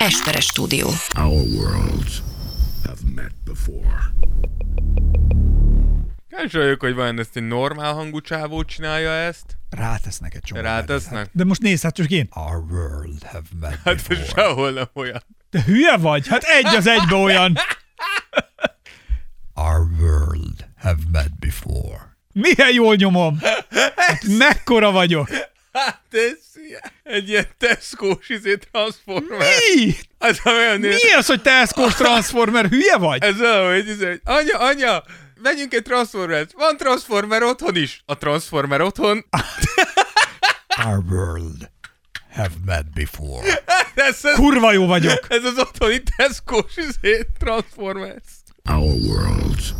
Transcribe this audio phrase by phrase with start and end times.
[0.00, 0.88] Esperes stúdió.
[1.18, 2.22] Our worlds
[2.84, 4.12] have met before.
[6.28, 9.44] Kíváncsi vagyok, hogy vajon ezt egy normál hangú csávó csinálja ezt.
[9.70, 10.60] Rátesznek egy csomó.
[10.60, 11.10] Rátesznek?
[11.10, 11.30] mindent.
[11.32, 12.28] De most nézd, hát csak én.
[12.30, 14.24] Our world have met Hát before.
[14.24, 15.22] sehol nem olyan.
[15.50, 16.28] De hülye vagy?
[16.28, 17.56] Hát egy az egybe olyan.
[19.54, 22.16] Our world have met before.
[22.32, 23.38] Milyen jól nyomom?
[23.96, 25.28] Hát mekkora vagyok?
[25.72, 26.49] Hát ez
[27.10, 29.38] egy ilyen Tesco-s izé transformer.
[29.74, 29.94] Mi?
[30.18, 32.66] Az olyan Mi az, hogy Tesco-s Transformer?
[32.68, 33.22] Hülye vagy?
[33.22, 35.02] Ez olyan, hogy, izé, hogy anya, anya,
[35.42, 36.52] vegyünk egy Transformert.
[36.52, 38.02] Van Transformer otthon is.
[38.06, 39.24] A Transformer otthon.
[40.86, 41.70] Our world
[42.30, 43.62] have met before.
[43.94, 45.26] Ez, ez, Kurva jó vagyok.
[45.28, 48.24] ez az otthoni Tesco-s izé, Transformers.
[48.64, 49.74] Our worlds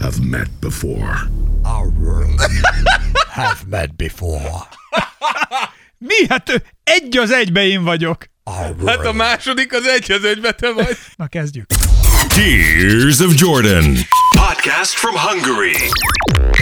[0.00, 1.28] have met before.
[1.62, 2.40] Our world
[3.40, 4.68] have met before.
[6.06, 6.26] Mi?
[6.28, 8.24] Hát ő egy az egybe én vagyok.
[8.86, 10.96] Hát a második az egy az egybe te vagy.
[11.16, 11.66] Na kezdjük.
[12.28, 13.96] Tears of Jordan.
[14.36, 15.76] Podcast from Hungary.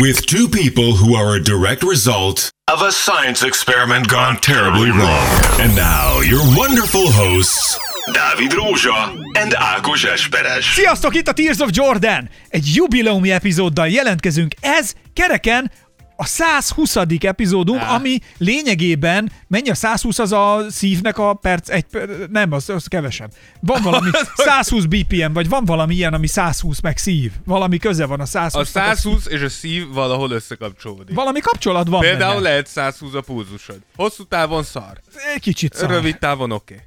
[0.01, 5.29] With two people who are a direct result of a science experiment gone terribly wrong.
[5.61, 7.79] And now, your wonderful hosts,
[8.13, 10.73] Dávid Rózsa and Ákos Esperes.
[10.75, 12.29] Sziasztok, itt a Tears of Jordan!
[12.49, 14.55] Egy jubileumi epizóddal jelentkezünk.
[14.61, 15.71] Ez kereken
[16.17, 16.97] a 120.
[17.21, 21.85] epizódunk, ami lényegében, mennyi a 120 az a szívnek a perc, egy,
[22.31, 23.33] nem, az, az kevesebb.
[23.61, 27.33] Van valami 120 BPM, vagy van valami ilyen, ami 120 meg szív.
[27.45, 31.15] Valami köze van a 120 A 120 és a szív valahol összekapcsolódik.
[31.15, 32.49] Valami kapcsolat van Például benne.
[32.49, 33.79] lehet 120 a pulzusod.
[33.97, 35.01] Hosszú távon szar.
[35.35, 35.91] Egy Kicsit szar.
[35.91, 36.75] Rövid távon oké.
[36.75, 36.87] Okay.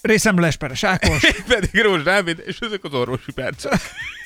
[0.00, 1.20] Részemről Esperes Ákos.
[1.48, 3.80] Pedig Rózs Dávid, és ezek az orvosi percek.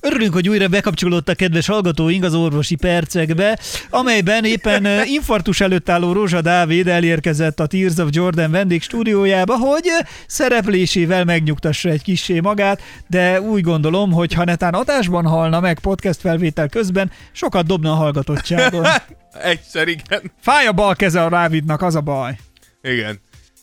[0.00, 3.58] Örülünk, hogy újra bekapcsolódtak kedves hallgatóink az orvosi percekbe,
[3.90, 9.90] amelyben éppen infarktus előtt álló Rózsa Dávid elérkezett a Tears of Jordan vendég stúdiójába, hogy
[10.26, 16.20] szereplésével megnyugtassa egy kissé magát, de úgy gondolom, hogy ha netán adásban halna meg podcast
[16.20, 18.86] felvétel közben, sokat dobna a hallgatottságon.
[19.42, 20.32] Egyszer igen.
[20.40, 22.38] Fáj a bal keze a Dávidnak, az a baj.
[22.82, 23.20] Igen.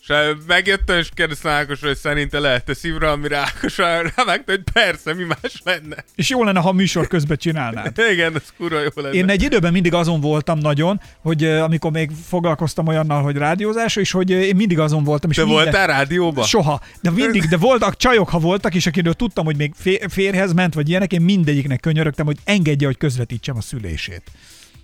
[0.08, 0.14] És
[0.48, 5.62] megjöttem, és kérdeztem Ákosra, hogy szerinte lehet-e szívra, amire Ákos rávágta, hogy persze, mi más
[5.64, 6.04] lenne.
[6.16, 8.00] És jó lenne, ha műsor közben csinálnád.
[8.14, 9.16] Igen, ez kurva jó lenne.
[9.16, 14.12] Én egy időben mindig azon voltam nagyon, hogy amikor még foglalkoztam olyannal, hogy rádiózás, és
[14.12, 15.30] hogy én mindig azon voltam.
[15.30, 15.64] És Te minden...
[15.64, 16.44] voltál rádióba?
[16.44, 16.82] Soha.
[17.02, 20.74] De mindig, de voltak csajok, ha voltak, és akiről tudtam, hogy még fé- férhez ment,
[20.74, 24.32] vagy ilyenek, én mindegyiknek könyörögtem, hogy engedje, hogy közvetítsem a szülését.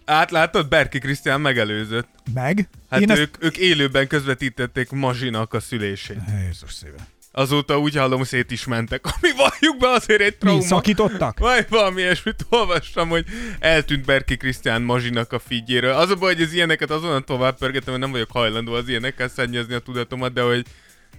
[0.09, 2.07] Átlátod, Berki Krisztián megelőzött.
[2.33, 2.69] Meg?
[2.89, 6.17] Hát én ők, ők élőben közvetítették Mazsinak a szülését.
[6.17, 6.43] Ezt...
[6.45, 7.07] Jézus szíve.
[7.31, 9.05] Azóta úgy hallom, szét is mentek.
[9.21, 10.61] Ami valljuk be azért egy Mi, trauma.
[10.61, 11.39] szakítottak?
[11.39, 13.25] Vagy valami ilyesmit olvastam, hogy
[13.59, 15.93] eltűnt Berki Krisztián Mazsinak a figyéről.
[15.93, 19.27] Az a baj, hogy az ilyeneket azonnal tovább pörgetem, hogy nem vagyok hajlandó az ilyenekkel
[19.27, 20.65] szennyezni a tudatomat, de hogy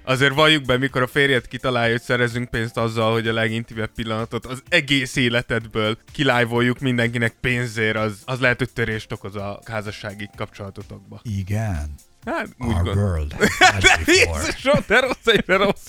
[0.05, 4.47] azért valljuk be, mikor a férjed kitalálja, hogy szerezünk pénzt azzal, hogy a legintimebb pillanatot
[4.47, 11.21] az egész életedből kilájvoljuk mindenkinek pénzért, az, az lehet, hogy törést okoz a házassági kapcsolatotokba.
[11.23, 11.95] Igen.
[12.25, 12.99] Hát, úgy Our gondolom.
[13.05, 13.34] world.
[14.06, 15.89] Jézusom, de rossz, egyre rossz.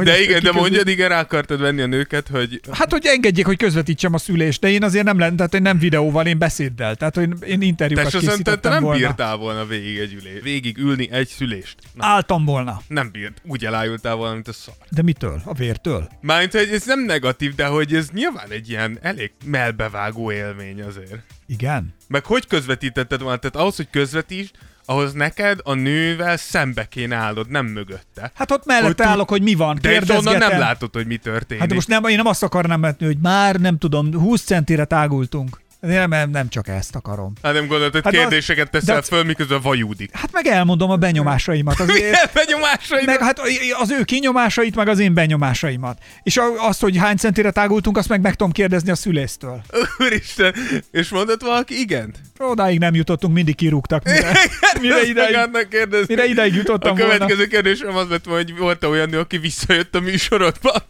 [0.00, 3.46] Hogy De igen, de mondjad, igen, rá akartad venni a nőket, hogy Hát, hogy engedjék,
[3.46, 6.94] hogy közvetítsem a szülést, de én azért nem lenne, tehát én nem videóval, én beszéddel.
[6.96, 8.98] Tehát, én te interjúkat se szerintem te készítettem nem volna.
[9.06, 10.42] bírtál volna végig egy ülés.
[10.42, 11.74] Végig ülni egy szülést.
[11.94, 12.82] Na, Álltam volna.
[12.88, 13.40] nem bírt.
[13.44, 14.74] Úgy elájultál volna, mint a szar.
[14.90, 15.40] De mitől?
[15.44, 16.08] A vértől?
[16.20, 21.22] Mármint, hogy ez nem negatív, de hogy ez nyilván egy ilyen elég melbevágó élmény azért.
[21.46, 21.94] Igen.
[22.08, 23.36] Meg hogy közvetítetted volna?
[23.38, 24.50] Tehát ahhoz, hogy közvetítsd,
[24.84, 28.30] ahhoz neked a nővel szembe kéne állnod, nem mögötte.
[28.34, 29.78] Hát ott mellette Hogy tud- állok, hogy mi van.
[29.82, 31.60] De onnan nem látod, hogy mi történik.
[31.60, 34.84] Hát de most nem, én nem azt akarnám vetni, hogy már nem tudom, 20 centire
[34.84, 35.60] tágultunk.
[35.80, 37.32] Nem, nem, nem csak ezt akarom.
[37.42, 40.10] Hát nem gondolod, hogy Hát az- kérdéseket de teszel az- föl, miközben vajúdik.
[40.16, 41.80] Hát meg elmondom a benyomásaimat.
[41.80, 43.04] Azért, Milyen benyomásai?
[43.04, 43.38] meg hát
[43.80, 45.98] az ő kinyomásait, meg az én benyomásaimat.
[46.22, 49.60] És azt, hogy hány centire tágultunk, azt meg meg tudom kérdezni a szülésztől.
[49.98, 50.54] Úristen,
[50.90, 52.18] és mondott valaki igent?
[52.38, 54.04] Odáig nem jutottunk, mindig kirúgtak.
[54.04, 54.32] Mire,
[54.80, 56.14] mire, ideig, kérdezni.
[56.14, 57.12] mire ideig jutottam A volna.
[57.12, 60.82] következő kérdésem az lett volna, hogy volt-e olyan nő, aki visszajött a műsorodba?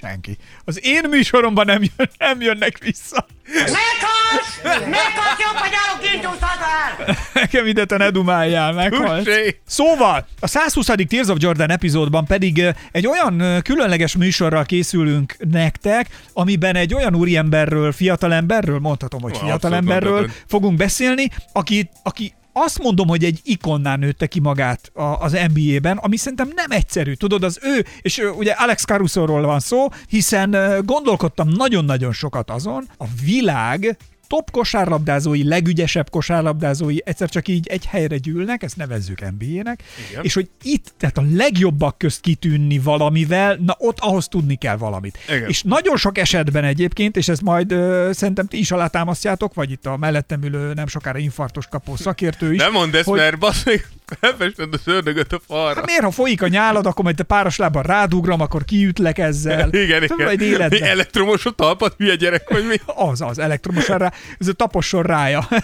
[0.00, 0.36] Senki.
[0.64, 3.26] Az én műsoromban nem, jön, nem jönnek vissza.
[3.54, 4.60] Meghalsz!
[4.86, 6.58] Meghalsz, jobb, hogy állok, indulszad
[7.06, 7.16] el!
[7.34, 9.26] Nekem ide te ne dumáljál, meghalsz.
[9.66, 10.86] Szóval, a 120.
[11.08, 16.94] Tears of Jordan epizódban pedig ö, egy olyan ö, különleges műsorral készülünk nektek, amiben egy
[16.94, 23.96] olyan úriemberről, fiatalemberről, mondhatom, hogy fiatalemberről fogunk beszélni, aki, aki azt mondom, hogy egy ikonná
[23.96, 27.12] nőtte ki magát a, az NBA-ben, ami szerintem nem egyszerű.
[27.12, 33.04] Tudod, az ő, és ugye Alex Carusoról van szó, hiszen gondolkodtam nagyon-nagyon sokat azon, a
[33.24, 33.96] világ
[34.28, 40.24] top kosárlabdázói, legügyesebb kosárlabdázói egyszer csak így egy helyre gyűlnek, ezt nevezzük NBA-nek, Igen.
[40.24, 45.18] és hogy itt, tehát a legjobbak közt kitűnni valamivel, na ott ahhoz tudni kell valamit.
[45.28, 45.48] Igen.
[45.48, 49.86] És nagyon sok esetben egyébként, és ezt majd ö, szerintem ti is alátámasztjátok, vagy itt
[49.86, 52.58] a mellettem ülő nem sokára infarktos kapó szakértő is.
[52.58, 53.86] Nem mondd ezt, hogy- mert basz meg
[54.20, 55.74] felfested az ördögöt a falra.
[55.74, 59.68] Hát miért, ha folyik a nyálad, akkor majd te páros lábban rádugram, akkor kiütlek ezzel.
[59.72, 60.36] Igen, Tudom, igen.
[60.38, 60.82] Mi életben.
[60.82, 62.74] elektromos a talpat, hülye gyerek, vagy mi?
[62.86, 65.48] Az, az, elektromosan rá, ez a taposson rája.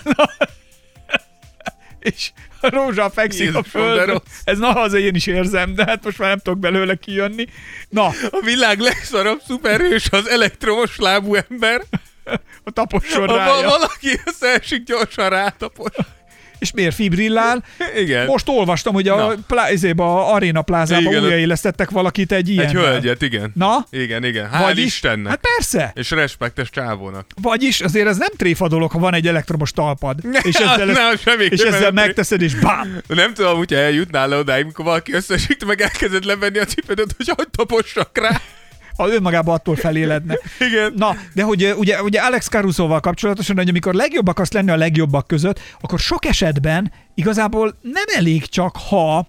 [2.01, 4.23] és a rózsa fekszik a Jézusom, de földön.
[4.45, 7.47] Ez na, az én is érzem, de hát most már nem tudok belőle kijönni.
[7.89, 11.83] Na, A világ legszarabb szuperhős az elektromos lábú ember.
[12.65, 13.53] a taposson Ha rája.
[13.53, 15.91] val- valaki összeesik, gyorsan rátapos.
[16.63, 17.65] És miért fibrillál?
[17.97, 18.27] Igen.
[18.27, 22.67] Most olvastam, hogy a, plá, a Arena plázában Igen, újraélesztettek valakit egy ilyen.
[22.67, 23.53] Egy hölgyet, igen.
[23.55, 23.87] Na?
[23.91, 24.49] Igen, igen.
[24.53, 25.29] Hál' Vagyis, Istennek.
[25.29, 25.93] Hát persze.
[25.95, 27.27] És respektes csávónak.
[27.43, 30.19] Vagyis azért ez nem tréfa dolog, ha van egy elektromos talpad.
[30.43, 31.93] És ezzel, nem, ezt, semmi és nem ezzel tréfa.
[31.93, 33.01] megteszed, és bám!
[33.07, 37.33] Nem tudom, hogyha eljutnál le odáig, mikor valaki összesik, meg elkezded levenni a cipődet, hogy
[37.37, 38.41] hogy tapossak rá.
[38.97, 40.39] Ha önmagában attól feléledne.
[40.71, 40.93] Igen.
[40.97, 45.27] Na, de hogy ugye, ugye Alex Carusoval kapcsolatosan, hogy amikor legjobb akarsz lenni a legjobbak
[45.27, 49.27] között, akkor sok esetben igazából nem elég csak, ha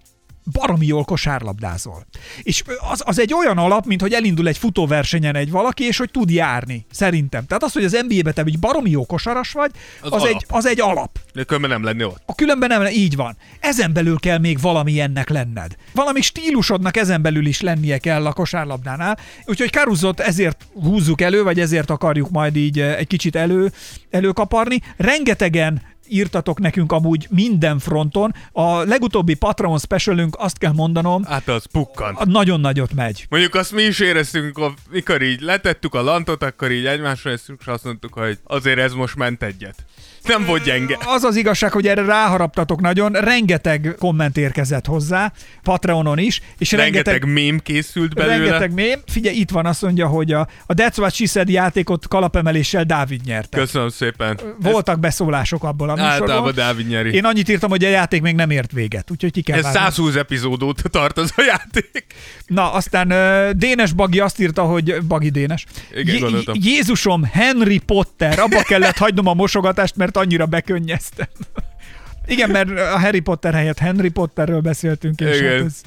[0.51, 2.06] baromi jól kosárlabdázol.
[2.44, 6.12] És az, az egy olyan alap, mint hogy elindul egy futóversenyen egy valaki, és hogy
[6.12, 7.45] tud járni, szerintem.
[7.45, 10.36] Tehát az, hogy az NBA-be te egy baromi jó kosaras vagy, Az az, alap.
[10.36, 11.19] egy, az egy alap.
[11.34, 12.22] De különben nem lenni ott.
[12.25, 13.38] A különben nem, így van.
[13.60, 15.75] Ezen belül kell még valami ennek lenned.
[15.94, 19.18] Valami stílusodnak ezen belül is lennie kell a kosárlabdánál.
[19.46, 23.72] Úgyhogy Karuzot ezért húzzuk elő, vagy ezért akarjuk majd így eh, egy kicsit elő,
[24.10, 24.81] előkaparni.
[24.98, 25.81] Rengetegen
[26.13, 28.33] írtatok nekünk amúgy minden fronton.
[28.51, 32.25] A legutóbbi Patreon specialünk, azt kell mondanom, Hát az pukkant.
[32.25, 33.25] nagyon nagyot megy.
[33.30, 34.60] Mondjuk azt mi is éreztünk,
[34.92, 38.94] mikor így letettük a lantot, akkor így egymásra néztünk, és azt mondtuk, hogy azért ez
[38.94, 39.86] most ment egyet.
[40.28, 40.98] Nem volt gyenge.
[41.06, 45.31] Az az igazság, hogy erre ráharaptatok nagyon, rengeteg komment érkezett hozzá,
[45.64, 48.38] Patreonon is, és rengeteg, Rengeteg mém készült belőle.
[48.38, 49.00] Rengeteg mém.
[49.08, 53.22] Figyelj, itt van, azt mondja, hogy a, a That's What She Said játékot kalapemeléssel Dávid
[53.25, 53.58] nyerte.
[53.58, 54.40] Köszönöm szépen.
[54.60, 56.54] Voltak beszólások abból a Ez általában.
[56.54, 57.14] Dávid nyeri.
[57.14, 59.80] Én annyit írtam, hogy a játék még nem ért véget, úgyhogy ki kell Ez várni.
[59.80, 62.06] 120 epizód óta tart az a játék.
[62.48, 65.66] Na, aztán uh, Dénes Bagi azt írta, hogy Bagi Dénes.
[65.94, 66.56] Igen, gondoltam.
[66.60, 71.27] Jézusom, Henry Potter, abba kellett hagynom a mosogatást, mert annyira bekönnyeztem.
[72.25, 75.51] Igen, mert a Harry Potter helyett Henry Potterről beszéltünk, és Igen.
[75.51, 75.81] hát ez...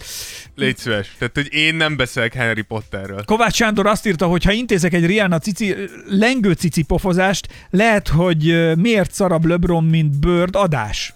[0.55, 1.14] Légy szíves.
[1.19, 3.25] Tehát, hogy én nem beszélek Harry Potterről.
[3.25, 5.75] Kovács Sándor azt írta, hogy ha intézek egy Rihanna cici,
[6.08, 11.14] lengő cici pofozást, lehet, hogy miért szarabb LeBron, mint Bird adás.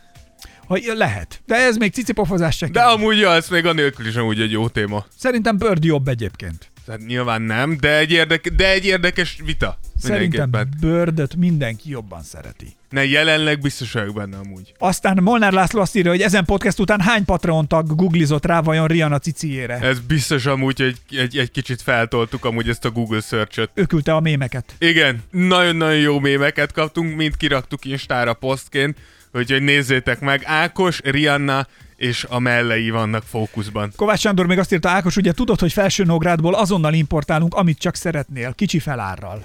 [0.66, 1.42] Ha, lehet.
[1.46, 2.88] De ez még cici pofozás se De kell.
[2.88, 5.06] amúgy ja, ez még anélkül is amúgy egy jó téma.
[5.18, 6.70] Szerintem Bird jobb egyébként.
[6.90, 9.78] Tehát nyilván nem, de egy, érdek, de egy érdekes vita.
[9.98, 10.50] Szerintem.
[10.80, 12.66] Birdöt mindenki jobban szereti.
[12.88, 14.72] Ne, jelenleg biztos vagyok benne amúgy.
[14.78, 18.86] Aztán Molnár László azt írja, hogy ezen podcast után hány Patreon tag googlizott rá vajon
[18.86, 19.78] Rihanna ciciére?
[19.78, 23.70] Ez biztos amúgy, hogy egy, egy kicsit feltoltuk amúgy ezt a Google search-öt.
[23.74, 24.74] Ő küldte a mémeket.
[24.78, 28.98] Igen, nagyon-nagyon jó mémeket kaptunk, mind kiraktuk Instára posztként,
[29.32, 30.42] úgyhogy nézzétek meg.
[30.44, 31.66] Ákos, Rihanna
[32.00, 33.92] és a mellei vannak fókuszban.
[33.96, 37.94] Kovács Sándor még azt írta, Ákos, ugye tudod, hogy Felső Nógrádból azonnal importálunk, amit csak
[37.94, 39.44] szeretnél, kicsi felárral.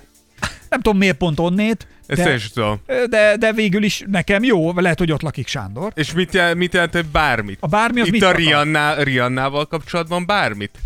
[0.69, 2.81] Nem tudom miért pont onnét, Ezt de, tudom.
[3.09, 5.91] de, de végül is nekem jó, lehet, hogy ott lakik Sándor.
[5.95, 7.57] És mit, jel, mit jelent, hogy bármit?
[7.61, 8.39] A bármi az Itt mit a akar?
[8.39, 10.79] Rihanna, Rihannával kapcsolatban bármit?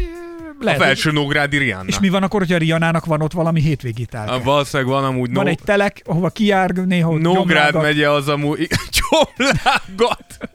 [0.60, 1.88] Lehet, a felső Nógrádi Rihanna.
[1.88, 4.41] És mi van akkor, hogyha Rianának van ott valami hétvégi A, tárgya?
[4.43, 8.67] valószínűleg van amúgy Van no, egy telek, ahova kijár néha Nógrád megye az amúgy...
[9.00, 10.50] Gyomlágat!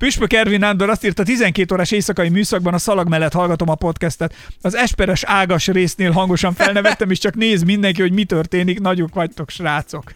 [0.00, 4.34] Püspök Ervin Nándor azt írta, 12 órás éjszakai műszakban a szalag mellett hallgatom a podcastet.
[4.60, 8.80] Az esperes ágas résznél hangosan felnevettem, és csak néz mindenki, hogy mi történik.
[8.80, 10.14] Nagyok vagytok, srácok.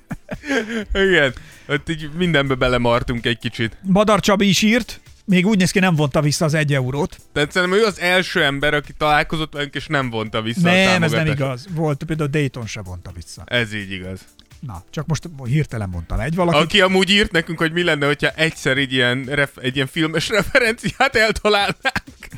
[1.09, 1.35] Igen,
[1.69, 3.77] ott így mindenbe belemartunk egy kicsit.
[3.83, 7.17] Madar Csabi is írt, még úgy néz ki, nem vonta vissza az egy eurót.
[7.33, 11.03] Tehát szerintem ő az első ember, aki találkozott velünk, és nem vonta vissza a nem,
[11.03, 11.25] ez támogatást.
[11.25, 11.67] nem igaz.
[11.71, 13.43] Volt például Dayton se vonta vissza.
[13.47, 14.21] Ez így igaz.
[14.67, 16.59] Na, csak most hirtelen mondtam egy valaki.
[16.59, 20.29] Aki amúgy írt nekünk, hogy mi lenne, hogyha egyszer egy ilyen, ref, egy ilyen filmes
[20.39, 22.33] referenciát eltalálnánk.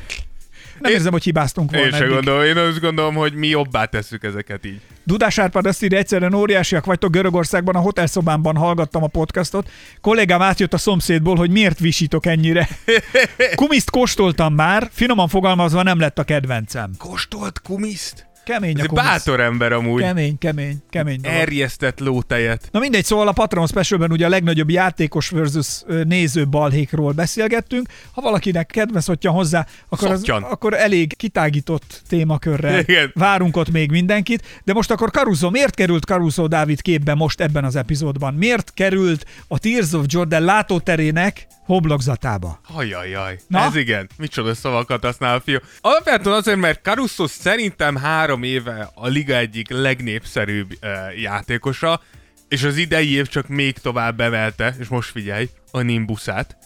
[0.79, 2.13] Nem érzem, hogy hibáztunk volna Én sem eddig.
[2.13, 4.81] gondolom, én azt gondolom, hogy mi jobbá tesszük ezeket így.
[5.03, 9.69] Dudás Árpád azt írja, egyszerűen óriásiak vagytok Görögországban, a hotelszobámban hallgattam a podcastot.
[10.01, 12.67] Kollégám átjött a szomszédból, hogy miért visítok ennyire.
[13.55, 16.91] Kumiszt kóstoltam már, finoman fogalmazva nem lett a kedvencem.
[16.97, 18.26] Kóstolt kumiszt?
[18.47, 20.01] Kemény Ez a bátor ember amúgy.
[20.01, 21.37] Kemény, kemény, kemény dolog.
[21.37, 22.69] Erjesztett lótejet.
[22.71, 27.87] Na mindegy, szóval a Patreon Specialben ugye a legnagyobb játékos versus néző balhékról beszélgettünk.
[28.11, 33.11] Ha valakinek kedve szottyan hozzá, akkor, az, akkor elég kitágított témakörrel Igen.
[33.13, 34.61] várunk ott még mindenkit.
[34.63, 38.33] De most akkor Caruso, miért került Caruso Dávid képbe most ebben az epizódban?
[38.33, 42.59] Miért került a Tears of Jordan látóterének homlokzatába?
[42.63, 43.39] Hajajaj.
[43.47, 43.59] Na?
[43.59, 44.09] Ez igen.
[44.17, 45.57] Micsoda szavakat használ a fiú.
[45.81, 52.01] Alapvetően azért, mert Caruso szerintem három éve a liga egyik legnépszerűbb uh, játékosa,
[52.49, 56.57] és az idei év csak még tovább bevelte, és most figyelj, a Nimbusát.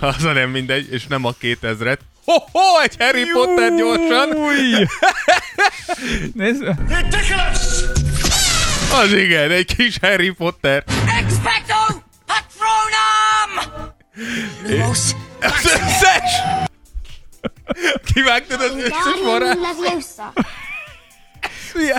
[0.00, 1.98] Az a nem mindegy, és nem a 2000-et.
[2.24, 4.28] Ho-ho, egy Harry Potter gyorsan!
[6.34, 6.62] Nézd!
[8.92, 10.84] Az igen, egy kis Harry Potter.
[11.18, 11.77] Expecto
[12.28, 13.52] Patronum!
[14.66, 14.98] Lumos
[15.40, 16.32] Az összes!
[18.14, 18.94] Kivágtad az összes?
[19.38, 20.32] Leviosa.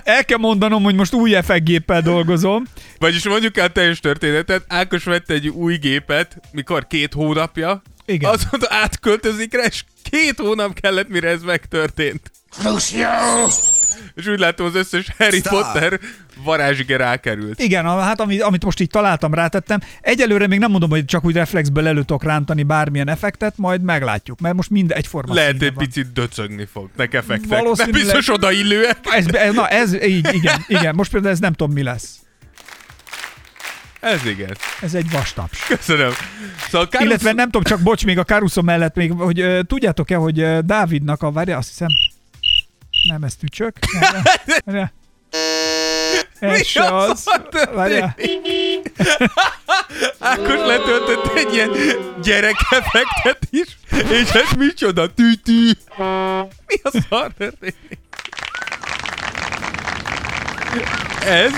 [0.04, 2.64] el kell mondanom, hogy most új effektgéppel dolgozom.
[2.98, 8.32] Vagyis mondjuk el a teljes történetet, Ákos vette egy új gépet, mikor két hónapja, Igen.
[8.32, 12.32] azóta átköltözik rá, és két hónap kellett, mire ez megtörtént.
[12.64, 13.08] Lucio!
[14.16, 16.00] És úgy látom, az összes Harry Potter
[16.44, 17.60] varázsige rákerült.
[17.60, 19.80] Igen, hát amit, amit most így találtam, rátettem.
[20.02, 24.40] Egyelőre még nem mondom, hogy csak úgy reflexből elő tudok rántani bármilyen effektet, majd meglátjuk,
[24.40, 25.86] mert most mind egyforma Lehet egy van.
[25.86, 27.48] picit döcögni fognak effektek.
[27.50, 28.98] De Valószínűleg- biztos odaillőek.
[29.04, 30.96] Ez, ez, na, ez így, igen, igen.
[30.96, 32.20] Most például ez nem tudom, mi lesz.
[34.00, 34.56] Ez igen.
[34.82, 35.66] Ez egy vastaps.
[35.68, 36.12] Köszönöm.
[36.70, 37.10] Szóval Caruso...
[37.10, 40.60] Illetve nem tudom, csak bocs, még a Caruso mellett még, hogy uh, tudjátok-e, hogy uh,
[40.60, 41.88] Dávidnak a, várja, azt hiszem,
[43.10, 43.76] nem, ez tücsök.
[44.00, 44.24] Várjál,
[44.66, 44.94] várjál.
[46.40, 47.24] Ez Mi se az.
[50.20, 51.72] Ákos letöltött egy ilyen
[52.22, 53.78] gyerekeffektet is,
[54.10, 55.72] és ez micsoda tűtű.
[56.68, 57.98] Mi a szar történik?
[61.26, 61.52] Ez?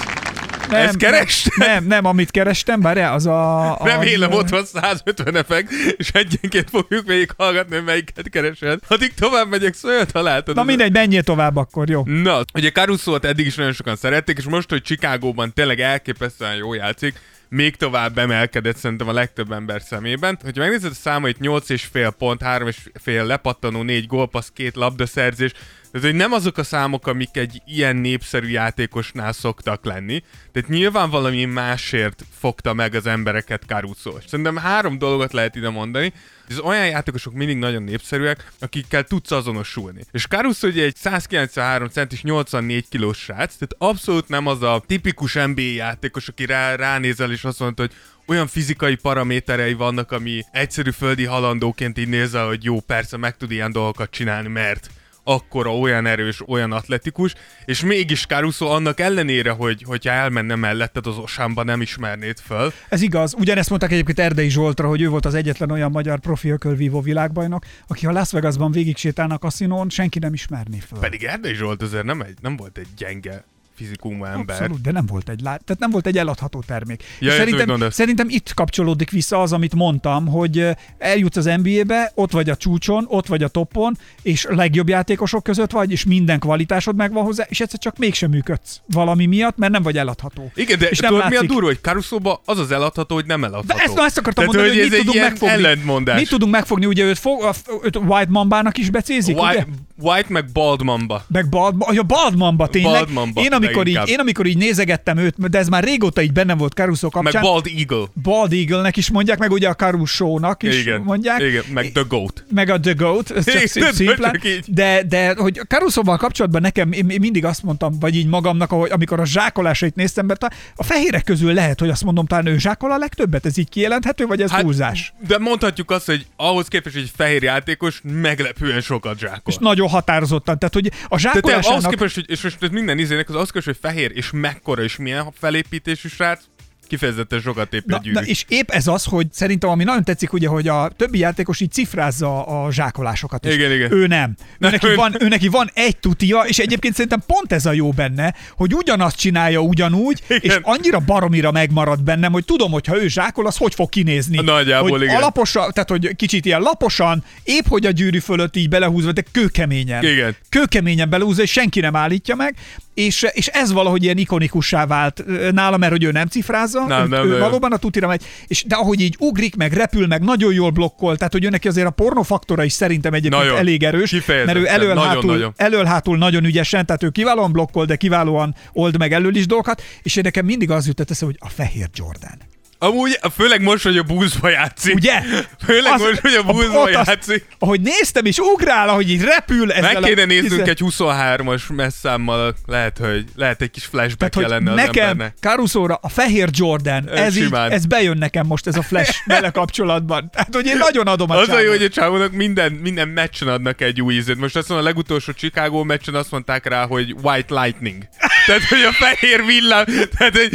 [0.72, 1.54] Nem, Ezt kerested?
[1.58, 3.72] Nem, nem, amit kerestem, várjál, az a...
[3.82, 8.80] a Remélem ott van 150 effekt, és egyenként fogjuk végig hallgatni, hogy melyiket keresed.
[8.88, 10.56] Addig tovább megyek, szóval találtad.
[10.56, 12.04] Na az- mindegy, menjél tovább akkor, jó.
[12.06, 16.74] Na, ugye Caruso-t eddig is nagyon sokan szerették, és most, hogy Chicagóban tényleg elképesztően jó
[16.74, 17.16] játszik,
[17.50, 20.40] még tovább emelkedett szerintem a legtöbb ember szemében.
[20.44, 25.52] Hogyha megnézed a számait, 8,5 pont, 3,5 lepattanó, 4 gólpassz, 2 labdaszerzés,
[25.92, 30.24] tehát, hogy nem azok a számok, amik egy ilyen népszerű játékosnál szoktak lenni.
[30.52, 34.16] Tehát nyilván valami másért fogta meg az embereket Caruso.
[34.18, 36.14] És Szerintem három dolgot lehet ide mondani.
[36.50, 40.02] Ez olyan játékosok mindig nagyon népszerűek, akikkel tudsz azonosulni.
[40.12, 45.34] És Caruso ugye egy 193 centis 84 kilós srác, tehát abszolút nem az a tipikus
[45.34, 47.92] NBA játékos, aki rá, ránézel és azt mondta, hogy
[48.26, 53.52] olyan fizikai paraméterei vannak, ami egyszerű földi halandóként így nézel, hogy jó, persze meg tud
[53.52, 54.90] ilyen dolgokat csinálni, mert
[55.24, 57.34] akkora, olyan erős, olyan atletikus,
[57.66, 62.74] és mégis Caruso annak ellenére, hogy hogyha elmenne melletted az osámba, nem ismernéd föl.
[62.90, 63.34] Ez igaz.
[63.34, 67.66] Ugyanezt mondták egyébként Erdei Zsoltra, hogy ő volt az egyetlen olyan magyar profi ökölvívó világbajnok,
[67.88, 71.00] aki ha Las Vegasban végig sétálna a kaszinón, senki nem ismerné föl.
[71.00, 73.44] Pedig Erdei Zsolt azért nem, egy, nem volt egy gyenge
[73.76, 74.56] fizikumú ember.
[74.56, 75.56] Abszolút, de nem volt egy, lá...
[75.56, 77.04] tehát nem volt egy eladható termék.
[77.20, 82.50] Ja, szerintem, szerintem itt kapcsolódik vissza az, amit mondtam, hogy eljutsz az NBA-be, ott vagy
[82.50, 87.24] a csúcson, ott vagy a toppon, és legjobb játékosok között vagy, és minden kvalitásod megvan
[87.24, 90.52] hozzá, és egyszer csak mégsem működsz valami miatt, mert nem vagy eladható.
[90.56, 93.44] Igen, de és tudod, mi a látszik- durva, hogy Caruso az az eladható, hogy nem
[93.44, 93.78] eladható.
[93.78, 95.54] De ezt, na, ezt akartam Tehát, mondani, hogy, ez mit tudunk megfogni.
[95.56, 96.20] ellentmondás.
[96.20, 97.50] Mit tudunk megfogni, ugye őt, fog,
[97.84, 99.46] őt White Mambának is becézik, ugye?
[99.46, 99.68] White,
[100.02, 101.26] White meg Bald Mamba.
[101.28, 102.92] Meg Bald, ja, Bald Mamba tényleg.
[102.92, 104.08] Bald Mamba, én, amikor így, leginkább.
[104.08, 107.42] én amikor így nézegettem őt, de ez már régóta így bennem volt Caruso Meg kapcsán.
[107.42, 108.06] Bald Eagle.
[108.22, 111.42] Bald Eagle-nek is mondják, meg ugye a Caruso-nak is Igen, mondják.
[111.42, 112.44] igen, meg The Goat.
[112.54, 114.34] Meg a The Goat, ez csak Igen, szimplán.
[114.34, 114.64] csak így.
[114.68, 119.20] De, de hogy Caruso-val kapcsolatban nekem én mindig azt mondtam, vagy így magamnak, ahogy, amikor
[119.20, 122.92] a zsákolásait néztem, mert a, a fehérek közül lehet, hogy azt mondom, talán ő zsákol
[122.92, 125.14] a legtöbbet, ez így kijelenthető, vagy ez hát, túlzás?
[125.28, 129.42] de mondhatjuk azt, hogy ahhoz képest, hogy egy fehér játékos meglepően sokat zsákol.
[129.46, 130.60] És nagyon határozottan.
[130.60, 131.90] Tehát, hogy a Tehát ahhoz zsákolásának...
[131.90, 136.08] képest, hogy, és most minden izének, az képest, hogy fehér és mekkora és milyen felépítésű
[136.08, 136.40] srác,
[136.88, 138.16] kifejezetten sokat épp Na, gyűrű.
[138.20, 141.60] na, és épp ez az, hogy szerintem ami nagyon tetszik, ugye, hogy a többi játékos
[141.60, 143.54] így cifrázza a zsákolásokat is.
[143.54, 143.92] Igen, igen.
[143.92, 144.36] Ő nem.
[144.60, 147.72] Ő neki, ő- van, ő neki van egy tutia, és egyébként szerintem pont ez a
[147.72, 150.40] jó benne, hogy ugyanazt csinálja ugyanúgy, Igen.
[150.42, 154.42] és annyira baromira megmarad bennem, hogy tudom, hogy ha ő zsákol, az hogy fog kinézni.
[154.42, 155.16] Nagyjából, hogy igen.
[155.16, 160.04] alaposan, tehát hogy kicsit ilyen laposan, épp hogy a gyűrű fölött így belehúzva, de kőkeményen.
[160.04, 160.36] Igen.
[160.50, 162.56] Kőkeményen belehúzva, és senki nem állítja meg,
[162.94, 167.08] és, és ez valahogy ilyen ikonikussá vált nála, mert hogy ő nem cifrázza, Nem, ő,
[167.08, 167.40] nem, ő nem.
[167.40, 171.18] valóban a tutira megy, és, de ahogy így ugrik, meg repül, meg nagyon jól blokkol,
[171.18, 173.58] tehát hogy ő neki azért a pornofaktora is szerintem egyébként Nagyon.
[173.60, 175.54] elég erős, mert ő elől Nagyon, hátul, nagyon.
[175.56, 179.82] elől hátul nagyon ügyesen, tehát ő kiválóan blokkol, de kiválóan old meg elől is dolgokat,
[180.04, 182.38] és én nekem mindig az jutott eszembe, hogy a fehér Jordan.
[182.84, 184.96] Amúgy, főleg most, hogy a búzba játszik.
[184.96, 185.22] Ugye?
[185.66, 187.46] Főleg Az- most, hogy a búzba ott azt- játszik.
[187.60, 191.62] Ahogy néztem, és ugrál, ahogy így repül ezzel Meg kéne a, néznünk izé- egy 23-as
[191.76, 195.36] messzámmal, lehet, hogy lehet egy kis flashback Tehát, jelenne az nekem embernek.
[195.40, 197.72] Caruso-ra a fehér Jordan, Ez ez, így, simán.
[197.72, 200.30] ez bejön nekem most ez a flash vele kapcsolatban.
[200.30, 203.48] Tehát, hogy én nagyon adom a Az a jó, hogy a csávónak minden, minden meccsen
[203.48, 204.38] adnak egy új ízét.
[204.38, 208.04] Most azt mondom, a legutolsó Chicago meccsen azt mondták rá, hogy White Lightning.
[208.46, 209.86] Tehát, hogy a fehér villám,
[210.18, 210.50] tehát, hogy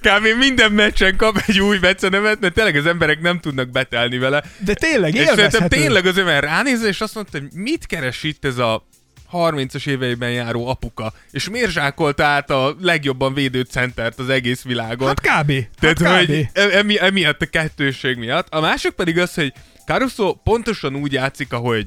[0.00, 0.38] kb.
[0.38, 4.44] minden meccsen kap egy új becenevet, mert tényleg az emberek nem tudnak betelni vele.
[4.58, 8.44] De tényleg, És szerintem tényleg az ember ránézve, és azt mondta, hogy mit keres itt
[8.44, 8.88] ez a
[9.32, 15.06] 30-as éveiben járó apuka, és miért zsákolta át a legjobban védő centert az egész világon.
[15.06, 15.52] Hát kb.
[15.80, 16.26] Tehát, hát kb.
[16.26, 18.46] hogy e- emi, emiatt a kettőség miatt.
[18.50, 19.52] A másik pedig az, hogy
[19.86, 21.86] Caruso pontosan úgy játszik, ahogy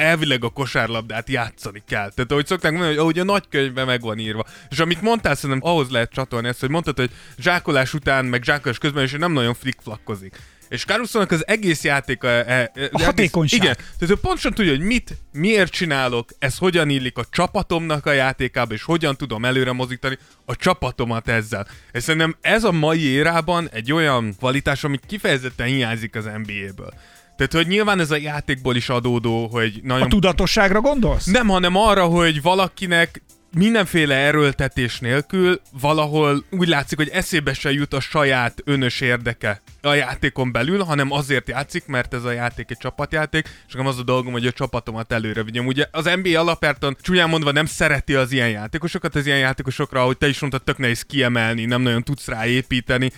[0.00, 2.10] elvileg a kosárlabdát játszani kell.
[2.10, 4.44] Tehát ahogy szokták mondani, hogy ahogy a nagykönyvben meg van írva.
[4.68, 8.78] És amit mondtál, szerintem ahhoz lehet csatolni ezt, hogy mondtad, hogy zsákolás után, meg zsákolás
[8.78, 10.36] közben is nem nagyon flickflakkozik.
[10.70, 12.28] És Caruso-nak az egész játéka...
[12.28, 13.62] E, e, egész, hatékonyság.
[13.62, 13.74] Igen.
[13.74, 18.74] Tehát ő pontosan tudja, hogy mit, miért csinálok, ez hogyan illik a csapatomnak a játékába,
[18.74, 21.66] és hogyan tudom előre mozítani a csapatomat ezzel.
[21.92, 26.94] És szerintem ez a mai érában egy olyan kvalitás, ami kifejezetten hiányzik az NBA-ből.
[27.40, 31.24] Tehát, hogy nyilván ez a játékból is adódó, hogy nagyon A tudatosságra gondolsz?
[31.24, 33.22] nem, hanem arra, hogy valakinek
[33.54, 39.92] mindenféle erőltetés nélkül valahol úgy látszik, hogy eszébe se jut a saját önös érdeke a
[39.92, 44.02] játékon belül, hanem azért játszik, mert ez a játék egy csapatjáték, és nekem az a
[44.02, 45.66] dolgom, hogy a csapatomat előre vigyem.
[45.66, 50.18] Ugye az NBA alapjártan csúnyán mondva nem szereti az ilyen játékosokat, az ilyen játékosokra, ahogy
[50.18, 53.12] te is mondtad, tök nehéz kiemelni, nem nagyon tudsz rá építeni.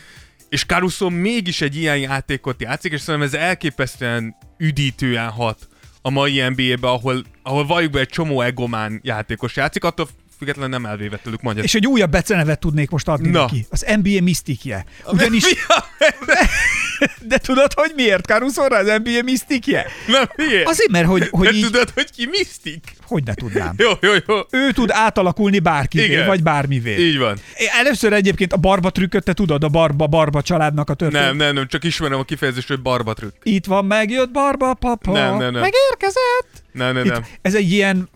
[0.52, 5.68] És Caruso mégis egy ilyen játékot játszik, és szerintem ez elképesztően üdítően hat
[6.02, 10.09] a mai NBA-be, ahol, ahol valljuk be egy csomó egomán játékos játszik, attól
[10.42, 11.64] függetlenül nem elvéve tőlük magyar.
[11.64, 13.40] És egy újabb becenevet tudnék most adni Na.
[13.40, 13.66] neki.
[13.70, 14.84] Az NBA misztikje.
[15.06, 15.44] Ugyanis,
[17.30, 19.87] de tudod, hogy miért Caruso-ra az NBA misztikje?
[20.06, 20.68] Nem, miért?
[20.68, 22.94] Azért, mert hogy, hogy hogy így, tudod, hogy ki misztik?
[23.12, 23.75] hogy ne tudnám.
[23.84, 24.40] Jó, jó, jó.
[24.50, 26.26] Ő tud átalakulni bárkivé, Igen.
[26.26, 26.96] vagy bármivé.
[26.96, 27.38] Így van.
[27.78, 31.26] Először egyébként a barba trükköt, te tudod, a barba, barba családnak a történet.
[31.26, 33.34] Nem, nem, nem, csak ismerem a kifejezést, hogy barbatrükk.
[33.42, 35.12] Itt van, megjött barba papa.
[35.12, 35.61] Nem, nem, nem.
[35.61, 36.62] Megérkezett.
[36.72, 37.26] Nem, nem, Itt, nem.
[37.42, 38.08] ez egy ilyen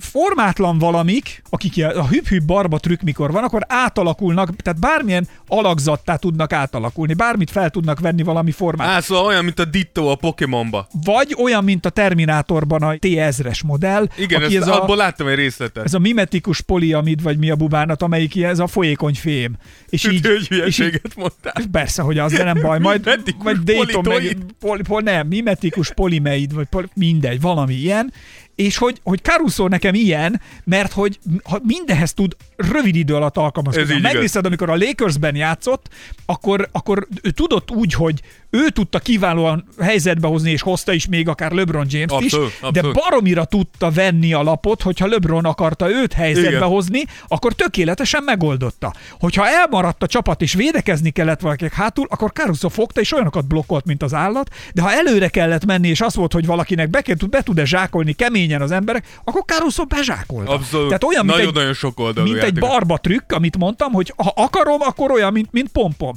[0.00, 6.52] formátlan valamik, akik a hüp-hüp barba trükk mikor van, akkor átalakulnak, tehát bármilyen alakzattá tudnak
[6.52, 8.88] átalakulni, bármit fel tudnak venni valami formát.
[8.88, 10.86] Á, szóval olyan, mint a Ditto a Pokémonba.
[11.04, 15.26] Vagy olyan, mint a Terminátorban a T-1000-es modell, Igen, aki ezt, ez, abból a, láttam
[15.26, 15.84] egy részletet.
[15.84, 19.56] ez a mimetikus poliamid, vagy mi a bubánat, amelyik ilyen, ez a folyékony fém.
[19.88, 21.52] És így, Hogy így hülyeséget mondtál.
[21.72, 22.78] Persze, hogy az, de nem baj.
[22.78, 24.44] Majd, Mimetikus majd Dayton meg, politoid.
[24.60, 28.12] pol, pol, nem, mimetikus polimeid, vagy pol, mindegy, valami ilyen.
[28.54, 34.00] És hogy, hogy Caruso nekem ilyen, mert hogy ha mindenhez tud rövid idő alatt alkalmazkodni.
[34.00, 35.88] megnézed, amikor a Lakersben játszott,
[36.26, 41.28] akkor, akkor ő tudott úgy, hogy ő tudta kiválóan helyzetbe hozni, és hozta is még
[41.28, 42.72] akár LeBron Abszolút, is, abszolút.
[42.72, 46.68] de baromira tudta venni a lapot, hogyha LeBron akarta őt helyzetbe Igen.
[46.68, 48.94] hozni, akkor tökéletesen megoldotta.
[49.20, 53.84] Hogyha elmaradt a csapat és védekezni kellett valakinek hátul, akkor Caruso fogta és olyanokat blokkolt,
[53.84, 57.42] mint az állat, de ha előre kellett menni, és az volt, hogy valakinek be, be
[57.42, 60.52] tud-e zsákolni keményen az emberek, akkor Caruso bezsákolta.
[60.52, 60.86] Abszolút.
[60.86, 62.58] Tehát olyan, mint egy, Nagyon-nagyon sok mint egy játék.
[62.58, 66.14] barba trükk, amit mondtam, hogy ha akarom, akkor olyan, mint, mint pompom.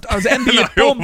[0.00, 0.98] Az NBA Na, pom.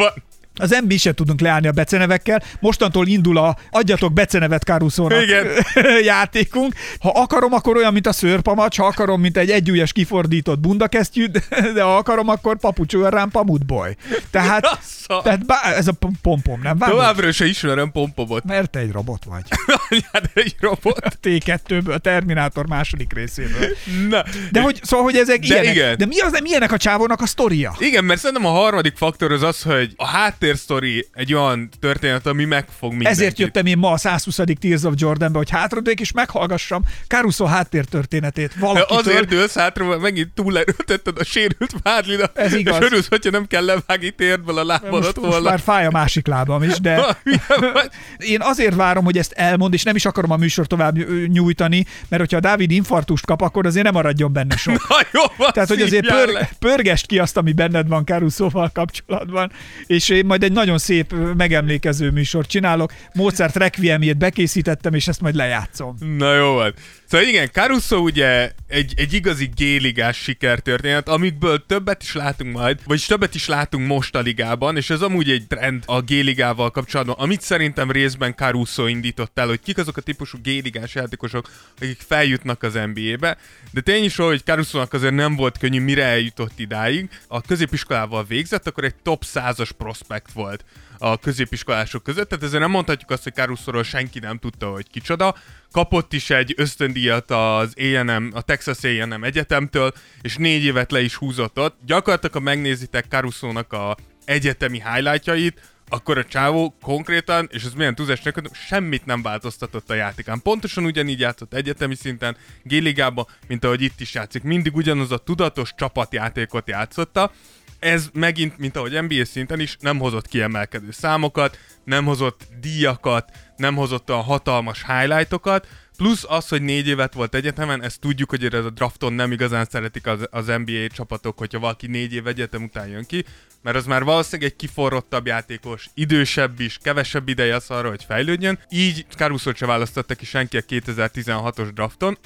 [0.59, 2.43] Az MB sem tudunk leállni a becenevekkel.
[2.61, 5.47] Mostantól indul a adjatok becenevet Caruso-nak Igen.
[6.03, 6.75] játékunk.
[7.01, 11.27] Ha akarom, akkor olyan, mint a szőrpamacs, ha akarom, mint egy egyújas kifordított bundakesztyű,
[11.75, 13.95] de ha akarom, akkor papucsol rám pamutboly.
[14.31, 14.79] Tehát,
[15.23, 16.79] tehát bá, ez a pom- pompom, nem?
[16.79, 16.97] Vágod?
[16.97, 18.45] Továbbra se ismerem Pompomot.
[18.45, 19.43] Mert te egy robot vagy.
[19.89, 20.99] Anyád egy robot.
[20.99, 23.69] A T2-ből, a Terminátor második részéből.
[24.09, 24.25] Na.
[24.53, 25.75] De hogy, szóval, hogy ezek De ilyenek.
[25.75, 25.97] igen.
[25.97, 27.75] De mi az, milyenek a csávónak a sztoria?
[27.79, 30.07] Igen, mert szerintem a harmadik faktor az az, hogy a
[30.49, 33.19] háttérsztori egy olyan történet, ami megfog mindenkit.
[33.19, 34.41] Ezért jöttem én ma a 120.
[34.61, 38.99] Tears of Jordanbe, hogy hátradők és meghallgassam Caruso háttértörténetét valakitől.
[38.99, 42.39] Azért dőlsz hátra, mert megint túlerőltetted a sérült vádlidat.
[42.39, 42.77] Ez igaz.
[42.81, 45.51] És örülsz, hogyha nem kell levágni térdből a most, lábadat most volna.
[45.51, 47.17] már fáj a másik lábam is, de
[47.73, 47.91] vagy?
[48.19, 52.23] én azért várom, hogy ezt elmond, és nem is akarom a műsor tovább nyújtani, mert
[52.23, 54.75] hogyha a Dávid infartust kap, akkor azért nem maradjon benne sok.
[54.89, 59.53] Na jó, Tehát, hogy azért pör, pörgest ki azt, ami benned van Carusoval kapcsolatban,
[59.87, 62.93] és én majd majd egy nagyon szép megemlékező műsort csinálok.
[63.15, 65.95] Mozart Requiemjét bekészítettem, és ezt majd lejátszom.
[66.17, 66.75] Na jó van.
[67.11, 73.07] Szóval igen, Caruso ugye egy, egy igazi géligás sikertörténet, amikből többet is látunk majd, vagyis
[73.07, 77.41] többet is látunk most a ligában, és ez amúgy egy trend a géligával kapcsolatban, amit
[77.41, 82.79] szerintem részben Caruso indított el, hogy kik azok a típusú géligás játékosok, akik feljutnak az
[82.95, 83.37] NBA-be,
[83.71, 87.09] de tény is, hogy Caruso-nak azért nem volt könnyű, mire eljutott idáig.
[87.27, 90.65] A középiskolával végzett, akkor egy top 100-as prospekt volt
[90.99, 95.35] a középiskolások között, tehát ezzel nem mondhatjuk azt, hogy Caruso-ról senki nem tudta, hogy kicsoda.
[95.73, 101.15] Kapott is egy ösztöndíjat az A&M, a Texas A&M egyetemtől, és négy évet le is
[101.15, 101.79] húzott ott.
[101.87, 108.23] Gyakorlatilag, ha megnézitek Caruso-nak a egyetemi highlightjait, akkor a csávó konkrétan, és ez milyen túlzás
[108.23, 110.43] neked, semmit nem változtatott a játékán.
[110.43, 114.43] Pontosan ugyanígy játszott egyetemi szinten, G-ligában, mint ahogy itt is játszik.
[114.43, 117.33] Mindig ugyanaz a tudatos csapatjátékot játszotta,
[117.79, 123.75] ez megint, mint ahogy NBA szinten is, nem hozott kiemelkedő számokat, nem hozott díjakat, nem
[123.75, 128.65] hozott olyan hatalmas highlightokat, plusz az, hogy négy évet volt egyetemen, ezt tudjuk, hogy ez
[128.65, 132.89] a drafton nem igazán szeretik az, az NBA csapatok, hogyha valaki négy év egyetem után
[132.89, 133.25] jön ki,
[133.63, 138.59] mert az már valószínűleg egy kiforrottabb játékos, idősebb is, kevesebb ideje az arra, hogy fejlődjön.
[138.71, 142.19] Így Caruso se választotta ki senki a 2016-os drafton.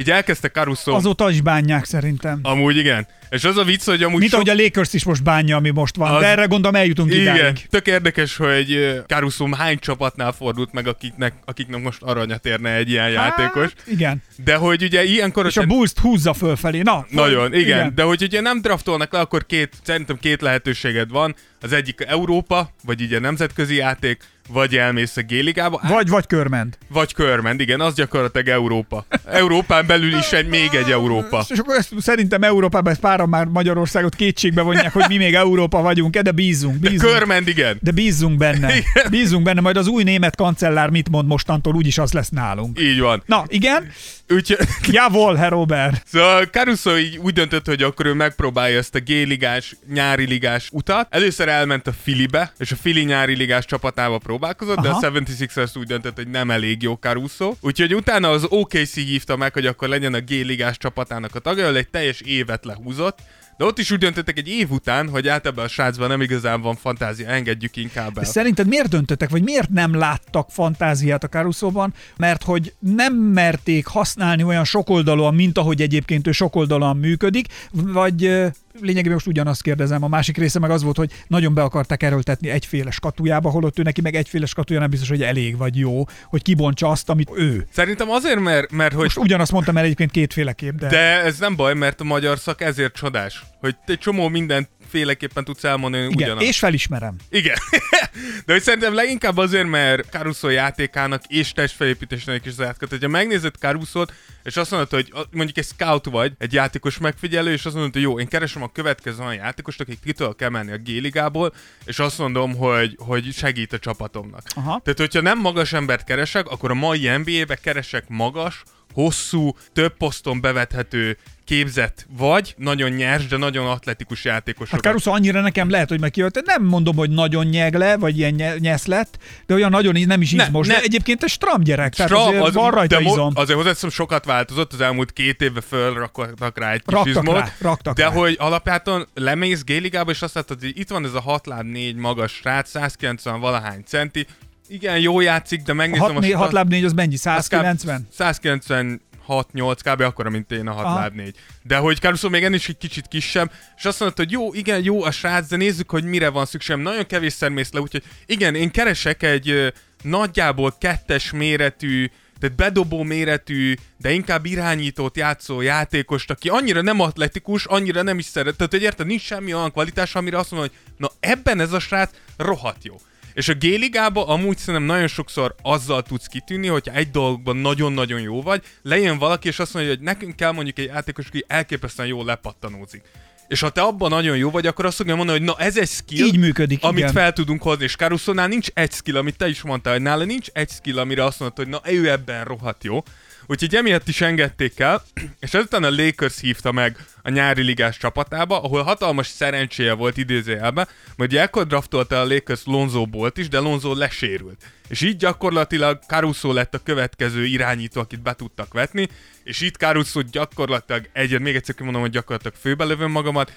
[0.00, 0.92] Így elkezdte Caruso...
[0.94, 2.38] Azóta is bánják szerintem.
[2.42, 3.06] Amúgy igen.
[3.30, 5.70] És az a vicc, hogy amúgy Mint sok- ahogy a Lakers is most bánja, ami
[5.70, 6.14] most van.
[6.14, 7.66] Az- De erre gondolom eljutunk Igen, idáig.
[7.70, 13.10] tök érdekes, hogy Caruso hány csapatnál fordult meg, akiknek, akiknek most aranyat érne egy ilyen
[13.10, 13.62] játékos.
[13.62, 14.22] Hát, igen.
[14.44, 15.46] De hogy ugye ilyenkor...
[15.46, 16.80] És a bulls húzza fölfelé.
[16.82, 17.60] Na, Nagyon, igen.
[17.60, 17.78] igen.
[17.78, 17.94] igen.
[17.94, 21.34] De hogy ugye nem draftolnak le, akkor két, szerintem két lehetőséged van.
[21.60, 26.78] Az egyik Európa, vagy így a nemzetközi játék, vagy elmész a G-ligába, Vagy, vagy körment.
[26.88, 29.06] vagy körmend, igen, az gyakorlatilag Európa.
[29.26, 31.44] Európán belül is egy, még egy Európa.
[31.48, 35.82] És akkor ezt szerintem Európában ezt páran már Magyarországot kétségbe vonják, hogy mi még Európa
[35.82, 37.12] vagyunk, de bízunk, bízunk.
[37.12, 37.78] Körmend, igen.
[37.80, 38.72] De bízzunk benne.
[39.10, 42.80] Bízzunk benne, majd az új német kancellár mit mond mostantól, úgyis az lesz nálunk.
[42.80, 43.22] Így van.
[43.26, 43.90] Na, igen.
[44.28, 44.58] Úgyhogy,
[44.96, 46.02] Javol, Herr Robert.
[46.06, 51.06] Szóval Caruso így úgy döntött, hogy akkor ő megpróbálja ezt a G-ligás, nyári ligás utat.
[51.10, 55.10] Először elment a Filibe, és a Fili nyári ligás csapatába próbálkozott, de a Aha.
[55.10, 57.54] 76ers úgy döntött, hogy nem elég jó Caruso.
[57.60, 61.88] Úgyhogy utána az OKC hívta meg, hogy akkor legyen a G-ligás csapatának a tagja, egy
[61.88, 63.18] teljes évet lehúzott.
[63.56, 66.76] De ott is úgy döntöttek egy év után, hogy általában a srácban nem igazán van
[66.76, 68.24] fantázia, engedjük inkább el.
[68.24, 71.94] Szerinted miért döntöttek, vagy miért nem láttak fantáziát a Caruso-ban?
[72.16, 79.12] Mert hogy nem merték használni olyan sokoldalúan, mint ahogy egyébként ő sokoldalúan működik, vagy lényegében
[79.12, 82.90] most ugyanazt kérdezem, a másik része meg az volt, hogy nagyon be akarták erőltetni egyféle
[82.90, 86.88] skatujába, holott ő neki meg egyféle skatuja nem biztos, hogy elég vagy jó, hogy kibontsa
[86.88, 87.66] azt, amit ő.
[87.72, 90.88] Szerintem azért, mert, mert hogy Most ugyanazt mondtam el egyébként kétféleképp, de...
[90.88, 95.44] De ez nem baj, mert a magyar szak ezért csodás, hogy egy csomó mindent féleképpen
[95.44, 96.46] tudsz elmondani igen, ugyanazt.
[96.46, 97.16] és felismerem.
[97.30, 97.56] Igen.
[98.46, 102.90] De hogy szerintem leginkább azért, mert Caruso játékának és testfelépítésének is az átkat.
[102.90, 107.64] Hogyha megnézed Caruso-t, és azt mondod, hogy mondjuk egy scout vagy, egy játékos megfigyelő, és
[107.64, 110.78] azt mondod, hogy jó, én keresem a következő olyan játékost, akik ki tudok emelni a
[110.78, 111.52] G-ligából,
[111.84, 114.42] és azt mondom, hogy, hogy segít a csapatomnak.
[114.54, 114.80] Aha.
[114.84, 120.40] Tehát, hogyha nem magas embert keresek, akkor a mai NBA-be keresek magas, hosszú, több poszton
[120.40, 124.80] bevethető, képzett vagy, nagyon nyers, de nagyon atletikus Hát játékosokat.
[124.80, 126.40] Caruso annyira nekem lehet, hogy megkijött.
[126.44, 130.32] Nem mondom, hogy nagyon nyegle, vagy ilyen nye- nyesz lett, de olyan nagyon nem is
[130.32, 130.66] Ne, izmos.
[130.66, 130.74] ne.
[130.74, 133.32] De egyébként egy stram gyerek, tehát Stram, azért van rajta de izom.
[133.34, 137.52] azért hozzáteszem, sokat változott, az elmúlt két évben fölraktak rá egy kis Raktak izmot, rá,
[137.60, 138.10] raktak de rá.
[138.10, 141.94] hogy alapjáton lemész G-ligába, és azt látod, hogy itt van ez a 6 láb 4
[141.96, 144.26] magas srác, 190 valahány centi,
[144.68, 147.16] igen, jó játszik, de megnézem Hat, né, hat láb négy, az mennyi?
[147.16, 148.08] 190?
[148.12, 150.00] 196 8 kb.
[150.00, 150.98] akkora, mint én a 6 Aha.
[150.98, 151.36] láb 4.
[151.62, 154.82] De hogy Caruso még ennél is egy kicsit kisebb, és azt mondta, hogy jó, igen,
[154.82, 156.82] jó a srác, de nézzük, hogy mire van szükségem.
[156.82, 159.68] Nagyon kevésszer mész le, úgyhogy igen, én keresek egy ö,
[160.02, 167.64] nagyjából kettes méretű, tehát bedobó méretű, de inkább irányítót játszó játékost, aki annyira nem atletikus,
[167.64, 168.56] annyira nem is szeret.
[168.56, 171.78] Tehát, hogy érted, nincs semmi olyan kvalitás, amire azt mondom, hogy na ebben ez a
[171.78, 173.00] srác rohadt jó.
[173.34, 178.42] És a G-ligában amúgy szerintem nagyon sokszor azzal tudsz kitűnni, hogyha egy dologban nagyon-nagyon jó
[178.42, 182.24] vagy, lejön valaki, és azt mondja, hogy nekünk kell mondjuk egy játékos, aki elképesztően jól
[182.24, 183.02] lepattanózik.
[183.48, 185.88] És ha te abban nagyon jó vagy, akkor azt fogja mondani, hogy na ez egy
[185.88, 187.12] skill, Így működik, amit igen.
[187.12, 187.84] fel tudunk hozni.
[187.84, 191.24] És Caruso-nál nincs egy skill, amit te is mondtál, hogy nála nincs egy skill, amire
[191.24, 193.02] azt mondod, hogy na ő ebben rohadt jó.
[193.50, 195.02] Úgyhogy emiatt is engedték el,
[195.40, 200.88] és ezután a Lakers hívta meg a nyári ligás csapatába, ahol hatalmas szerencséje volt idézőjelben,
[201.16, 204.64] majd ugye ekkor draftolta a Lakers Lonzo Bolt is, de Lonzo lesérült.
[204.88, 209.08] És így gyakorlatilag Caruso lett a következő irányító, akit be tudtak vetni,
[209.44, 213.52] és itt Caruso gyakorlatilag egyet, még egyszer kimondom, hogy gyakorlatilag főbelövöm magamat,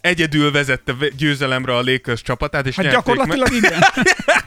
[0.00, 3.80] egyedül vezette ve- győzelemre a Lakers csapatát, és Hát gyakorlatilag igen.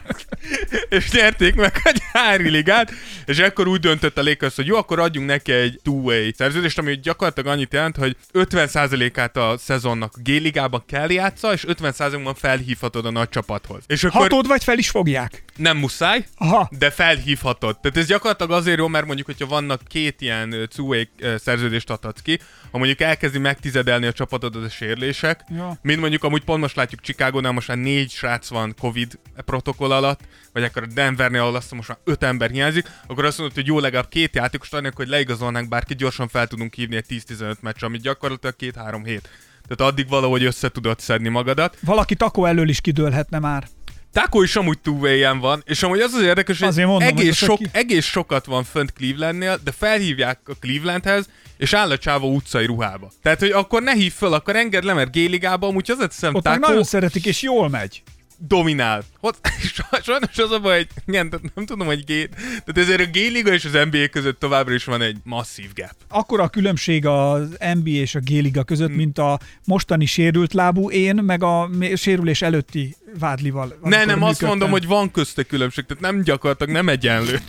[0.88, 2.92] és nyerték meg a nyári ligát,
[3.26, 6.94] és ekkor úgy döntött a Lakers, hogy jó, akkor adjunk neki egy two-way szerződést, ami
[7.02, 13.28] gyakorlatilag annyit jelent, hogy 50%-át a szezonnak G-ligában kell játsza, és 50%-ban felhívhatod a nagy
[13.28, 13.82] csapathoz.
[13.86, 15.44] És akkor Hatod vagy fel is fogják.
[15.56, 16.68] nem muszáj, Aha.
[16.78, 17.78] de felhívhatod.
[17.80, 21.02] Tehát ez gyakorlatilag azért jó, mert mondjuk, hogyha vannak két ilyen two-way
[21.36, 22.38] szerződést adhatsz ki,
[22.70, 25.78] ha mondjuk elkezdi megtizedelni a csapatodat a sérülések, Ja.
[25.82, 30.20] mint mondjuk amúgy pont most látjuk Chicagónál, most már négy srác van Covid protokoll alatt,
[30.52, 33.66] vagy akkor a Denvernél, ahol azt most már öt ember hiányzik, akkor azt mondod, hogy
[33.66, 37.82] jó, legalább két játékos adnak, hogy leigazolnánk bárki, gyorsan fel tudunk hívni egy 10-15 meccs,
[37.82, 39.28] amit gyakorlatilag két-három hét.
[39.68, 41.76] Tehát addig valahogy össze tudod szedni magadat.
[41.80, 43.68] Valaki takó elől is kidőlhetne már.
[44.12, 44.98] Taco is amúgy two
[45.40, 48.64] van, és amúgy az az érdekes, hogy Azért mondom, egész, sok, aki- egész sokat van
[48.64, 53.12] fönt Clevelandnél, de felhívják a Clevelandhez, és áll a csávó utcai ruhába.
[53.22, 56.42] Tehát, hogy akkor ne hív föl, akkor engedd le, mert G-ligában amúgy az hiszem Ott
[56.42, 58.02] Taco nagyon szeretik, és jól megy.
[58.48, 59.04] Dominál.
[60.02, 62.28] Sajnos az a baj, hogy igen, nem tudom, hogy G...
[62.64, 65.94] Tehát ezért a G-liga és az NBA között továbbra is van egy masszív gap.
[66.08, 71.14] Akkora a különbség az NBA és a G-liga között, mint a mostani sérült lábú én,
[71.14, 73.78] meg a sérülés előtti vádlival.
[73.82, 74.48] Ne, nem, azt működtem.
[74.48, 77.40] mondom, hogy van közte különbség, tehát nem gyakorlatilag nem egyenlő.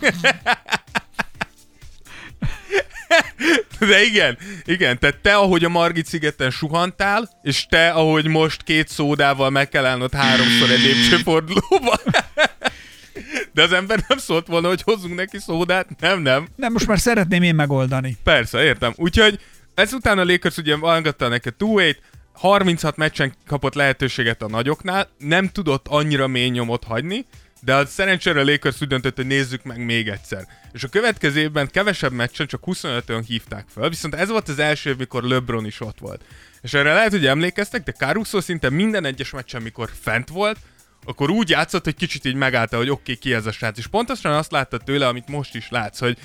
[3.78, 8.88] De igen, igen, tehát te, ahogy a Margit szigeten suhantál, és te, ahogy most két
[8.88, 12.00] szódával meg kell állnod háromszor egy lépcsőfordulóba.
[13.54, 15.86] De az ember nem szólt volna, hogy hozzunk neki szódát.
[16.00, 16.48] Nem, nem.
[16.56, 18.16] Nem, most már szeretném én megoldani.
[18.24, 18.92] Persze, értem.
[18.96, 19.38] Úgyhogy
[19.74, 21.96] ezután a Lakers ugye válogatta neked 2
[22.32, 27.26] 36 meccsen kapott lehetőséget a nagyoknál, nem tudott annyira mély nyomot hagyni,
[27.64, 30.46] de a szerencsére a Lakers úgy döntött, hogy nézzük meg még egyszer.
[30.72, 34.90] És a következő évben kevesebb meccsen, csak 25-ön hívták fel, viszont ez volt az első
[34.90, 36.24] év, mikor LeBron is ott volt.
[36.62, 40.58] És erre lehet, hogy emlékeztek, de Caruso szinte minden egyes meccsen, mikor fent volt,
[41.04, 43.78] akkor úgy játszott, hogy kicsit így megállta, hogy oké, okay, ki ez a srác.
[43.78, 46.18] És pontosan azt látta tőle, amit most is látsz, hogy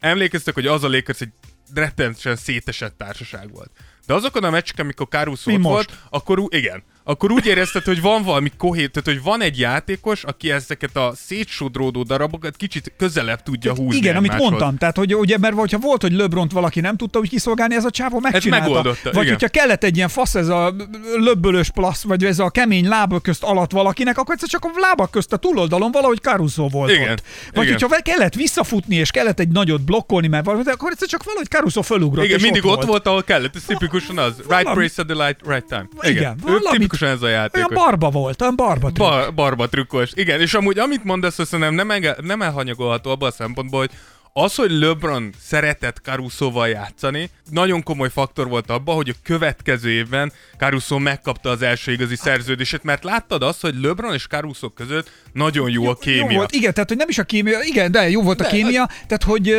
[0.00, 1.32] emlékeztek, hogy az a Lakers egy
[1.74, 3.70] rettenetesen szétesett társaság volt.
[4.06, 5.66] De azokon a meccseken, amikor Caruso ott most?
[5.66, 9.58] volt, akkor ú- igen, akkor úgy érezted, hogy van valami kohét, tehát hogy van egy
[9.58, 14.76] játékos, aki ezeket a szétsodródó darabokat kicsit közelebb tudja húzni Igen, amit mondtam.
[14.76, 17.90] Tehát, hogy ugye, mert hogyha volt, hogy LeBront valaki nem tudta úgy kiszolgálni, ez a
[17.90, 18.66] csávó megcsinálta.
[18.66, 19.28] megoldotta, vagy igen.
[19.28, 20.74] hogyha kellett egy ilyen fasz, ez a
[21.16, 25.10] löbbölös plassz, vagy ez a kemény lábak közt alatt valakinek, akkor egyszer csak a lábak
[25.10, 27.22] közt a túloldalon valahogy Caruso volt Igen, ott.
[27.54, 27.78] Vagy igen.
[27.80, 31.82] hogyha kellett visszafutni, és kellett egy nagyot blokkolni, mert valami, akkor egyszer csak valahogy Caruso
[31.82, 32.86] fölugrott, Igen, mindig ott volt.
[32.86, 34.32] volt, ahol kellett, ez tipikusan az.
[34.36, 35.88] Right Valami- place at the right, right time.
[36.02, 37.74] Igen, ő valamit- tipikusan ez a Olyan játékos.
[37.74, 38.96] barba volt, olyan barba trükk.
[39.08, 40.10] Bar, barba trükkos.
[40.14, 43.90] Igen, és amúgy amit mondasz, azt szerintem nem, enge, nem elhanyagolható abban a szempontból, hogy
[44.36, 50.32] az, hogy LeBron szeretett Caruso-val játszani, nagyon komoly faktor volt abban, hogy a következő évben
[50.58, 55.70] Caruso megkapta az első igazi szerződését, mert láttad azt, hogy LeBron és Caruso között nagyon
[55.70, 56.36] jó a Jó kémia.
[56.36, 58.86] volt, igen, tehát hogy nem is a kémia, igen, de jó volt a De, kémia,
[59.06, 59.56] tehát hogy,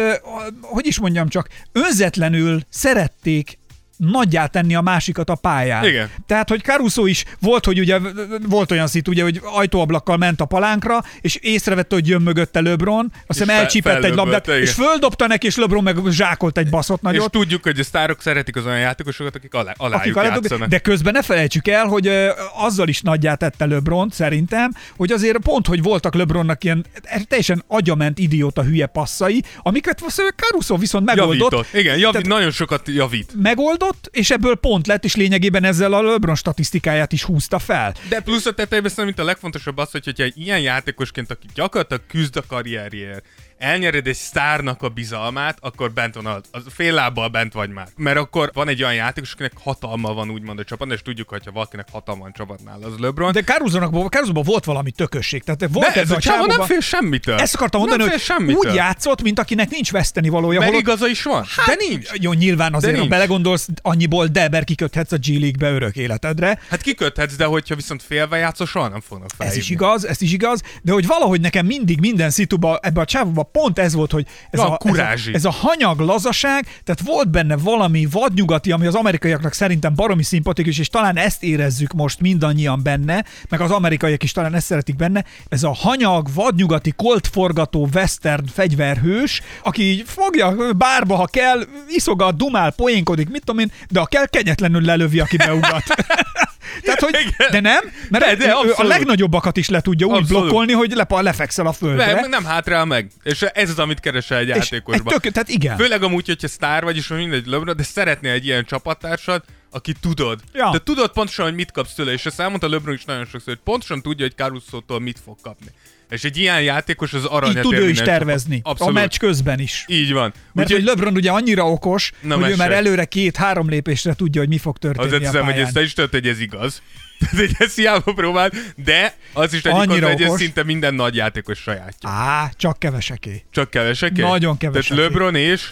[0.61, 3.57] hogy is mondjam csak, önzetlenül szerették
[3.97, 5.85] nagyjá tenni a másikat a pályán.
[5.85, 6.09] Igen.
[6.27, 7.99] Tehát, hogy Caruso is volt, hogy ugye
[8.47, 13.11] volt olyan szit, ugye, hogy ajtóablakkal ment a palánkra, és észrevette, hogy jön mögötte LeBron,
[13.27, 14.61] azt hiszem elcsípett egy labdát, igen.
[14.61, 17.31] és földobta neki, és LeBron meg zsákolt egy baszott És nagyot.
[17.31, 20.69] tudjuk, hogy a sztárok szeretik az olyan játékosokat, akik alá, alájuk akik alá játszanak.
[20.69, 22.11] de közben ne felejtsük el, hogy
[22.57, 26.85] azzal is nagyját tette LeBron szerintem, hogy azért pont, hogy voltak LeBronnak ilyen
[27.27, 30.03] teljesen agyament idióta hülye passzai, amiket
[30.35, 31.51] Caruso viszont megoldott.
[31.51, 31.73] Javított.
[31.73, 33.31] Igen, javít, Tehát- nagyon sokat javít.
[33.41, 37.93] Megoldott, és ebből pont lett, és lényegében ezzel a LeBron statisztikáját is húzta fel.
[38.09, 42.03] De plusz a tetejében szerintem a legfontosabb az, hogy hogyha egy ilyen játékosként, aki gyakorlatilag
[42.07, 43.25] küzd a karrierjéért,
[43.65, 47.87] elnyered egy sztárnak a bizalmát, akkor bent van, az, fél lábbal bent vagy már.
[47.97, 51.45] Mert akkor van egy olyan játékos, akinek hatalma van úgymond a csapatnál, és tudjuk, hogy
[51.45, 53.31] ha valakinek hatalma van a csapatnál, az LeBron.
[53.31, 55.43] De Caruso-nak, Caruso volt valami tökösség.
[55.43, 57.37] Tehát volt De ez ebben a csávó nem fél semmitől.
[57.39, 58.71] Ezt akartam mondani, nem hogy semmitől.
[58.71, 60.59] úgy játszott, mint akinek nincs veszteni valója.
[60.59, 61.43] Mert holott- igaza is van.
[61.55, 62.09] Hát, de nincs.
[62.13, 63.11] Jó, nyilván azért, ha nincs.
[63.11, 66.59] belegondolsz, annyiból Deber kiköthetsz a G League-be örök életedre.
[66.69, 69.61] Hát kiköthetsz, de hogyha viszont félve játszol, soha nem fognak Ez felhívni.
[69.61, 73.43] is igaz, ez is igaz, de hogy valahogy nekem mindig minden szituba, ebbe a csávóba
[73.61, 75.33] pont ez volt, hogy ez, Van a, ez, a, kurázsi.
[75.33, 80.79] ez a hanyag lazaság, tehát volt benne valami vadnyugati, ami az amerikaiaknak szerintem baromi szimpatikus,
[80.79, 85.23] és talán ezt érezzük most mindannyian benne, meg az amerikaiak is talán ezt szeretik benne,
[85.49, 92.71] ez a hanyag, vadnyugati, koltforgató western fegyverhős, aki így fogja bárba, ha kell, iszogat, dumál,
[92.71, 95.83] poénkodik, mit tudom én, de ha kell, kegyetlenül lelövi, aki beugat.
[96.81, 97.51] Tehát, hogy, Igen.
[97.51, 100.41] de nem, mert De, de, ő a legnagyobbakat is le tudja úgy Abszolút.
[100.41, 102.13] blokkolni, hogy lepa, lefekszel a földre.
[102.13, 103.11] Nem, nem hátrál meg.
[103.23, 105.13] És ez az, amit keresel egy és egy játékosban.
[105.19, 105.77] tök, tehát igen.
[105.77, 110.39] Főleg amúgy, hogyha sztár vagy, és mindegy LeBron, de szeretnél egy ilyen csapattársat, aki tudod.
[110.53, 110.69] Ja.
[110.71, 113.63] De tudod pontosan, hogy mit kapsz tőle, és ezt elmondta LeBron is nagyon sokszor, hogy
[113.63, 115.67] pontosan tudja, hogy Caruso-tól mit fog kapni.
[116.09, 118.55] És egy ilyen játékos az aranyat Így tud ő is tervezni.
[118.55, 118.67] csapat.
[118.67, 118.93] A Abszolút.
[118.93, 119.85] meccs közben is.
[119.87, 120.33] Így van.
[120.53, 124.49] Mert hogy LeBron ugye annyira okos, Na, hogy ő már előre két-három lépésre tudja, hogy
[124.49, 126.81] mi fog történni Azért hiszem, hogy ezt te is tudod, hogy ez igaz.
[127.19, 131.15] Tehát, hogy ezt hiába próbáld, de az is egyik Annyira hogy ez szinte minden nagy
[131.15, 132.09] játékos sajátja.
[132.09, 133.43] Á, csak keveseké.
[133.51, 134.21] Csak keveseké?
[134.21, 134.95] Nagyon keveseké.
[134.95, 135.71] Tehát LeBron és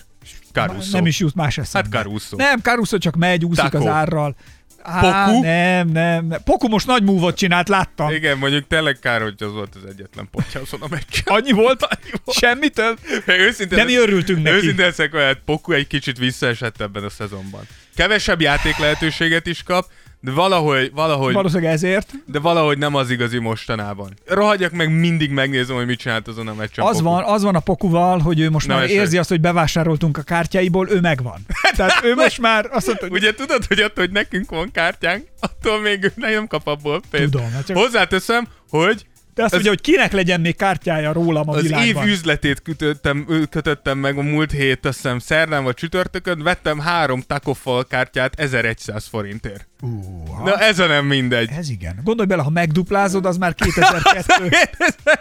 [0.51, 0.91] Caruso.
[0.91, 1.97] Nem is jut más eszembe.
[1.97, 2.35] Hát Caruso.
[2.35, 3.77] Nem, Caruso csak megy, úszik Taco.
[3.77, 4.35] az árral.
[4.83, 5.41] Á, Poku?
[5.41, 6.39] Nem, nem, nem.
[6.43, 8.09] Poku most nagy múvot csinált, láttam.
[8.09, 11.23] Igen, mondjuk tényleg kár, hogy az volt az egyetlen pontja azon a meccsen.
[11.25, 11.83] Annyi volt?
[11.83, 12.37] Annyi volt.
[12.37, 12.99] Semmi több?
[13.25, 14.55] Őszintén, De mi örültünk neki.
[14.55, 17.61] Őszintén leszek olyan, Poku egy kicsit visszaesett ebben a szezonban.
[17.95, 19.85] Kevesebb játék lehetőséget is kap,
[20.23, 22.11] de valahogy, valahogy, Valószínűleg ezért.
[22.25, 24.13] de valahogy nem az igazi mostanában.
[24.27, 26.85] Rohagyjak meg, mindig megnézem, hogy mit csinált azon a meccsen.
[26.85, 30.17] Az van, az van a Pokuval, hogy ő most Na, már érzi azt, hogy bevásároltunk
[30.17, 31.39] a kártyáiból, ő megvan.
[31.77, 35.23] Tehát ő most már azt mondta, hogy Ugye tudod, hogy attól, hogy nekünk van kártyánk,
[35.39, 37.31] attól még ő nem kap abból pénzt.
[37.31, 39.05] Tudom, hát csak- Hozzáteszem, hogy
[39.35, 42.07] de azt mondja, hogy kinek legyen még kártyája rólam a az év világban.
[42.07, 47.85] üzletét kötöttem, kötöttem meg a múlt hét, azt hiszem szerdán vagy csütörtökön, vettem három takofal
[47.85, 49.67] kártyát 1100 forintért.
[49.83, 51.49] Uh, Na ez a nem mindegy.
[51.57, 51.99] ez igen.
[52.03, 54.49] Gondolj bele, ha megduplázod, az már 2002.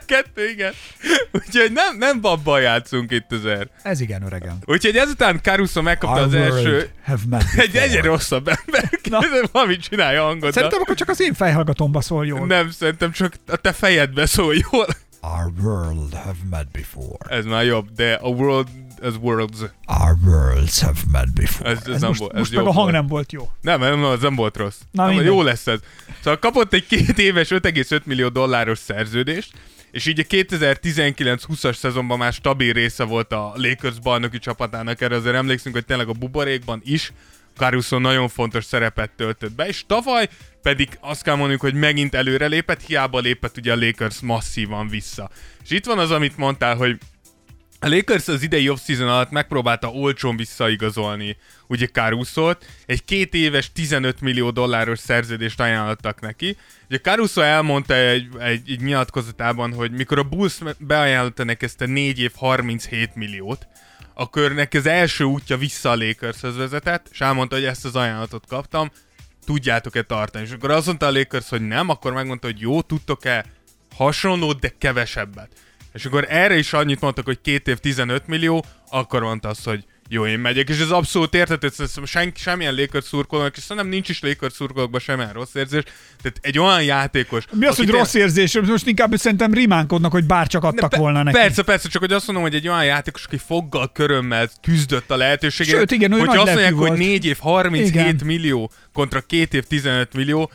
[0.07, 0.72] Kettő, igen.
[1.33, 3.70] Úgyhogy nem, nem babban játszunk itt azért.
[3.83, 4.59] ez igen, öregem.
[4.64, 6.90] Úgyhogy ezután Caruso megkapta Our az első...
[7.57, 8.90] Egy egyre rosszabb ember.
[9.53, 10.53] Valamit csinálja a hangoddal.
[10.53, 12.46] Szerintem akkor csak az én fejhallgatomba szól jól.
[12.46, 14.87] Nem, szerintem csak a te fejedbe szól jól.
[15.20, 17.37] Our world have met before.
[17.37, 18.68] Ez már jobb, de a world,
[19.03, 19.59] ez worlds.
[19.87, 21.71] Our worlds have met before.
[21.71, 22.97] Ez- ez nem most, volt- ez most jobb meg a hang volt.
[23.01, 23.51] nem volt jó.
[23.61, 24.79] Nem, nem, nem, az nem volt rossz.
[24.91, 25.79] Na, nem, jó lesz ez.
[26.19, 29.53] Szóval kapott egy két éves 5,5 millió dolláros szerződést,
[29.91, 35.35] és így a 2019-20-as szezonban már stabil része volt a Lakers bajnoki csapatának, erre azért
[35.35, 37.12] emlékszünk, hogy tényleg a buborékban is
[37.57, 40.29] Caruso nagyon fontos szerepet töltött be, és tavaly
[40.62, 45.31] pedig azt kell mondjuk, hogy megint előrelépett, hiába lépett ugye a Lakers masszívan vissza.
[45.65, 46.99] És itt van az, amit mondtál, hogy
[47.85, 54.21] a Lakers az idei offseason alatt megpróbálta olcsón visszaigazolni ugye Caruso-t, egy két éves 15
[54.21, 56.57] millió dolláros szerződést ajánlottak neki.
[56.88, 61.87] Ugye Caruso elmondta egy, egy, egy nyilatkozatában, hogy mikor a Bulls beajánlotta neki ezt a
[61.87, 63.66] 4 év 37 milliót,
[64.14, 68.47] akkor neki az első útja vissza a Lakershez vezetett, és elmondta, hogy ezt az ajánlatot
[68.47, 68.90] kaptam,
[69.45, 70.45] tudjátok-e tartani.
[70.45, 73.45] És akkor azt mondta a Lakers, hogy nem, akkor megmondta, hogy jó, tudtok-e
[73.97, 75.49] hasonlót, de kevesebbet.
[75.93, 79.85] És akkor erre is annyit mondtak, hogy két év 15 millió, akkor mondta azt, hogy
[80.09, 84.09] jó, én megyek, és ez abszolút értető, szerintem senki, semmilyen Lakers szurkolónak, és szerintem nincs
[84.09, 85.83] is Lakers szurkolókban semmilyen rossz érzés,
[86.23, 87.45] tehát egy olyan játékos...
[87.53, 88.59] Mi az, hogy tényleg- rossz érzés?
[88.67, 91.37] Most inkább szerintem rimánkodnak, hogy bárcsak adtak pe- volna neki.
[91.39, 95.17] Persze, persze, csak hogy azt mondom, hogy egy olyan játékos, aki foggal, körömmel küzdött a
[95.17, 95.79] lehetőségért.
[95.79, 96.99] Sőt, igen, nagy azt mondják, lelkű hogy volt.
[96.99, 98.21] 4 év 37 Igen.
[98.25, 100.51] millió kontra 2 év 15 millió,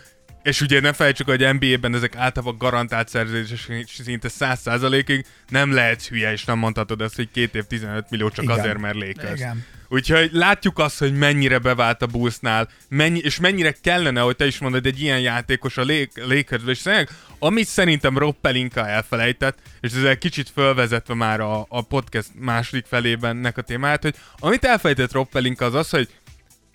[0.47, 6.31] és ugye ne felejtsük, hogy NBA-ben ezek általában garantált szerződések szinte 100%-ig nem lehetsz hülye,
[6.31, 8.60] és nem mondhatod azt, hogy 2 év 15 millió csak Igen.
[8.60, 9.39] azért, mert Lakers.
[9.39, 9.65] Igen.
[9.89, 14.60] Úgyhogy látjuk azt, hogy mennyire bevált a Bullsnál, mennyi, és mennyire kellene, hogy te is
[14.60, 19.91] mondod, egy ilyen játékos a Lake- Lakersbe, és szerintem, amit szerintem Rob Pelinka elfelejtett, és
[19.91, 25.12] ezzel kicsit fölvezetve már a, a podcast második felében nek a témát, hogy amit elfelejtett
[25.12, 26.10] Rob Pelinka az az, hogy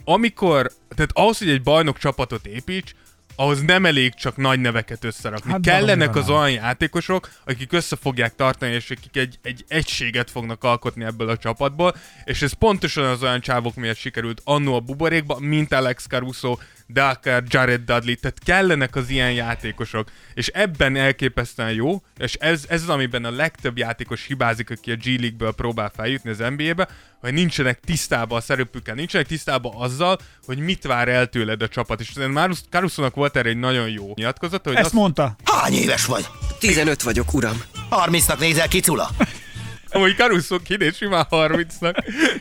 [0.04, 2.94] amikor, tehát ahhoz, hogy egy bajnok csapatot építs,
[3.36, 5.50] ahhoz nem elég csak nagy neveket összerakni.
[5.50, 10.64] Hát Kellenek az olyan játékosok, akik össze fogják tartani, és akik egy, egy egységet fognak
[10.64, 15.38] alkotni ebből a csapatból, és ez pontosan az olyan csávok miatt sikerült annó a buborékba,
[15.40, 21.72] mint Alex Caruso, de akár Jared Dudley, tehát kellenek az ilyen játékosok, és ebben elképesztően
[21.72, 25.92] jó, és ez, ez az, amiben a legtöbb játékos hibázik, aki a G League-ből próbál
[25.94, 26.88] feljutni az NBA-be,
[27.20, 32.00] hogy nincsenek tisztában a szerepükkel, nincsenek tisztában azzal, hogy mit vár el tőled a csapat.
[32.00, 35.36] És szerintem Caruso-nak volt erre egy nagyon jó nyilatkozata, hogy Ezt azt mondta.
[35.44, 36.26] Hány éves vagy?
[36.58, 37.62] 15 vagyok, uram.
[37.90, 39.10] 30-nak nézel ki, Cula?
[39.92, 41.96] Amúgy Caruso kinés simán 30-nak,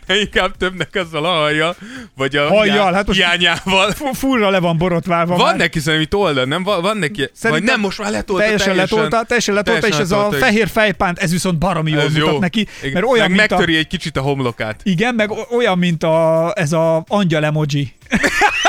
[0.07, 1.75] de inkább többnek azzal a hajja,
[2.15, 3.91] vagy a Hajjal, hiá- hát hiányával.
[3.91, 5.55] Fu- Furra le van borotválva Van már.
[5.57, 6.63] neki szerintem itt oldal, nem?
[6.63, 10.11] Van, van neki, Szerintem vagy nem, most már letolta teljesen, letolta, teljesen letolta, és ez
[10.11, 12.39] a letolta, fehér fejpánt, ez viszont baromi jól ez mutat jó.
[12.39, 14.79] neki, Igen, mert olyan, meg mint a, megtöri egy kicsit a homlokát.
[14.83, 17.93] igen, meg o- olyan, mint a, ez a angyal emoji.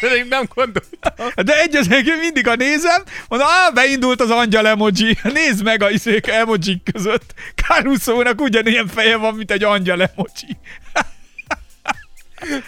[0.00, 1.44] Én nem gondoltam.
[1.44, 1.86] De egy az
[2.20, 5.18] mindig a nézem, mondom, á, beindult az angyal emoji.
[5.22, 7.34] Nézd meg a izék emojik között.
[7.54, 10.58] Caruso-nak ugyanilyen feje van, mint egy angyal emoji.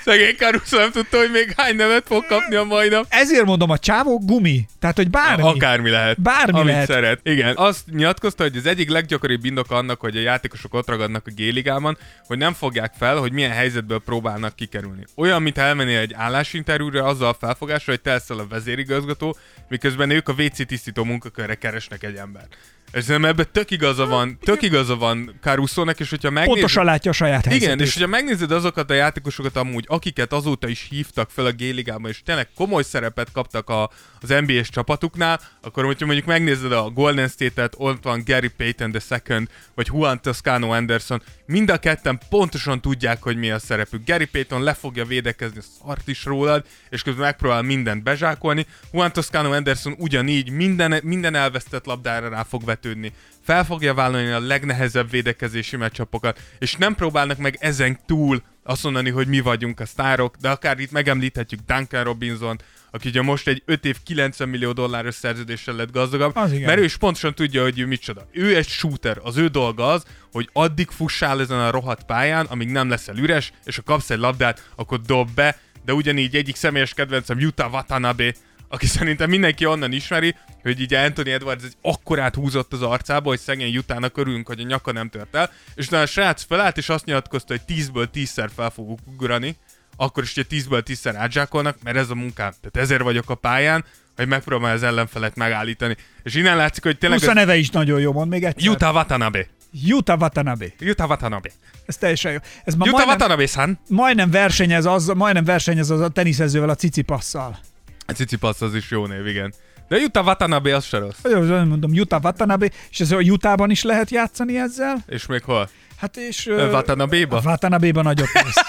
[0.05, 3.07] Szegény Caruso nem tudta, hogy még hány nevet fog kapni a mai nap.
[3.09, 4.67] Ezért mondom, a csávó gumi.
[4.81, 5.43] Tehát, hogy bármi.
[5.43, 6.21] Akármi lehet.
[6.21, 6.87] Bármi amit lehet.
[6.87, 7.21] szeret.
[7.23, 7.57] Igen.
[7.57, 11.99] Azt nyilatkozta, hogy az egyik leggyakoribb indok annak, hogy a játékosok ott ragadnak a G-ligában,
[12.27, 15.05] hogy nem fogják fel, hogy milyen helyzetből próbálnak kikerülni.
[15.17, 19.37] Olyan, mint elmenni egy állásinterjúra azzal a felfogásra, hogy te leszel a vezérigazgató,
[19.69, 22.57] miközben ők a WC tisztító munkakörre keresnek egy embert.
[22.93, 26.53] És szerintem ebben tök igaza van, tök igaza van Caruso-nak, és hogyha megnézed...
[26.53, 27.69] Pontosan látja a saját helyzetét.
[27.69, 32.11] Igen, és hogyha megnézed azokat a játékosokat amúgy, akiket azóta is hívtak fel a G-ligában,
[32.11, 33.91] és tényleg komoly szerepet kaptak a,
[34.21, 38.95] az NBA-s csapatuknál, akkor hogyha mondjuk megnézed a Golden State-et, ott van Gary Payton
[39.29, 44.07] II, vagy Juan Toscano Anderson, mind a ketten pontosan tudják, hogy mi a szerepük.
[44.07, 48.67] Gary Payton le fogja védekezni a szart is rólad, és közben megpróbál mindent bezsákolni.
[48.93, 53.13] Juan Toscano Anderson ugyanígy minden, minden elvesztett labdára rá fog vetődni.
[53.43, 59.11] Fel fogja vállalni a legnehezebb védekezési meccsapokat, és nem próbálnak meg ezen túl azt mondani,
[59.11, 62.61] hogy mi vagyunk a sztárok, de akár itt megemlíthetjük Duncan robinson
[62.95, 66.97] aki ugye most egy 5 év 90 millió dolláros szerződéssel lett gazdagabb, mert ő is
[66.97, 68.29] pontosan tudja, hogy ő micsoda.
[68.33, 72.69] Ő egy shooter, az ő dolga az, hogy addig fussál ezen a rohadt pályán, amíg
[72.69, 76.95] nem leszel üres, és ha kapsz egy labdát, akkor dob be, de ugyanígy egyik személyes
[76.95, 78.35] kedvencem Utah Watanabe,
[78.73, 83.39] aki szerintem mindenki onnan ismeri, hogy így Anthony Edwards egy akkorát húzott az arcába, hogy
[83.39, 86.89] szegény Jutának örülünk, hogy a nyaka nem tört el, és utána a srác felállt, és
[86.89, 89.57] azt nyilatkozta, hogy 10-ből 10-szer fel fogok ugrani,
[89.97, 92.53] akkor is ugye 10-ből 10-szer átzsákolnak, mert ez a munkám.
[92.61, 93.85] Tehát ezért vagyok a pályán,
[94.17, 95.97] hogy megpróbálja az ellenfelet megállítani.
[96.23, 98.71] És innen látszik, hogy tényleg Plusz a neve is nagyon jó, mond még egyszer.
[98.71, 99.47] Utah Watanabe.
[99.89, 100.67] Utah Watanabe.
[100.81, 101.51] Utah Watanabe.
[101.87, 102.39] Ez teljesen jó.
[102.65, 103.79] Ez ma Utah majdnem, Watanabe-san.
[103.89, 107.59] majdnem versenyez az, majdnem versenyez az a teniszezővel, a cicipasszal.
[108.07, 109.53] A Cicipasz az is jó név, igen.
[109.89, 111.19] De Utah Watanabe az se rossz.
[111.25, 115.05] Jó, mondom, Utah Watanabe, és ez a Utahban is lehet játszani ezzel?
[115.09, 115.69] És még hol?
[115.97, 116.47] Hát és...
[116.47, 117.37] Watanabe-ba?
[117.37, 118.55] A Watanabe-ban nagyot néz.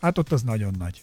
[0.00, 1.00] Hát ott az nagyon nagy.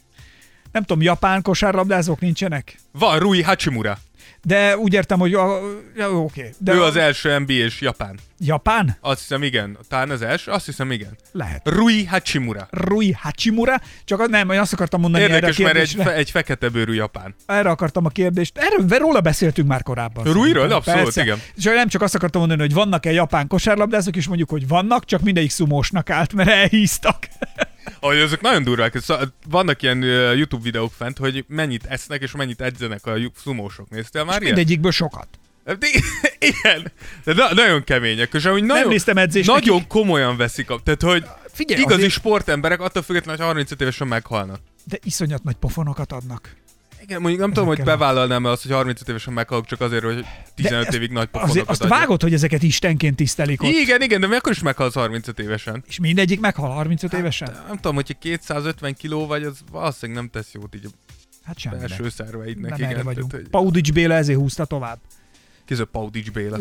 [0.72, 2.76] Nem tudom, japán kosárlabdázók nincsenek?
[2.92, 3.98] Van Rui Hachimura.
[4.44, 5.60] De úgy értem, hogy a,
[5.96, 6.54] ja, oké.
[6.58, 8.20] De ő a- az első NBA-s Japán.
[8.40, 8.98] Japán?
[9.02, 9.78] Azt hiszem igen.
[9.90, 10.52] Talán az első?
[10.52, 11.18] Azt hiszem igen.
[11.32, 11.62] Lehet.
[11.68, 12.68] Rui Hachimura.
[12.72, 16.12] Rui Hachimura, csak az- nem, én azt akartam mondani Érdekes, erre a mert egy, kérdésre.
[16.12, 17.36] fe, egy fekete bőrű Japán.
[17.46, 18.58] Erre akartam a kérdést.
[18.58, 20.24] Erről róla beszéltünk már korábban.
[20.24, 20.72] Ruiról?
[20.72, 21.22] Abszolút, Persze.
[21.22, 21.42] igen.
[21.58, 25.22] Csak nem csak azt akartam mondani, hogy vannak-e japán kosárlabdázók, és mondjuk, hogy vannak, csak
[25.22, 27.28] mindegyik szumósnak állt, mert elhíztak.
[28.00, 28.98] Ahogy azok nagyon durvák.
[29.00, 30.02] Szóval vannak ilyen
[30.36, 33.14] YouTube videók fent, hogy mennyit esznek és mennyit edzenek a
[33.44, 33.90] szumósok.
[33.90, 34.54] Néztél már ilyen?
[34.54, 35.28] Mindegyikből sokat.
[35.76, 35.88] De,
[36.52, 36.92] igen,
[37.24, 39.88] de na- nagyon kemények, és amúgy nagyon, néztem edzést nagyon nekik.
[39.88, 44.60] komolyan veszik a, tehát hogy Figyelj, igazi azért- sportemberek attól függetlenül, hogy 35 évesen meghalnak.
[44.84, 46.56] De iszonyat nagy pofonokat adnak.
[47.02, 49.82] Igen, mondjuk nem tudom, hogy Ezekkel a- bevállalnám el azt, hogy 35 évesen meghalok csak
[49.82, 52.00] azért, hogy 15 ezt- évig nagy Azért pofonokat azt adjak.
[52.00, 53.70] vágod, hogy ezeket istenként tisztelik ott.
[53.70, 55.84] Igen, igen, de mi akkor is meghalsz 35 évesen?
[55.88, 57.52] És mindegyik meghal 35 évesen?
[57.68, 60.90] Nem tudom, hogyha 250 kiló vagy, az valószínűleg nem tesz jót így a
[61.46, 61.88] Hát semminek.
[61.88, 62.70] belső szerveidnek.
[62.70, 63.30] Nem igen, erre vagyunk.
[63.32, 65.00] Tehát, hogy Paudics Béla ezért húzta tovább.
[65.68, 66.58] Kiző Paudics Béla.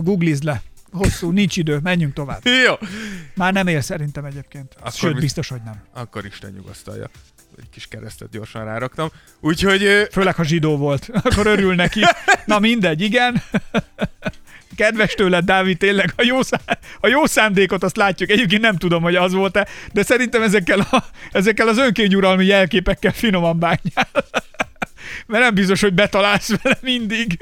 [0.00, 0.62] Googlizd le.
[0.92, 2.40] Hosszú, nincs idő, menjünk tovább.
[2.66, 2.74] Jó,
[3.34, 4.74] Már nem él szerintem egyébként.
[4.78, 5.82] Akkor Sőt, mi- biztos, hogy nem.
[5.92, 7.10] akkor Isten nyugasztalja.
[7.58, 9.08] Egy kis keresztet gyorsan ráraktam.
[9.40, 12.00] Úgyhogy Főleg, ha zsidó volt, akkor örül neki.
[12.44, 13.42] Na mindegy, igen.
[14.76, 18.30] Kedves tőled, Dávid, tényleg a jó, szá- a jó szándékot azt látjuk.
[18.30, 23.58] Egyébként nem tudom, hogy az volt-e, de szerintem ezekkel, a, ezekkel az önkényuralmi jelképekkel finoman
[23.58, 24.08] bánjál.
[25.30, 27.38] Mert nem biztos, hogy betalálsz vele mindig.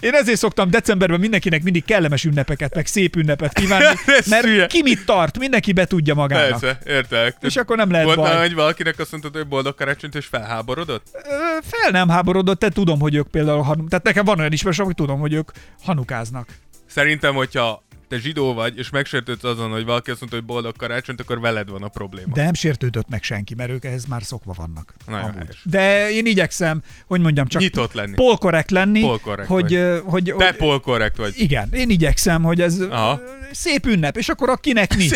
[0.00, 3.98] Én ezért szoktam decemberben mindenkinek mindig kellemes ünnepeket, meg szép ünnepet kívánni,
[4.30, 6.60] mert ki mit tart, mindenki be tudja magának.
[6.60, 7.36] persze, értelek.
[7.40, 8.36] És akkor nem lehet Volt baj.
[8.38, 11.06] hogy valakinek azt mondtad, hogy boldog karácsonyt, és felháborodott?
[11.12, 11.28] Ö,
[11.62, 15.20] fel nem háborodott, te tudom, hogy ők például, tehát nekem van olyan ismerős, hogy tudom,
[15.20, 15.50] hogy ők
[15.82, 16.48] hanukáznak.
[16.86, 21.20] Szerintem, hogyha te zsidó vagy, és megsértődsz azon, hogy valaki azt mondta, hogy boldog karácsonyt,
[21.20, 22.34] akkor veled van a probléma.
[22.34, 24.94] De nem sértődött meg senki, mert ők ehhez már szokva vannak.
[25.06, 25.48] Nagyon.
[25.62, 28.14] De én igyekszem, hogy mondjam, csak Nyitott lenni.
[28.14, 30.02] polkorrekt lenni, Polkorrekt hogy, vagy.
[30.04, 31.32] hogy, Te hogy pol korrekt vagy.
[31.36, 33.20] igen, én igyekszem, hogy ez Aha.
[33.52, 35.08] szép ünnep, és akkor akinek mi.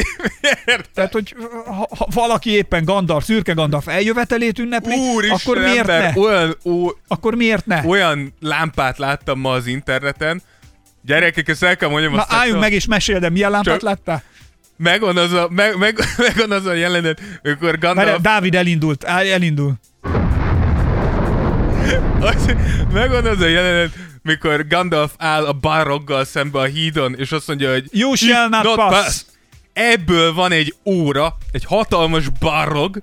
[0.95, 1.35] Tehát, hogy
[1.67, 6.21] ha, ha valaki éppen Gandalf, szürke Gandalf eljövetelét ünnepli, Úristen, akkor miért ember, ne?
[6.21, 7.83] olyan, ó, Akkor miért ne?
[7.87, 10.43] olyan lámpát láttam ma az interneten,
[11.03, 13.83] Gyerekek, ezt el kell mondjam, Na azt álljunk meg és mesélj, de milyen lámpát Csak-
[13.83, 14.23] láttál?
[14.77, 19.73] Megvan az a, meg, meg, megvan az a jelenet, amikor Mert Gandalf, Dávid elindult, elindul.
[22.21, 22.55] az,
[22.93, 23.91] megvan az a jelenet,
[24.23, 28.75] mikor Gandalf áll a baroggal szembe a hídon, és azt mondja, hogy You shall not
[28.75, 29.23] pass.
[29.73, 33.03] Ebből van egy óra, egy hatalmas barog,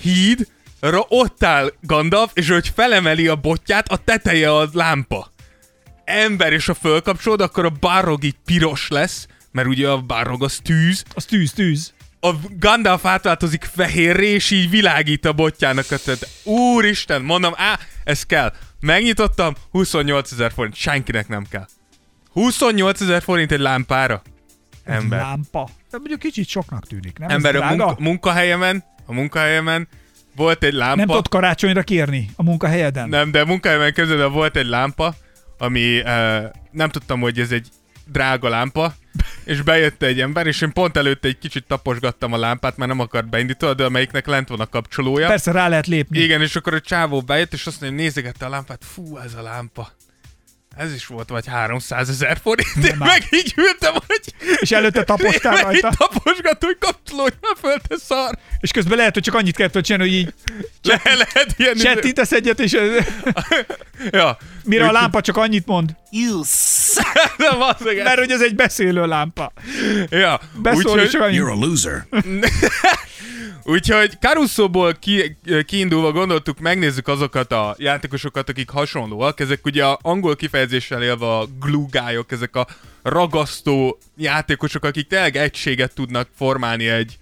[0.00, 0.46] híd,
[0.80, 5.31] ra ott áll Gandalf, és hogy felemeli a botját, a teteje a lámpa.
[6.04, 10.60] Ember, és ha fölkapcsolod, akkor a barog így piros lesz, mert ugye a barog az
[10.62, 11.92] tűz, Az tűz, tűz.
[12.20, 15.86] a Gandalf átváltozik fehérré, és így világít a botjának.
[15.86, 18.52] Tehát, úristen, mondom, á, ez kell.
[18.80, 21.66] Megnyitottam, 28 ezer forint, senkinek nem kell.
[22.32, 24.22] 28 ezer forint egy lámpára?
[24.84, 25.20] Ember.
[25.20, 25.68] Lámpa.
[25.90, 27.28] De mondjuk kicsit soknak tűnik, nem?
[27.28, 29.88] Ember, a munka, munkahelyemen, a munkahelyemen
[30.36, 30.96] volt egy lámpa.
[30.96, 33.08] Nem tudod karácsonyra kérni a munkahelyeden?
[33.08, 35.14] Nem, de a munkahelyemen közül volt egy lámpa,
[35.62, 37.68] ami uh, nem tudtam, hogy ez egy
[38.06, 38.94] drága lámpa,
[39.44, 43.00] és bejött egy ember, és én pont előtte egy kicsit taposgattam a lámpát, mert nem
[43.00, 45.26] akart beindítani, de amelyiknek lent van a kapcsolója.
[45.26, 46.18] Persze rá lehet lépni.
[46.18, 49.34] Igen, és akkor a csávó bejött, és azt mondja, hogy nézegette a lámpát, fú, ez
[49.34, 49.92] a lámpa.
[50.76, 52.86] Ez is volt vagy 300 ezer forint.
[52.88, 54.20] Én meg így ültem, hogy...
[54.60, 55.92] És előtte tapostál Én rajta.
[55.96, 58.38] taposgattam, hogy kapcsolódj már föl, te szar.
[58.60, 60.32] És közben lehet, hogy csak annyit kell tudod csinálni, hogy így
[60.82, 61.74] Le, lehet ilyen...
[61.74, 62.72] csettintesz egyet, és
[64.10, 64.36] Ja.
[64.64, 65.90] mire a lámpa csak annyit mond.
[66.10, 66.42] You
[68.04, 69.52] Mert hogy ez egy beszélő lámpa.
[70.08, 70.40] Ja.
[70.54, 71.40] Beszól, csak annyit.
[71.40, 72.06] You're a loser.
[73.64, 75.36] úgyhogy Caruso-ból ki,
[75.66, 79.40] kiindulva gondoltuk, megnézzük azokat a játékosokat, akik hasonlóak.
[79.40, 82.66] Ezek ugye a angol kifejezéssel élve a glue guy-ok, ezek a
[83.02, 87.16] ragasztó játékosok, akik tényleg egységet tudnak formálni egy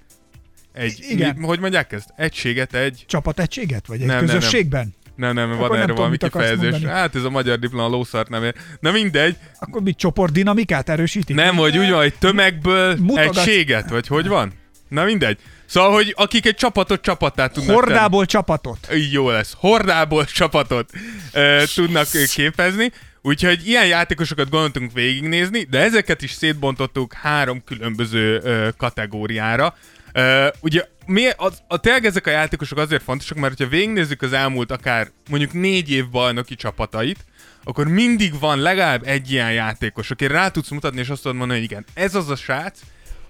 [0.72, 1.36] egy, Igen.
[1.36, 2.08] Mi, hogy mondják ezt?
[2.16, 3.04] Egységet egy...
[3.06, 3.86] Csapategységet?
[3.86, 4.34] Vagy egy Nem, nem, nem.
[4.34, 4.94] közösségben?
[5.16, 6.82] Nem, nem, Akkor van nem erre valami kifejezés.
[6.82, 8.54] Hát ez a magyar diploma lószart nem ér.
[8.80, 9.36] Na mindegy.
[9.58, 11.36] Akkor mit csoportdinamikát erősítik?
[11.36, 13.36] Nem, hogy úgy van, hogy tömegből Mutogatsz.
[13.38, 14.52] egységet, vagy hogy van?
[14.88, 15.38] Na mindegy.
[15.70, 18.78] Szóval, hogy akik egy csapatot csapattá tudnak Hordából csapatot.
[18.86, 19.00] tenni.
[19.00, 19.54] Így jó lesz.
[19.56, 20.90] Hordából csapatot
[21.32, 22.92] ö, tudnak képezni.
[23.22, 29.74] Úgyhogy ilyen játékosokat gondoltunk végignézni, de ezeket is szétbontottuk három különböző ö, kategóriára.
[30.12, 34.32] Ö, ugye mi, az, a, tényleg ezek a játékosok azért fontosak, mert ha végignézzük az
[34.32, 37.24] elmúlt akár mondjuk négy év bajnoki csapatait,
[37.64, 41.60] akkor mindig van legalább egy ilyen játékos, aki rá tudsz mutatni, és azt tudod mondani,
[41.60, 42.80] hogy igen, ez az a srác,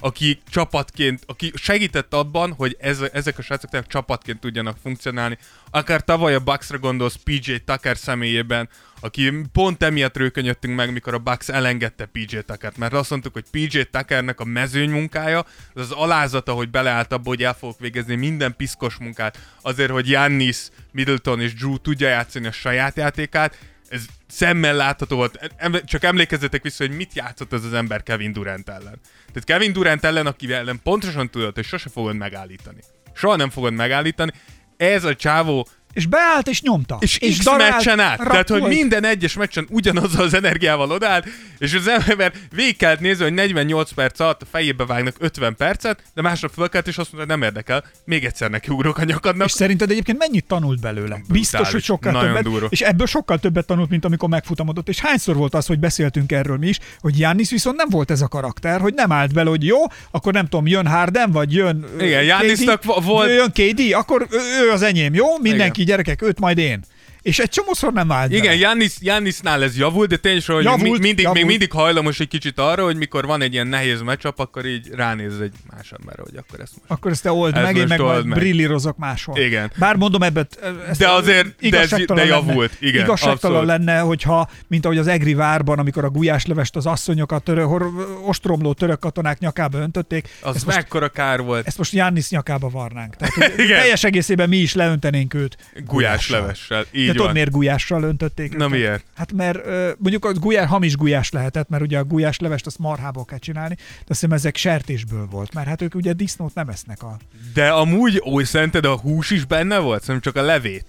[0.01, 5.39] aki csapatként, aki segített abban, hogy ez, ezek a srácok tényleg csapatként tudjanak funkcionálni.
[5.71, 8.69] Akár tavaly a Bucksra gondolsz PJ Tucker személyében,
[9.01, 13.45] aki pont emiatt rökönyödtünk meg, mikor a Bucks elengedte PJ Tuckert, mert azt mondtuk, hogy
[13.51, 15.39] PJ Tuckernek a mezőny munkája,
[15.75, 20.05] az az alázata, hogy beleállt abba, hogy el fogok végezni minden piszkos munkát, azért, hogy
[20.05, 23.59] Giannis, Middleton és Drew tudja játszani a saját játékát,
[23.91, 25.53] ez szemmel látható volt.
[25.57, 29.01] Em- Csak emlékezzetek vissza, hogy mit játszott ez az ember Kevin Durant ellen.
[29.27, 32.81] Tehát Kevin Durant ellen, akivel ellen pontosan tudod, hogy sose fogod megállítani.
[33.13, 34.33] Soha nem fogod megállítani.
[34.77, 36.97] Ez a csávó És beállt és nyomta.
[37.01, 38.19] és, és X darált, meccsen át.
[38.19, 38.75] Tehát, hogy rakolt.
[38.75, 41.27] minden egyes meccsen ugyanazzal az energiával odállt,
[41.59, 46.03] és az ember végig kellett nézni, hogy 48 perc alatt a fejébe vágnak 50 percet,
[46.15, 49.47] de másnap fölkelt, és azt mondta, nem érdekel, még egyszer neki ugrok a nyakadnak.
[49.47, 51.21] És szerinted egyébként mennyit tanult belőle?
[51.29, 52.43] Biztos, hogy sokkal Nagyon többet.
[52.43, 52.67] durva.
[52.71, 54.89] És ebből sokkal többet tanult, mint amikor megfutamodott.
[54.89, 58.21] És hányszor volt az, hogy beszéltünk erről mi is, hogy Jannis viszont nem volt ez
[58.21, 59.79] a karakter, hogy nem állt bele, hogy jó,
[60.11, 64.71] akkor nem tudom, jön Harden, vagy jön Igen, vo- volt- Jön KD, akkor ő, ő
[64.71, 65.27] az enyém, jó?
[65.39, 66.85] Mindenki, gyerekek, őt majd én.
[67.23, 68.57] És egy csomószor nem állt Igen.
[68.57, 71.35] Jannis, Jannisnál ez javult, de tényleg, hogy Javult, mi, mindig, javult.
[71.39, 74.89] még mindig hajlamos egy kicsit arra, hogy mikor van egy ilyen nehéz meccsap, akkor így
[74.93, 76.91] ránéz egy más emberre, hogy akkor ezt most.
[76.91, 78.39] Akkor ezt te old Ez meg, én most meg majd meg.
[78.39, 79.39] brillírozok máshol.
[79.39, 79.71] Igen.
[79.79, 80.59] Bár mondom ebbet,
[80.89, 82.25] ezt De azért- de ez- de lenne.
[82.25, 83.85] javult, igen, Igazságtalan abszolút.
[83.87, 87.87] lenne, hogyha, mint ahogy az Egri várban, amikor a gulyáslevest az asszonyok a törö, hor,
[88.27, 91.67] ostromló török katonák nyakába öntötték, Az ezt most, mekkora kár volt.
[91.67, 93.17] ezt most Jannis nyakába varnánk.
[93.17, 93.81] Tehát, Igen.
[93.81, 95.57] teljes egészében mi is leöntenénk őt.
[95.87, 96.85] Gulyás levessel.
[97.11, 97.29] Így De van.
[97.29, 98.71] tudod, miért gulyással öntötték Na őket?
[98.79, 99.05] miért?
[99.15, 99.59] Hát mert
[99.99, 103.83] mondjuk a gulyás, hamis gulyás lehetett, mert ugye a gulyáslevest azt marhából kell csinálni, de
[104.09, 107.17] azt hiszem ezek sertésből volt, mert hát ők ugye disznót nem esznek a...
[107.55, 110.03] De amúgy, ó, szerinted a hús is benne volt?
[110.03, 110.85] Szerintem csak a levét.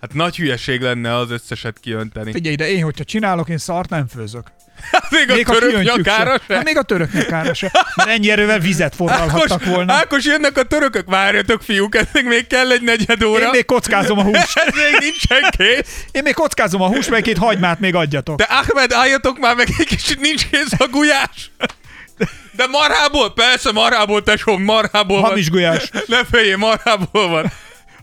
[0.00, 2.32] Hát nagy hülyeség lenne az összeset kiönteni.
[2.32, 4.50] Figyelj, de én, hogyha csinálok, én szart nem főzök.
[5.10, 6.42] még a Még török nyakára se.
[6.48, 6.54] se?
[6.54, 7.70] Hát még a török nyakára se.
[7.94, 9.92] Mert ennyi erővel vizet forralhattak Ákos, volna.
[9.92, 13.44] Ákos, jönnek a törökök, várjatok fiúk, ennek még kell egy negyed óra.
[13.44, 14.58] Én még kockázom a húst.
[14.66, 16.04] Ez még nincsen kész.
[16.10, 18.36] Én még kockázom a húst, meg két hagymát még adjatok.
[18.38, 21.50] De Ahmed, álljatok már meg egy kicsit, nincs kész a gulyás.
[22.52, 23.32] De marhából?
[23.32, 25.88] Persze marhából, tesóm, marhából Hamis gulyás.
[25.92, 26.02] van.
[26.06, 27.52] Ne féljél, marhából van.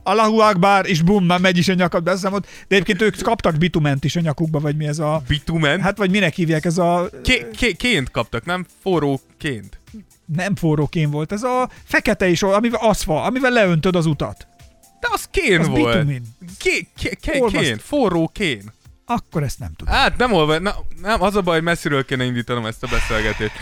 [0.04, 2.48] Allahu Akbar, és bum, már megy is a nyakad, beszámolt.
[2.68, 5.22] De egyébként ők kaptak bitument is a nyakukba, vagy mi ez a...
[5.28, 5.82] Bitumen?
[5.82, 7.10] Hát, vagy minek hívják, ez a...
[7.24, 8.66] ké, ké, ként kaptak, nem?
[8.82, 9.80] Forró ként.
[10.36, 14.48] Nem forró kén volt, ez a fekete is, amivel aszfa, amivel leöntöd az utat.
[15.00, 15.94] De az kén Az volt.
[15.94, 16.22] bitumin.
[16.58, 18.72] Ké, ké, ké, kén, forró kén.
[19.06, 19.94] Akkor ezt nem tudom.
[19.94, 23.54] Hát nem olva, na, nem, az a baj, hogy messziről kéne indítanom ezt a beszélgetést.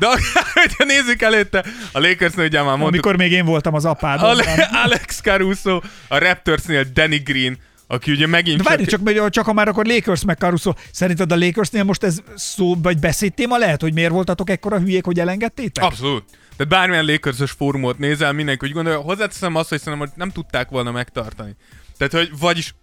[0.00, 0.06] De
[0.78, 3.84] ha nézzük előtte, a Lakersnél ugye már mondtuk, Amikor még én voltam az.
[3.84, 9.44] Ale- Alex Caruso, a Raptorsnél Danny Green, aki ugye megint De várj, csak, csak, csak
[9.44, 13.80] ha már akkor Lakers meg Caruso, szerinted a Lakersnél most ez szó vagy beszédtéma lehet,
[13.80, 15.84] hogy miért voltatok ekkora hülyék, hogy elengedtétek?
[15.84, 16.24] Abszolút.
[16.56, 20.68] Tehát bármilyen Lakers-ös fórumot nézel, mindenki úgy gondolja, hozzáteszem azt, hogy szerintem hogy nem tudták
[20.68, 21.56] volna megtartani.
[21.98, 22.74] Tehát, hogy vagyis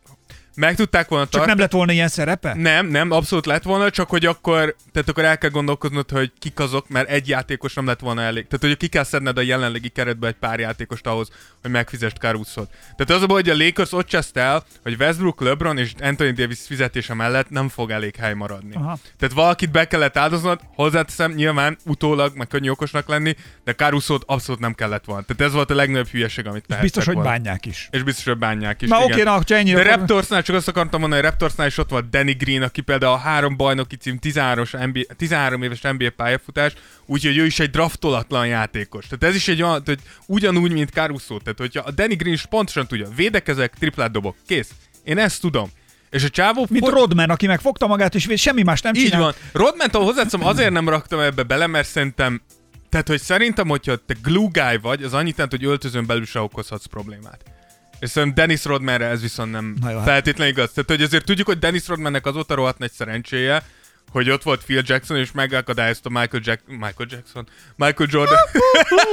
[0.57, 1.51] meg tudták volna Csak tartani.
[1.53, 2.53] nem lett volna ilyen szerepe?
[2.55, 6.59] Nem, nem, abszolút lett volna, csak hogy akkor, tehát akkor el kell gondolkoznod, hogy kik
[6.59, 8.47] azok, mert egy játékos nem lett volna elég.
[8.47, 11.29] Tehát, hogy ki kell szedned a jelenlegi keretbe egy pár játékost ahhoz,
[11.61, 12.69] hogy megfizest Caruso-t.
[12.69, 16.33] Tehát az a baj, hogy a Lakers ott cseszt el, hogy Westbrook, LeBron és Anthony
[16.33, 18.75] Davis fizetése mellett nem fog elég hely maradni.
[18.75, 18.97] Aha.
[19.19, 24.61] Tehát valakit be kellett áldoznod, hozzáteszem, nyilván utólag, meg könnyű okosnak lenni, de caruso abszolút
[24.61, 25.23] nem kellett volna.
[25.23, 27.29] Tehát ez volt a legnagyobb hülyeség, amit tehettek Biztos, hogy volna.
[27.29, 27.87] bánják is.
[27.91, 28.89] És biztos, hogy bánják is.
[28.89, 31.89] Na oké, na, ha ennyi, De Raptorsnál csak azt akartam mondani, hogy Raptorsnál is ott
[31.89, 36.73] volt Danny Green, aki például a három bajnoki cím 13, NBA, 13 éves NBA pályafutás,
[37.05, 39.05] úgyhogy ő is egy draftolatlan játékos.
[39.07, 41.37] Tehát ez is egy olyan, hogy ugyanúgy, mint Caruso.
[41.37, 44.69] Tehát hogyha a Danny Green is pontosan tudja, védekezek, triplát dobok, kész.
[45.03, 45.69] Én ezt tudom.
[46.09, 49.21] És a csávó Mint for- Rodman, aki megfogta magát, és semmi más nem így csinál.
[49.21, 49.33] van.
[49.51, 52.41] Rodman-tól hozzátszom, azért nem raktam ebbe bele, mert szerintem
[52.89, 56.39] tehát, hogy szerintem, hogyha te glue guy vagy, az annyit jelent, hogy öltözön belül se
[56.39, 57.56] okozhatsz problémát.
[57.99, 60.71] És szerintem Dennis Rodmanre ez viszont nem Na jó, hát- feltétlenül igaz.
[60.71, 63.63] Tehát, hogy azért tudjuk, hogy Dennis Rodmannek azóta rohadt nagy szerencséje,
[64.11, 68.37] hogy ott volt Phil Jackson, és megakadályozta Michael, Jack- Michael Jackson, Michael Jordan.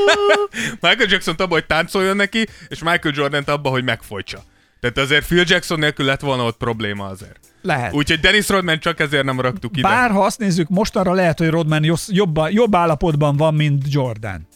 [0.80, 4.43] Michael Jackson abba, hogy táncoljon neki, és Michael Jordan abba, hogy megfojtsa.
[4.80, 7.39] Tehát azért Phil Jackson nélkül lett volna ott probléma azért.
[7.62, 7.93] Lehet.
[7.93, 9.89] Úgyhogy Dennis Rodman csak ezért nem raktuk ide.
[9.89, 14.49] Bár ha azt nézzük, mostanra lehet, hogy Rodman jobb, jobb állapotban van, mint Jordan.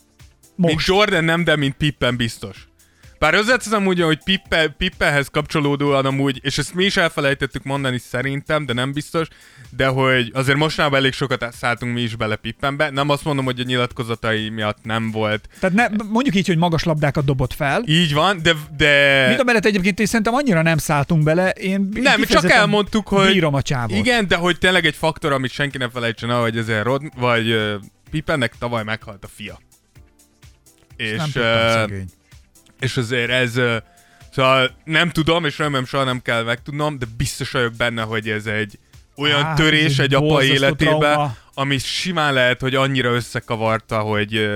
[0.55, 0.75] Most.
[0.75, 2.68] Mint Jordan nem, de mint Pippen biztos.
[3.19, 8.67] Bár hozzáteszem úgy, hogy Pippe, Pippehez kapcsolódóan amúgy, és ezt mi is elfelejtettük mondani szerintem,
[8.67, 9.29] de nem biztos,
[9.71, 12.91] de hogy azért mostanában elég sokat szálltunk mi is bele Pippenbe.
[12.91, 15.49] Nem azt mondom, hogy a nyilatkozatai miatt nem volt.
[15.61, 17.83] Tehát ne, mondjuk így, hogy magas labdákat dobott fel.
[17.87, 18.55] Így van, de...
[18.77, 19.37] de...
[19.39, 21.51] A mellett egyébként én szerintem annyira nem szálltunk bele.
[21.51, 23.33] Én nem, mi csak elmondtuk, hogy...
[23.33, 23.97] Bírom a csávot.
[23.97, 27.51] Igen, de hogy tényleg egy faktor, amit senki ne felejtsen el, hogy ezért Rod, vagy
[27.51, 27.75] uh,
[28.11, 29.61] Pippennek tavaly meghalt a fia.
[30.97, 32.07] És, nem uh, tudtam, szegény.
[32.81, 33.53] És azért ez,
[34.33, 38.47] szóval nem tudom, és remélem soha nem kell megtudnom, de biztos vagyok benne, hogy ez
[38.47, 38.79] egy
[39.17, 41.37] olyan Á, törés egy egy apa életébe, trauma.
[41.55, 44.49] ami simán lehet, hogy annyira összekavarta, hogy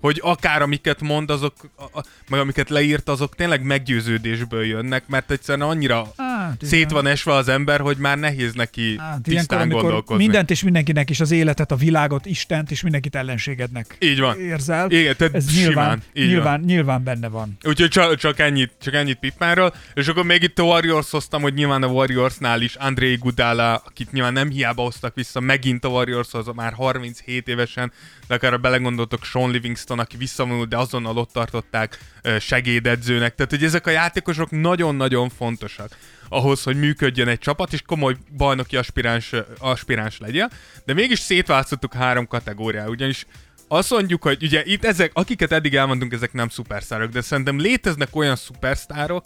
[0.00, 5.68] hogy akár amiket mond, azok, a, meg amiket leírt, azok tényleg meggyőződésből jönnek, mert egyszerűen
[5.68, 6.12] annyira
[6.42, 10.22] Hát, szét van esve az ember, hogy már nehéz neki Hát, ilyenkor, tisztán amikor gondolkozni.
[10.24, 14.40] mindent és mindenkinek is az életet, a világot, Istent és mindenkit ellenségednek Így van.
[14.40, 14.90] érzel.
[14.90, 15.64] Igen, tehát Ez simán.
[15.66, 17.56] nyilván, Így nyilván, nyilván benne van.
[17.64, 19.74] Úgyhogy csak, csak ennyit, csak ennyit Pippánról.
[19.94, 24.12] És akkor még itt a Warriors hoztam, hogy nyilván a Warriorsnál is André Gudala, akit
[24.12, 27.92] nyilván nem hiába hoztak vissza, megint a Warriorshoz már 37 évesen,
[28.28, 31.98] de akár belegondoltok Sean Livingston, aki visszavonult, de azonnal ott tartották
[32.40, 33.34] segédedzőnek.
[33.34, 35.96] Tehát, hogy ezek a játékosok nagyon-nagyon fontosak
[36.32, 40.50] ahhoz, hogy működjön egy csapat, és komoly bajnoki aspiráns, aspiráns legyen.
[40.84, 43.26] De mégis szétválasztottuk három kategóriát, ugyanis
[43.68, 48.16] azt mondjuk, hogy ugye itt ezek, akiket eddig elmondtunk, ezek nem szupersztárok, de szerintem léteznek
[48.16, 49.24] olyan szupersztárok,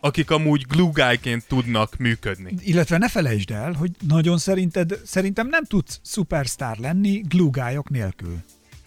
[0.00, 2.54] akik amúgy glue guy-ként tudnak működni.
[2.60, 8.36] Illetve ne felejtsd el, hogy nagyon szerinted, szerintem nem tudsz szupersztár lenni glugályok nélkül.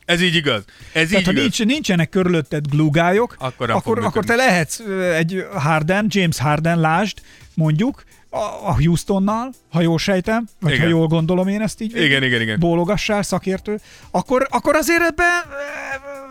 [0.06, 0.64] Ez így igaz.
[0.94, 1.42] Ez Tehát így ha igaz.
[1.44, 4.80] nincs, nincsenek körülötted glugályok, Akkor akkor, akkor te lehetsz
[5.14, 7.22] egy Harden, James Harden, lásd,
[7.54, 10.84] mondjuk, a, Houstonnal, ha jól sejtem, vagy Igen.
[10.84, 11.96] ha jól gondolom én ezt így.
[11.96, 12.60] Igen, igen, igen.
[12.60, 13.80] Bólogassál, szakértő.
[14.12, 15.44] Akkor, akkor azért ebben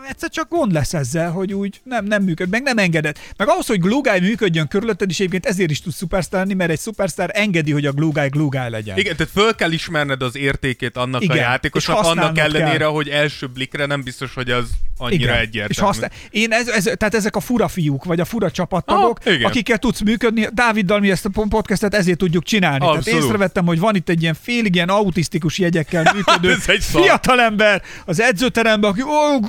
[0.09, 3.17] egyszer csak gond lesz ezzel, hogy úgy nem, nem működ, meg nem engeded.
[3.37, 6.79] Meg ahhoz, hogy guy működjön körülötted, is egyébként ezért is tudsz szupersztár lenni, mert egy
[6.79, 8.97] szupersztár engedi, hogy a glue guy legyen.
[8.97, 12.87] Igen, tehát föl kell ismerned az értékét annak Igen, a játékosnak, annak ellenére, kell.
[12.87, 15.67] hogy első blikre nem biztos, hogy az annyira egyértelmű.
[15.69, 19.33] És használ, én ez, ez, tehát ezek a fura fiúk, vagy a fura csapattagok, Ah,
[19.33, 19.45] igen.
[19.49, 20.47] akikkel tudsz működni.
[20.53, 22.79] Dáviddal mi ezt a podcastet ezért tudjuk csinálni.
[22.79, 23.23] Tehát Abszolút.
[23.23, 27.01] észrevettem, hogy van itt egy ilyen félig ilyen autisztikus jegyekkel működő Ez egy szar.
[27.01, 29.39] fiatalember az edzőteremben, aki ó,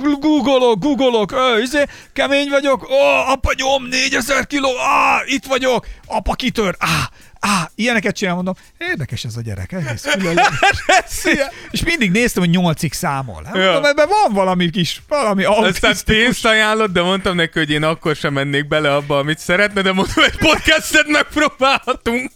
[0.43, 1.83] googolok, googolok, ö, izé,
[2.13, 2.95] kemény vagyok, ó,
[3.31, 7.09] apa nyom, 4000 kiló, á, itt vagyok, apa kitör, á,
[7.45, 10.05] Á, ilyeneket csinál, mondom, érdekes ez a gyerek, egész.
[11.71, 13.43] És mindig néztem, hogy nyolcig számol.
[13.45, 13.63] Hát, Ja.
[13.63, 18.15] mondom, ebben van valami kis, valami Aztán pénzt ajánlott, de mondtam neki, hogy én akkor
[18.15, 22.31] sem mennék bele abba, amit szeretne, de mondom, egy podcastet megpróbálhatunk.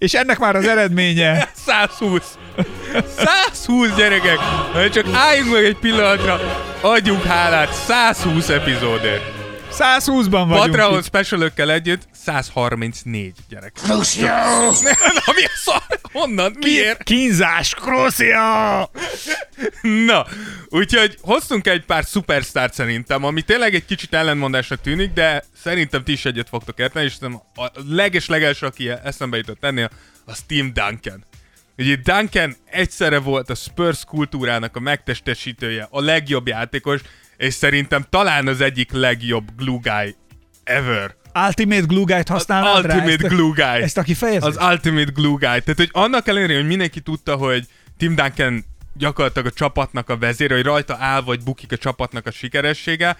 [0.00, 1.48] És ennek már az eredménye.
[1.66, 2.38] 120.
[3.16, 4.38] 120 gyerekek!
[4.92, 6.40] Csak álljunk meg egy pillanatra,
[6.80, 9.39] adjunk hálát 120 epizódért.
[9.78, 10.58] 120-ban vagyunk.
[10.58, 13.72] Patreon specialökkel együtt 134 gyerek.
[15.26, 15.82] Na mi a szar?
[16.12, 16.56] Honnan?
[16.60, 17.02] Miért?
[17.02, 18.90] Kínzás, Krosszia!
[19.82, 20.26] Na,
[20.68, 26.12] úgyhogy hoztunk egy pár szupersztárt szerintem, ami tényleg egy kicsit ellenmondásnak tűnik, de szerintem ti
[26.12, 29.90] is egyet fogtok érteni, és szerintem a leges legelső, aki eszembe jutott ennél,
[30.24, 31.24] az Tim Duncan.
[31.78, 37.00] Ugye Duncan egyszerre volt a Spurs kultúrának a megtestesítője, a legjobb játékos,
[37.40, 40.14] és szerintem talán az egyik legjobb glue guy
[40.64, 41.14] ever.
[41.46, 42.94] Ultimate Glue Guy-t használnád rá?
[42.94, 43.82] Ultimate Ezt a- Glue Guy.
[43.82, 44.56] Ezt a kifejezést?
[44.56, 45.38] Az Ultimate Glue Guy.
[45.38, 47.66] Tehát, hogy annak ellenére, hogy mindenki tudta, hogy
[47.98, 48.64] Tim Duncan
[48.94, 53.16] gyakorlatilag a csapatnak a vezére, hogy rajta áll vagy bukik a csapatnak a sikeressége,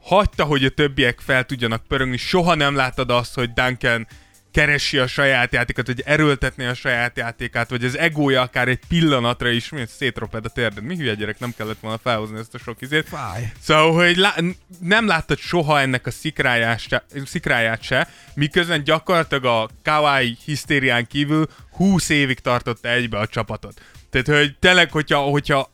[0.00, 2.16] hagyta, hogy a többiek fel tudjanak pörögni.
[2.16, 4.06] Soha nem láttad azt, hogy Duncan
[4.52, 9.48] keresi a saját játékát, hogy erőltetné a saját játékát, vagy az egója akár egy pillanatra
[9.48, 10.84] is, mint szétroped a térded.
[10.84, 13.08] Mi hülye gyerek, nem kellett volna felhozni ezt a sok izét.
[13.08, 13.52] Fáj.
[13.60, 14.44] Szóval, hogy lá-
[14.80, 21.46] nem láttad soha ennek a szikráját se, szikráját se, miközben gyakorlatilag a Kawai hisztérián kívül
[21.70, 23.80] 20 évig tartotta egybe a csapatot.
[24.10, 25.70] Tehát, hogy tényleg, hogyha, hogyha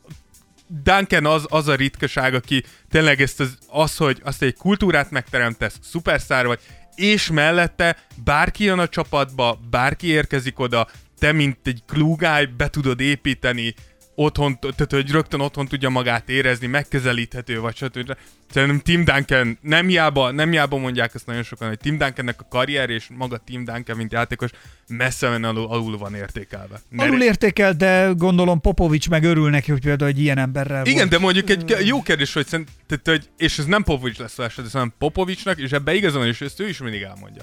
[0.67, 5.79] Duncan az, az a ritkaság, aki tényleg ezt az, az, hogy azt egy kultúrát megteremtesz,
[5.81, 6.59] szuperszár vagy,
[6.99, 10.87] és mellette bárki jön a csapatba, bárki érkezik oda,
[11.19, 11.83] te, mint egy
[12.15, 13.73] guy, be tudod építeni,
[14.19, 18.15] otthon, tehát hogy rögtön otthon tudja magát érezni, megközelíthető vagy stb.
[18.51, 22.47] Szerintem Tim Duncan, nem hiába, nem hiába mondják ezt nagyon sokan, hogy Tim Duncannek a
[22.49, 24.49] karrier és maga Tim Duncan, mint játékos,
[24.87, 26.81] messze menően alul, alul van értékelve.
[26.89, 30.97] Ne- Alul értékel, de gondolom Popovics meg örül neki, hogy például egy ilyen emberrel Igen,
[30.97, 31.09] volt.
[31.09, 34.43] de mondjuk egy jó kérdés, hogy, szerint, tehát, hogy és ez nem Popovics lesz a
[34.43, 37.41] eset, hanem Popovicsnak, és ebbe igazán is, ezt ő is mindig elmondja.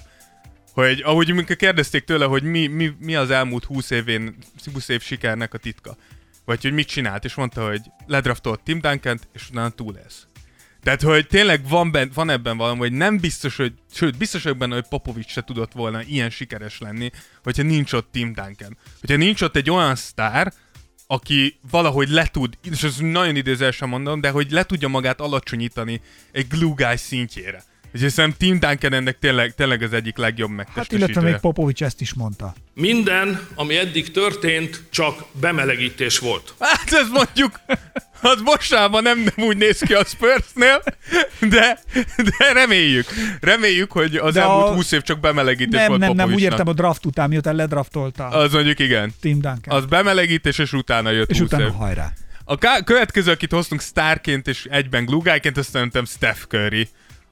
[0.72, 4.36] Hogy ahogy amikor kérdezték tőle, hogy mi, mi, mi az elmúlt 20 évén,
[4.72, 5.96] 20 év sikernek a titka.
[6.46, 10.26] Vagy hogy mit csinált, és mondta, hogy ledraftolt Tim duncan és utána túl lesz.
[10.82, 14.58] Tehát, hogy tényleg van, ben, van ebben valami, hogy nem biztos, hogy, sőt, biztos vagyok
[14.58, 17.10] benne, hogy Popovics se tudott volna ilyen sikeres lenni,
[17.42, 18.78] hogyha nincs ott Tim Duncan.
[19.00, 20.52] Hogyha nincs ott egy olyan sztár,
[21.06, 26.00] aki valahogy le tud, és ez nagyon idézősen mondom, de hogy le tudja magát alacsonyítani
[26.32, 27.64] egy glue guy szintjére.
[27.92, 31.04] És hiszem Tim Duncan ennek tényleg, tényleg az egyik legjobb Hát megtestesítője.
[31.04, 32.54] illetve még Popovics ezt is mondta.
[32.74, 36.54] Minden, ami eddig történt, csak bemelegítés volt.
[36.60, 37.60] Hát ez mondjuk,
[38.20, 40.82] az mostanában nem, nem úgy néz ki a Spursnél,
[41.40, 41.78] de,
[42.16, 43.06] de reméljük.
[43.40, 46.22] Reméljük, hogy az De elmúlt a- 20 év csak bemelegítés Nem, volt nem, nem, úgy
[46.24, 46.52] Popovicsnak.
[46.52, 49.12] értem a draft után, miután ledraftolta Az mondjuk igen.
[49.20, 49.76] Tim Duncan.
[49.76, 51.72] Az bemelegítés, és utána jött és 20 utána év.
[51.72, 52.12] hajrá.
[52.44, 56.88] A ká- következő, akit hoztunk sztárként és egyben gluggájként, azt szerintem Steph Curry.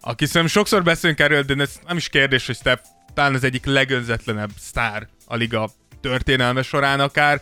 [0.06, 2.82] Aki szerintem sokszor beszélünk erről, de ez nem is kérdés, hogy Steph
[3.14, 7.40] talán az egyik legönzetlenebb sztár a liga történelme során akár.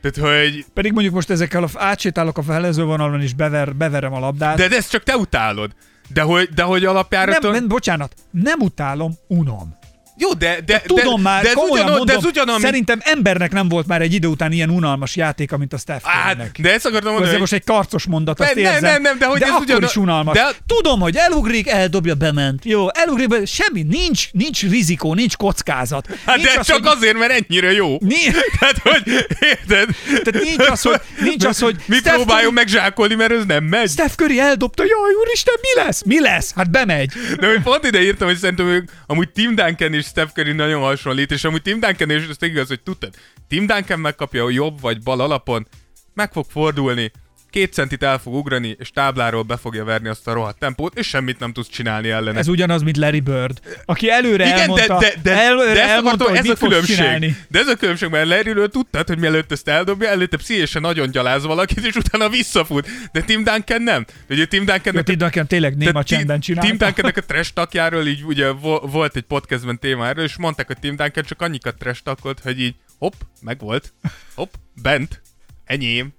[0.00, 0.64] Tehát, hogy...
[0.74, 4.56] Pedig mondjuk most ezekkel a, átsétálok a felező vonalon és bever, beverem a labdát.
[4.56, 5.72] De, de ezt csak te utálod.
[6.08, 7.38] De hogy, de hogy alapjára...
[7.40, 9.76] nem, nem, bocsánat, nem utálom, unom.
[10.16, 13.52] Jó, de, de, Tudom de, már, de komolyan ugyanaz, mondom, de ez ugyanaz, szerintem embernek
[13.52, 16.86] nem volt már egy idő után ilyen unalmas játéka, mint a Steph Hát, de ezt
[16.86, 18.90] akartam mondani, Ez most egy karcos mondat, azt Ne, nem, érzem.
[18.92, 20.34] nem, nem, de hogy ez akkor ugyanaz- is unalmas.
[20.36, 22.64] de- Tudom, hogy elugrik, eldobja, bement.
[22.64, 26.08] Jó, elugrik, be, semmi, nincs, nincs rizikó, nincs kockázat.
[26.26, 27.96] Hát nincs de az, csak hogy, azért, mert ennyire jó.
[28.00, 29.02] Ni- Tehát, hogy
[29.40, 29.88] érted?
[30.24, 33.64] Tehát nincs az, hogy- nincs az, hogy Mi Steph próbáljon Curry- megzsákolni, mert ez nem
[33.64, 33.88] megy.
[33.90, 36.02] Steph Curry eldobta, jaj, úristen, mi lesz?
[36.04, 36.52] Mi lesz?
[36.56, 37.12] Hát bemegy.
[37.40, 40.80] De hogy pont ide írtam, hogy szerintem ők, amúgy Tim Duncan és Steph Curry nagyon
[40.80, 43.14] hasonlít, és amúgy Tim Duncan, és ezt igaz, hogy tudtad,
[43.48, 45.66] Tim Duncan megkapja a jobb vagy bal alapon,
[46.14, 47.12] meg fog fordulni,
[47.54, 51.06] két centit el fog ugrani, és tábláról be fogja verni azt a rohadt tempót, és
[51.06, 52.38] semmit nem tudsz csinálni ellene.
[52.38, 55.90] Ez ugyanaz, mint Larry Bird, aki előre Igen, elmondta, de, de, de, előre de ezt
[55.90, 56.96] elmondta, akartam, ez a különbség.
[56.96, 57.36] csinálni.
[57.48, 61.44] De ez a különbség, mert Larryről tudtad, hogy mielőtt ezt eldobja, előtte pszichésen nagyon gyaláz
[61.44, 62.88] valakit, és utána visszafut.
[63.12, 64.04] De Tim Duncan nem.
[64.28, 66.68] Ugye Tim Duncan Tim Duncan tényleg néma csendben csinálta.
[66.68, 70.66] Tim Duncannek a trash takjáról így ugye vo- volt egy podcastben téma erről, és mondták,
[70.66, 73.92] hogy Tim Duncan csak annyikat trash takolt, hogy így hopp, meg volt,
[74.34, 74.52] hopp,
[74.82, 75.22] bent,
[75.64, 76.12] enyém,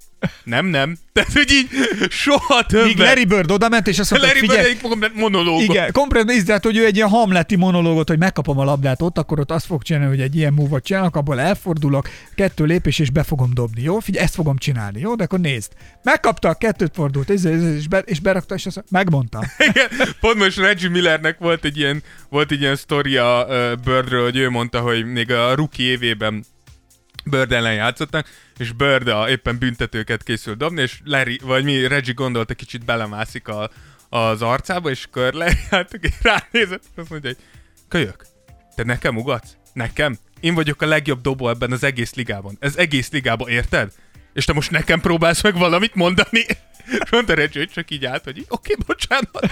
[0.43, 0.97] nem, nem.
[1.13, 1.67] Tehát, hogy így
[2.09, 2.97] soha Míg többet.
[2.97, 5.61] Larry Bird oda ment, és azt mondta, Larry hogy Bird figyelj, egy komplet monológot.
[5.61, 9.39] igen, komplet, tehát, hogy ő egy ilyen hamleti monológot, hogy megkapom a labdát ott, akkor
[9.39, 13.23] ott azt fog csinálni, hogy egy ilyen move csinálok, abból elfordulok, kettő lépés, és be
[13.23, 13.99] fogom dobni, jó?
[13.99, 15.15] Figyelj, ezt fogom csinálni, jó?
[15.15, 15.71] De akkor nézd.
[16.03, 17.41] Megkapta, kettőt fordult, és,
[17.77, 19.39] és, be, és berakta, és azt mondta, megmondta.
[19.69, 24.37] Igen, pont most Reggie Millernek volt egy ilyen, volt egy ilyen sztoria uh, Birdről, hogy
[24.37, 26.45] ő mondta, hogy még a rookie évében
[27.23, 32.13] Bird ellen játszottak, és Bird a, éppen büntetőket készül dobni, és Larry, vagy mi, Reggie
[32.13, 33.69] gondolta, kicsit belemászik a,
[34.09, 35.33] az arcába, és kör
[36.01, 37.37] és ránézett, és azt mondja, hogy
[37.87, 38.25] kölyök,
[38.75, 39.57] te nekem ugatsz?
[39.73, 40.17] Nekem?
[40.39, 42.57] Én vagyok a legjobb dobó ebben az egész ligában.
[42.59, 43.91] Ez egész ligában, érted?
[44.33, 46.45] És te most nekem próbálsz meg valamit mondani?
[47.27, 49.49] Recsi, hogy csak így állt, hogy oké, bocsánat.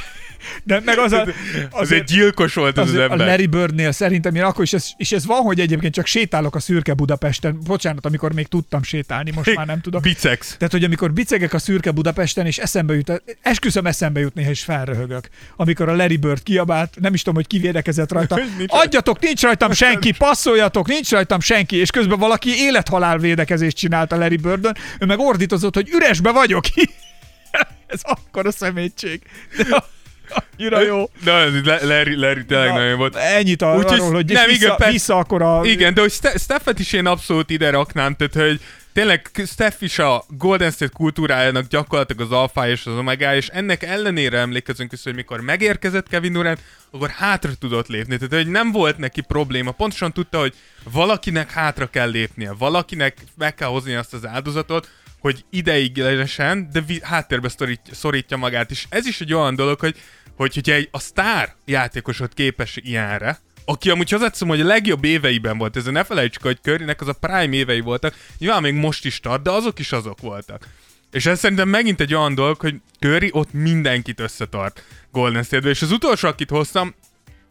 [0.63, 1.31] De meg az, a, Az
[1.71, 3.27] azért- egy gyilkos volt az, az Azért a ember.
[3.27, 6.59] Larry Birdnél szerintem én akkor is, ez, és ez van, hogy egyébként csak sétálok a
[6.59, 10.01] szürke Budapesten, bocsánat, amikor még tudtam sétálni, most már nem tudok.
[10.01, 10.55] Bicex.
[10.57, 14.63] Tehát, hogy amikor bicegek a szürke Budapesten, és eszembe jut, esküszöm eszembe jut néha, és
[14.63, 15.29] felröhögök.
[15.55, 18.35] Amikor a Larry Bird kiabált, nem is tudom, hogy ki védekezett rajta.
[18.57, 24.11] Nincs- Adjatok, nincs rajtam senki, passzoljatok, nincs rajtam senki, és közben valaki élethalál védekezést csinált
[24.11, 26.63] a Larry Birdön, ő meg ordítozott, hogy üresbe vagyok.
[27.87, 29.21] Ez akkor a szemétség.
[29.57, 29.83] De
[30.29, 31.01] annyira jó.
[31.01, 33.15] Az Le- Larry, Larry tényleg nagyon jó volt.
[33.15, 34.91] Ennyit a, Úgyhogy arról, hogy nem, nem, igen, vissza, persze.
[34.91, 35.65] vissza akkor a...
[35.65, 38.59] Igen, de hogy Ste- Steffet is én abszolút ide raknám, tehát hogy
[38.93, 43.83] tényleg Steph is a Golden State kultúrájának gyakorlatilag az alfája és az omegája, és ennek
[43.83, 46.59] ellenére emlékezünk vissza, hogy mikor megérkezett Kevin Durant,
[46.91, 48.17] akkor hátra tudott lépni.
[48.17, 49.71] Tehát, hogy nem volt neki probléma.
[49.71, 50.53] Pontosan tudta, hogy
[50.91, 54.89] valakinek hátra kell lépnie, valakinek meg kell hozni azt az áldozatot,
[55.23, 58.71] hogy ideiglenesen, de vi- háttérbe szorítja, szorítja magát.
[58.71, 59.95] És ez is egy olyan dolog, hogy,
[60.35, 65.57] hogy hogyha egy, a sztár játékosod képes ilyenre, aki amúgy hozzáteszem, hogy a legjobb éveiben
[65.57, 69.19] volt, ez ne felejtsük, hogy Currynek az a prime évei voltak, nyilván még most is
[69.19, 70.67] tart, de azok is azok voltak.
[71.11, 75.81] És ez szerintem megint egy olyan dolog, hogy Curry ott mindenkit összetart Golden state és
[75.81, 76.95] az utolsó, akit hoztam,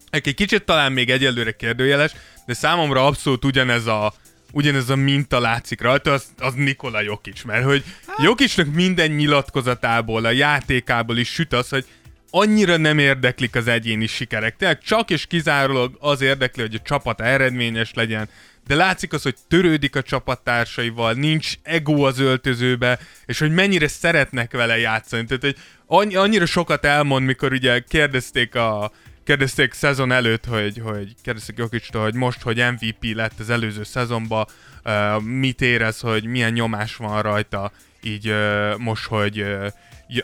[0.09, 2.11] egy kicsit talán még egyelőre kérdőjeles,
[2.45, 4.13] de számomra abszolút ugyanez a,
[4.53, 7.83] ugyanez a minta látszik rajta, az, az Nikola Jokic, mert hogy
[8.17, 11.85] Jokicnak minden nyilatkozatából, a játékából is süt az, hogy
[12.29, 14.55] annyira nem érdeklik az egyéni sikerek.
[14.55, 18.29] Tehát csak és kizárólag az érdekli, hogy a csapat eredményes legyen,
[18.67, 24.51] de látszik az, hogy törődik a csapattársaival, nincs ego az öltözőbe, és hogy mennyire szeretnek
[24.51, 25.25] vele játszani.
[25.25, 28.91] Tehát, hogy annyi, annyira sokat elmond, mikor ugye kérdezték a,
[29.23, 34.47] kérdezték szezon előtt, hogy, hogy kérdezték Jokicstól, hogy most, hogy MVP lett az előző szezonban,
[34.85, 37.71] uh, mit érez, hogy milyen nyomás van rajta,
[38.01, 39.67] így uh, most, hogy uh,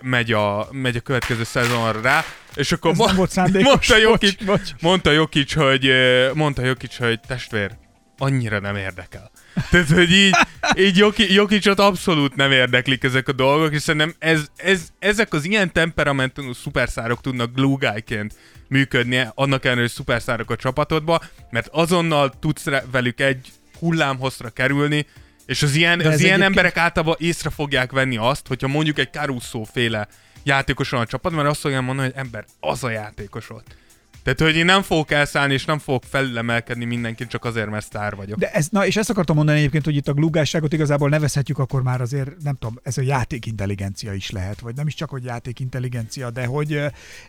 [0.02, 2.24] megy a, megy a következő szezonra rá,
[2.56, 4.82] és akkor nem volt mondta Jokic, Bocs, bocs.
[4.82, 5.92] mondta Jokic, hogy,
[6.34, 7.72] mondta Jokic, hogy testvér,
[8.18, 9.32] annyira nem érdekel.
[9.70, 10.36] Tehát, hogy így,
[10.78, 15.46] így Joki, Jokicot abszolút nem érdeklik ezek a dolgok, és szerintem ez, ez, ezek az
[15.46, 17.78] ilyen temperamentű szuperszárok tudnak glue
[18.70, 25.06] működni, annak ellenére, hogy szuperszárok a csapatodba, mert azonnal tudsz velük egy hullámhozra kerülni,
[25.46, 29.64] és az ilyen, az ilyen emberek általában észre fogják venni azt, hogyha mondjuk egy Caruso
[29.64, 30.08] féle
[30.44, 33.76] játékos van a csapatban, mert azt fogják mondani, hogy ember, az a játékos volt.
[34.36, 38.16] Tehát, hogy én nem fogok elszállni, és nem fogok felülemelkedni mindenkin, csak azért, mert sztár
[38.16, 38.38] vagyok.
[38.40, 41.84] De ez, na, és ezt akartam mondani egyébként, hogy itt a glugásságot igazából nevezhetjük akkor
[41.84, 46.30] már azért, nem tudom, ez a játékintelligencia is lehet, vagy nem is csak, hogy játékintelligencia,
[46.30, 46.80] de hogy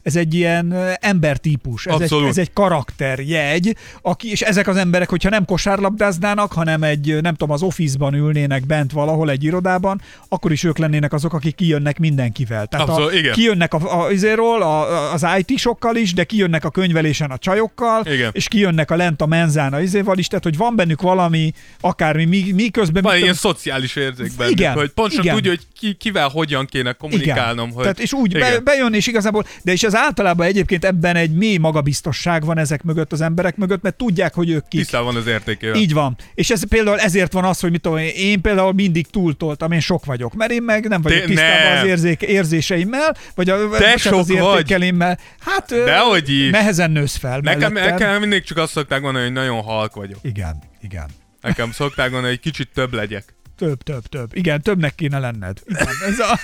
[0.03, 5.30] ez egy ilyen embertípus, ez egy, ez egy karakterjegy, aki, és ezek az emberek, hogyha
[5.30, 10.64] nem kosárlabdáznának, hanem egy, nem tudom, az office-ban ülnének bent valahol egy irodában, akkor is
[10.64, 12.66] ők lennének azok, akik kijönnek mindenkivel.
[12.66, 13.32] Tehát Abszolút, a, igen.
[13.32, 18.30] kijönnek a, a, a, az IT-sokkal is, de kijönnek a könyvelésen a csajokkal, Igen.
[18.32, 22.24] és kijönnek a lent a menzán a izéval is, tehát hogy van bennük valami, akármi,
[22.24, 23.03] mi, mi közben...
[23.03, 25.34] Van mit ilyen szociális érzék bennük, Igen, hogy pontosan igen.
[25.34, 27.64] tudja, hogy ki, kivel hogyan kéne kommunikálnom.
[27.64, 27.74] Igen.
[27.74, 27.82] Hogy...
[27.82, 31.57] Tehát és úgy be, bejön, és igazából, de és az általában egyébként ebben egy mély
[31.57, 34.80] magabiztosság van ezek mögött, az emberek mögött, mert tudják, hogy ők kik.
[34.80, 35.74] Tisztában van az értékével.
[35.76, 36.16] Így van.
[36.34, 40.05] És ez például ezért van az, hogy mit tudom én, például mindig túltoltam, én sok
[40.05, 41.82] vagyok, mert én meg nem vagyok Te- tisztában nem.
[41.82, 44.36] az érzék, érzéseimmel, vagy a, bocsánat, sok az vagy.
[44.36, 45.18] értékelémmel.
[45.41, 46.51] Hát Dehogy is.
[46.71, 47.99] Nehezen nősz fel Nekem, mellettem.
[47.99, 50.18] nekem mindig csak azt szokták mondani, hogy nagyon halk vagyok.
[50.23, 51.11] Igen, igen.
[51.41, 53.35] Nekem szokták mondani, hogy kicsit több legyek.
[53.57, 54.37] Több, több, több.
[54.37, 55.59] Igen, többnek kéne lenned.
[55.66, 56.39] Igen, ez a...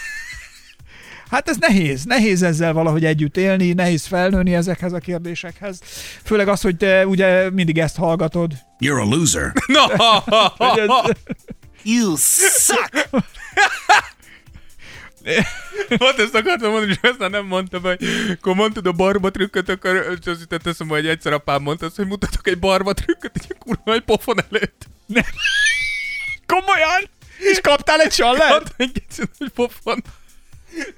[1.31, 5.81] Hát ez nehéz, nehéz ezzel valahogy együtt élni, nehéz felnőni ezekhez a kérdésekhez.
[6.25, 8.53] Főleg az, hogy te ugye mindig ezt hallgatod.
[8.85, 9.53] You're a loser.
[9.67, 9.83] No!
[11.83, 13.09] You suck!
[16.09, 17.99] Ott ezt akartam mondani, és aztán nem mondtam, hogy
[18.33, 21.97] akkor mondtad a barba trükköt, akkor és az jutott eszembe, hogy egyszer apám mondta azt,
[21.97, 24.87] hogy mutatok egy barba trükköt, egy kurva egy pofon előtt.
[26.47, 27.11] komolyan?
[27.39, 28.51] És kaptál egy sallert?
[28.51, 29.03] Hát egy
[29.55, 30.05] pofon.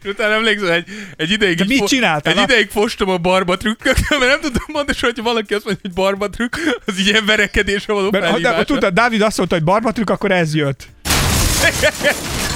[0.03, 2.39] És utána emlékszem, egy, egy ideig, De mit csináltál?
[2.39, 5.95] Egy ideig fostam a barba trükköt, mert nem tudom mondani, hogy valaki azt mondja, hogy
[5.95, 6.55] barba trükk,
[6.85, 8.65] az ilyen verekedésre való Mert ha, de, felhívása.
[8.65, 10.87] tudod, Dávid azt mondta, hogy barbatrük, akkor ez jött.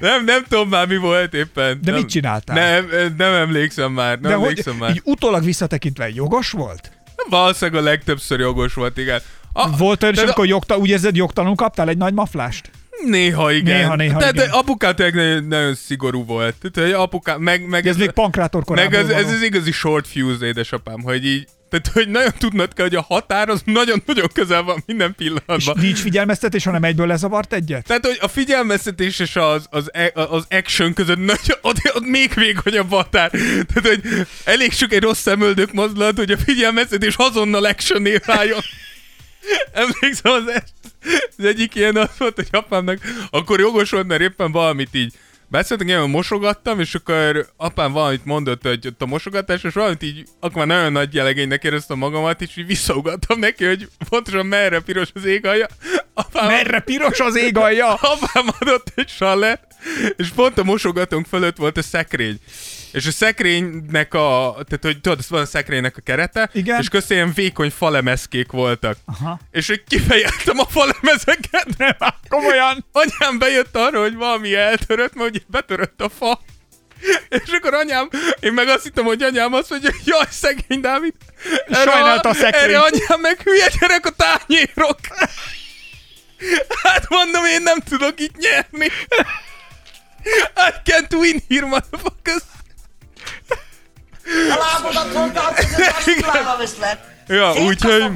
[0.00, 1.78] Nem, nem tudom már mi volt éppen.
[1.82, 2.56] De nem, mit csináltál?
[2.56, 4.90] Nem, nem emlékszem már, nem De hogy emlékszem már.
[4.90, 6.90] így utólag visszatekintve jogos volt?
[7.28, 9.20] Valószínűleg a legtöbbször jogos volt, igen.
[9.52, 12.70] A, Volt olyan is, amikor jogta, úgy érzed, jogtalanul kaptál egy nagy maflást?
[13.04, 13.76] Néha igen.
[13.76, 14.48] Néha, néha de, igen.
[14.48, 16.54] de apukám tényleg nagyon, nagyon szigorú volt.
[16.60, 20.46] Tehát, hogy apukám, meg, meg Ez még pankrátor meg ez, ez, az igazi short fuse
[20.46, 24.82] édesapám, hogy így Tehát, hogy nagyon tudnod kell, hogy a határ az nagyon-nagyon közel van
[24.86, 25.76] minden És pillanatban.
[25.80, 27.86] nincs figyelmeztetés, hanem egyből lezavart egyet?
[27.86, 32.34] Tehát, hogy a figyelmeztetés és az, az, e- az action között nagy, ott, ott még
[32.34, 33.30] vékonyabb határ.
[33.30, 38.60] Tehát, hogy elég sok egy rossz szemöldök mozdulat, hogy a figyelmeztetés azonnal action váljon.
[39.72, 40.62] Emlékszem, az,
[41.38, 42.98] az egyik ilyen az volt, hogy apámnak
[43.30, 45.12] akkor jogos volt, mert éppen valamit így
[45.48, 50.24] Beszéltünk, én mosogattam, és akkor apám valamit mondott, hogy ott a mosogatás, és valamit így,
[50.40, 55.08] akkor már nagyon nagy jelegénynek éreztem magamat, és így visszaugattam neki, hogy pontosan merre piros
[55.14, 55.66] az ég alja.
[56.14, 57.94] Apám, Merre piros az ég alja?
[57.94, 59.60] apám adott egy saller,
[60.16, 62.38] és pont a mosogatónk fölött volt a szekrény.
[62.92, 66.80] És a szekrénynek a, tehát hogy tudod, van a szekrénynek a kerete, Igen.
[66.80, 68.96] és közben ilyen vékony falemezkék voltak.
[69.04, 69.40] Aha.
[69.50, 71.66] És hogy kifejeltem a falemezeket,
[72.28, 72.84] Komolyan?
[72.92, 76.40] anyám bejött arra, hogy valami eltörött, mert ugye betörött a fa.
[77.28, 78.08] És akkor anyám,
[78.40, 81.14] én meg azt hittem, hogy anyám azt mondja, hogy jaj, szegény Dávid.
[81.68, 82.64] Erre Sajnálta a szekrényt.
[82.64, 84.98] Erre anyám meg hülye gyerek a tányérok.
[86.82, 88.88] Hát mondom, én nem tudok itt nyerni.
[90.56, 92.42] I can't win here, motherfuckers.
[94.24, 95.64] A lábodat mondtad, hogy
[96.62, 96.98] ez a.
[97.28, 98.12] Ja, úgyhogy...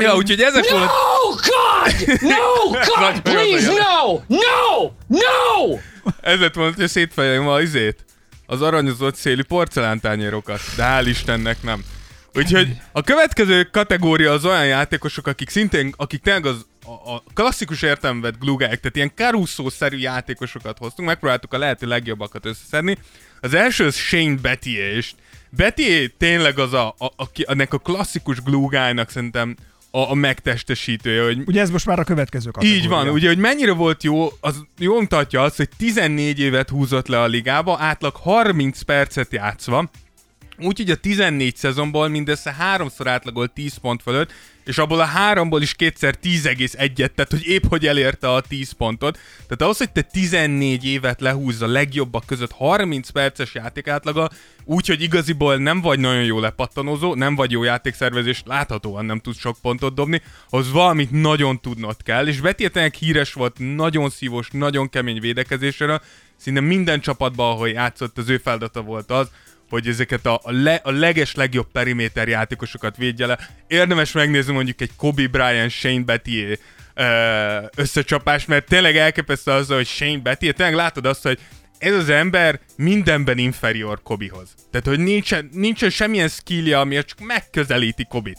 [0.00, 0.90] Ja, úgyhogy ezek volt...
[0.90, 2.20] Oh God!
[2.20, 2.70] No!
[2.98, 4.20] God, please, no!
[4.26, 4.90] No!
[5.06, 5.78] No!
[6.20, 8.04] Ez lett volna, hogy szétfejeljem a izét,
[8.46, 11.84] az aranyozott szélű porcelántányérokat, de hál' Istennek nem.
[12.34, 17.82] Úgyhogy a következő kategória az olyan játékosok, akik szintén, akik tényleg az a, a klasszikus
[17.82, 22.98] értelemben vett glugáik, tehát ilyen Caruso-szerű játékosokat hoztunk, megpróbáltuk a lehető legjobbakat összeszedni.
[23.40, 25.12] Az első az Shane Bettier, és
[25.50, 29.56] Bettier tényleg az a, a, a, ennek a klasszikus glúgájnak szerintem
[29.90, 32.82] a, a megtestesítője, hogy Ugye ez most már a következő kategória.
[32.82, 37.08] így van, ugye, hogy mennyire volt jó, az jól mutatja azt, hogy 14 évet húzott
[37.08, 39.90] le a ligába, átlag 30 percet játszva,
[40.64, 44.32] úgyhogy a 14 szezonból mindössze háromszor átlagolt 10 pont fölött,
[44.64, 49.18] és abból a háromból is kétszer 10,1-et, tehát hogy épp hogy elérte a 10 pontot.
[49.34, 54.30] Tehát ahhoz, hogy te 14 évet lehúzz a legjobbak között 30 perces játékátlaga,
[54.64, 59.56] úgyhogy igaziból nem vagy nagyon jó lepattanozó, nem vagy jó játékszervezés, láthatóan nem tudsz sok
[59.62, 65.20] pontot dobni, az valamit nagyon tudnod kell, és Betétenek híres volt nagyon szívós, nagyon kemény
[65.20, 66.00] védekezésre,
[66.36, 69.30] szinte minden csapatban, ahol játszott, az ő feladata volt az,
[69.72, 73.38] hogy ezeket a, le, a leges legjobb periméter játékosokat védje le.
[73.66, 76.58] Érdemes megnézni mondjuk egy Kobe Bryant, Shane Bettier
[76.94, 77.04] ö,
[77.76, 81.38] összecsapás, mert tényleg elképesztő az, hogy Shane Bettier, tényleg látod azt, hogy
[81.78, 84.54] ez az ember mindenben inferior Kobihoz.
[84.70, 88.38] Tehát, hogy nincsen, nincsen semmilyen skillja, ami csak megközelíti Kobit.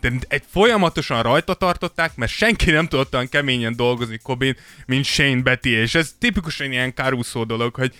[0.00, 4.56] De egy folyamatosan rajta tartották, mert senki nem tudott olyan keményen dolgozni Kobin,
[4.86, 7.94] mint Shane Bettier, és ez tipikusan ilyen Caruso dolog, hogy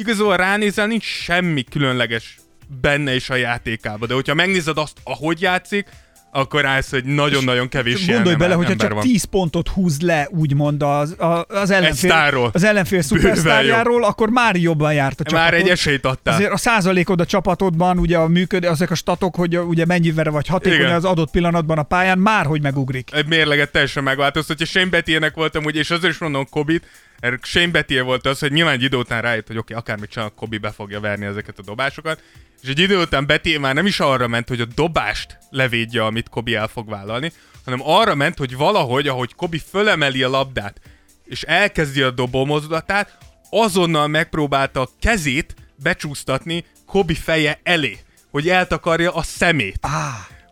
[0.00, 2.38] igazából ránézel, nincs semmi különleges
[2.80, 5.86] benne is a játékában, de hogyha megnézed azt, ahogy játszik,
[6.32, 9.02] akkor rájössz, hogy nagyon-nagyon kevés Gondolj bele, hogyha csak van.
[9.02, 11.16] 10 pontot húz le, úgymond az,
[11.48, 15.52] az ellenfél, az ellenfél szupersztárjáról, akkor már jobban járt a csapatod.
[15.52, 16.34] Már egy esélyt adtál.
[16.34, 20.46] Azért a százalékod a csapatodban, ugye a működ, azok a statok, hogy ugye mennyivel vagy
[20.46, 20.94] hatékony Igen.
[20.94, 23.08] az adott pillanatban a pályán, már hogy megugrik.
[23.12, 24.66] egy mérleget teljesen megváltoztatja.
[24.66, 26.84] Shane Bettiernek voltam ugye, és azért is mondom Kobit,
[27.42, 30.32] Shane Bettier volt az, hogy nyilván egy idő után rájött, hogy oké, okay, akármit csinál,
[30.36, 32.22] Kobi be fogja verni ezeket a dobásokat.
[32.62, 36.28] És egy idő után Bettier már nem is arra ment, hogy a dobást levédje, amit
[36.28, 37.32] Kobi el fog vállalni,
[37.64, 40.80] hanem arra ment, hogy valahogy, ahogy Kobi fölemeli a labdát,
[41.24, 43.18] és elkezdi a dobó mozdulatát,
[43.50, 47.98] azonnal megpróbálta a kezét becsúsztatni Kobi feje elé,
[48.30, 49.78] hogy eltakarja a szemét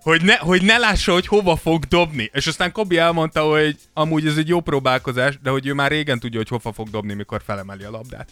[0.02, 2.30] hogy ne, hogy ne lássa, hogy hova fog dobni.
[2.32, 6.18] És aztán Kobi elmondta, hogy amúgy ez egy jó próbálkozás, de hogy ő már régen
[6.18, 8.28] tudja, hogy hova fog dobni, mikor felemeli a labdát.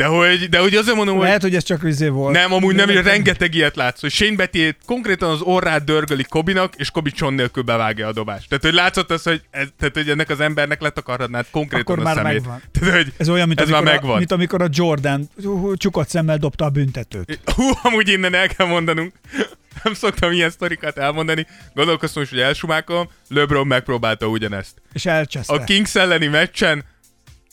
[0.00, 2.34] De hogy, de hogy azért mondom, hogy Lehet, hogy ez csak vizé volt.
[2.34, 6.74] nem, amúgy nem, hogy rengeteg ilyet látsz, hogy Shane Betty konkrétan az orrát dörgöli Kobinak,
[6.76, 8.48] és Kobi cson nélkül bevágja a dobást.
[8.48, 12.02] Tehát, hogy látszott az, hogy, ez, tehát, hogy ennek az embernek letakarhatnád konkrétan Akkor a
[12.02, 12.32] már szemét.
[12.32, 12.62] megvan.
[12.80, 14.16] Tehát, hogy Ez olyan, mint, ez amikor, már a, megvan.
[14.18, 15.28] mint amikor a Jordan
[15.74, 17.38] csukott szemmel dobta a büntetőt.
[17.54, 19.12] Hú, amúgy innen el kell mondanunk.
[19.84, 21.46] Nem szoktam ilyen sztorikat elmondani.
[21.74, 23.08] Gondolkoztam is, hogy elsumákolom.
[23.28, 24.82] LeBron megpróbálta ugyanezt.
[24.92, 25.52] És elcseszte.
[25.52, 26.84] A Kings elleni meccsen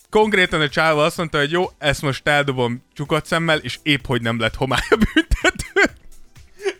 [0.09, 4.21] konkrétan a csáva azt mondta, hogy jó, ezt most eldobom csukott szemmel, és épp hogy
[4.21, 5.91] nem lett homály a büntető.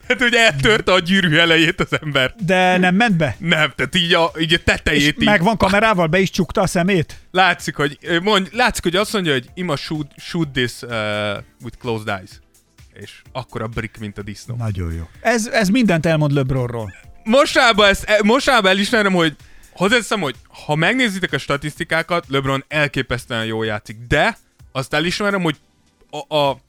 [0.08, 2.36] Hát ugye eltörte a gyűrű elejét az ember.
[2.46, 3.36] De nem ment be?
[3.40, 5.26] Nem, tehát így a, így a tetejét így.
[5.26, 7.16] Meg van kamerával, be is csukta a szemét?
[7.32, 10.90] Látszik, hogy, mond, látszik, hogy azt mondja, hogy ima shoot, shoot this uh,
[11.64, 12.30] with closed eyes.
[12.94, 14.56] És akkor a brick, mint a disznó.
[14.56, 15.10] Nagyon jó.
[15.22, 16.94] Ez, ez mindent elmond LeBronról.
[17.24, 19.36] Mostában, ezt, e- mostában elismerem, hogy
[19.78, 24.38] hozzáteszem, hogy ha megnézitek a statisztikákat, LeBron elképesztően jól játszik, de
[24.72, 25.58] azt elismerem, hogy
[26.10, 26.60] a, a,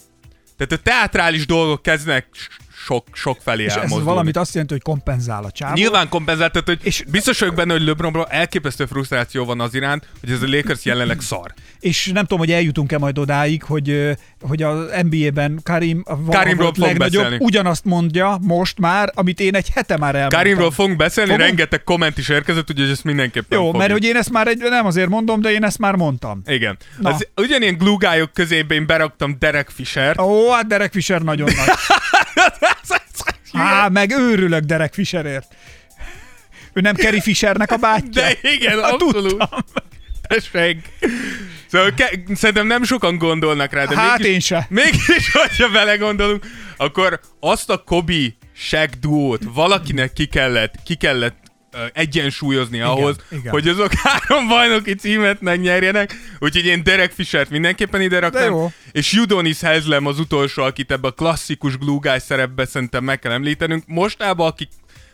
[0.56, 2.48] tehát a teátrális dolgok kezdenek s-
[2.88, 4.04] sok, sok felé És ez elmozdulni.
[4.04, 5.74] valamit azt jelenti, hogy kompenzál a csávó.
[5.74, 10.08] Nyilván kompenzált, tehát, hogy És- biztos vagyok benne, hogy LeBronról elképesztő frusztráció van az iránt,
[10.20, 11.54] hogy ez a Lakers jelenleg szar.
[11.80, 14.78] És nem tudom, hogy eljutunk-e majd odáig, hogy, hogy az
[15.10, 17.44] NBA-ben Karim a Karimról legnagyobb, beszélni.
[17.44, 20.40] ugyanazt mondja most már, amit én egy hete már elmondtam.
[20.40, 21.48] Karimról fogunk beszélni, Fogunk?
[21.48, 23.76] rengeteg komment is érkezett, úgyhogy ezt mindenképpen Jó, fogjuk.
[23.80, 26.42] mert hogy én ezt már egy, nem azért mondom, de én ezt már mondtam.
[26.46, 26.76] Igen.
[27.00, 27.10] Na.
[27.10, 30.20] Az, ugyanilyen glúgályok közébe én beraktam Derek Fisher.
[30.20, 31.68] Ó, hát Derek Fisher nagyon nagy.
[33.52, 35.46] Há, meg őrülök Derek Fisherért.
[36.72, 38.22] Ő nem Kerry Fishernek a bátyja?
[38.22, 39.28] De igen, Hát abszolút.
[39.38, 39.60] tudtam.
[40.22, 40.88] Tessék.
[41.66, 44.66] Szóval ke- szerintem nem sokan gondolnak rá, de Hát mégis, én se.
[44.68, 46.46] mégis, hogyha belegondolunk,
[46.76, 51.36] akkor azt a Kobi Shaq duót valakinek ki kellett, ki kellett
[51.92, 53.52] egyensúlyozni ahhoz, igen.
[53.52, 59.12] hogy azok három bajnoki címet megnyerjenek, úgyhogy én Derek Fishert mindenképpen ide De raktam, és
[59.12, 63.82] Udonis Haslem az utolsó, akit ebbe a klasszikus guy szerepbe szerintem meg kell említenünk.
[63.86, 64.68] Mostában, akik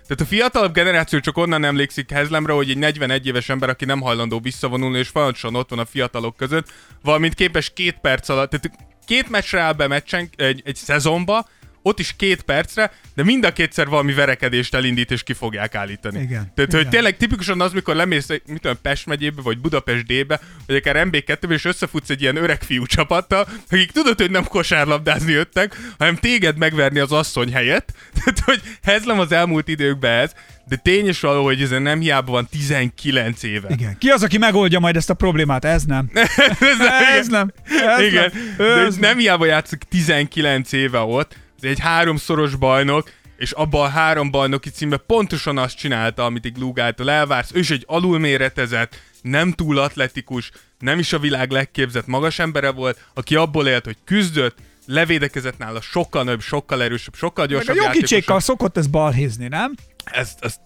[0.06, 4.00] tehát a fiatalabb generáció csak onnan emlékszik Hezlemre, hogy egy 41 éves ember, aki nem
[4.00, 8.70] hajlandó visszavonulni, és folyamatosan ott van a fiatalok között, valamint képes két perc alatt, tehát
[9.06, 11.48] két meccsre áll be meccsen, egy, egy szezonba,
[11.86, 16.20] ott is két percre, de mind a kétszer valami verekedést elindít, és ki fogják állítani.
[16.20, 16.82] Igen, Tehát, igen.
[16.82, 21.08] hogy tényleg tipikusan az, mikor lemész, mit tudom, Pest megyébe, vagy Budapest D-be, vagy akár
[21.10, 26.16] MB2-be, és összefutsz egy ilyen öreg fiú csapattal, akik tudod, hogy nem kosárlabdázni jöttek, hanem
[26.16, 27.92] téged megverni az asszony helyett.
[28.14, 30.32] Tehát, hogy Hezlem az elmúlt időkben ez,
[30.68, 33.68] de tény is való, hogy ez nem hiába van 19 éve.
[33.70, 33.98] Igen.
[33.98, 35.64] Ki az, aki megoldja majd ezt a problémát?
[35.64, 36.10] Ez nem.
[36.14, 37.52] ez nem, Ez nem.
[37.64, 38.54] Ez igen, nem.
[38.56, 41.36] de Ez ez nem hiába játszik 19 éve ott,
[41.66, 47.10] egy háromszoros bajnok, és abban a három bajnoki címben pontosan azt csinálta, amit egy Lugától
[47.10, 47.50] elvársz.
[47.54, 53.04] Ő is egy alulméretezett, nem túl atletikus, nem is a világ legképzett magas embere volt,
[53.14, 54.56] aki abból élt, hogy küzdött,
[54.86, 58.40] levédekezett nála sokkal nagyobb, sokkal erősebb, sokkal Meg a gyorsabb játékosabb.
[58.40, 59.74] szokott ez balhézni, nem?
[60.04, 60.56] Ez, ez,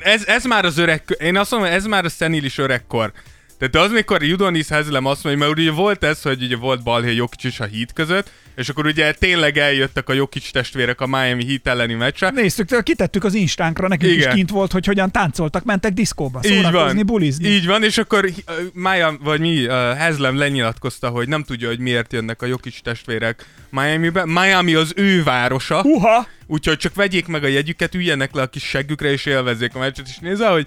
[0.00, 3.12] ez, ez, már az öreg, én azt mondom, ez már a szenilis öregkor.
[3.60, 7.14] Tehát az, mikor Udonis Haslem azt mondja, mert ugye volt ez, hogy ugye volt balhé
[7.14, 11.46] Jokic és a Heat között, és akkor ugye tényleg eljöttek a Jokic testvérek a Miami
[11.46, 12.30] Heat elleni meccsre.
[12.30, 14.28] Néztük, kitettük az instánkra, nekünk Igen.
[14.28, 17.06] is kint volt, hogy hogyan táncoltak, mentek diszkóba, Így szórakozni, van.
[17.06, 17.48] bulizni.
[17.48, 21.78] Így van, és akkor uh, Maya, vagy mi, uh, Haslem lenyilatkozta, hogy nem tudja, hogy
[21.78, 24.26] miért jönnek a Jokic testvérek Miami-be.
[24.26, 25.82] Miami az ő városa.
[25.82, 26.26] Uha!
[26.46, 30.06] Úgyhogy csak vegyék meg a jegyüket, üljenek le a kis seggükre, és élvezzék a meccset,
[30.08, 30.66] és nézze, hogy...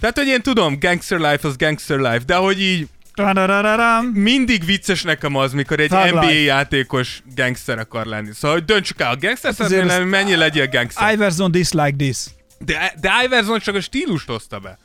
[0.00, 2.88] Tehát, hogy én tudom, gangster life az gangster life, de hogy így
[4.12, 6.40] mindig vicces nekem az, mikor egy Thug NBA life.
[6.40, 8.30] játékos gangster akar lenni.
[8.32, 11.12] Szóval, hogy döntsük el, a gangster azért szeretnél mennyi legyél gangster.
[11.12, 12.16] Iverson dislike this.
[12.58, 14.78] De, de Iverson csak a stílust hozta be.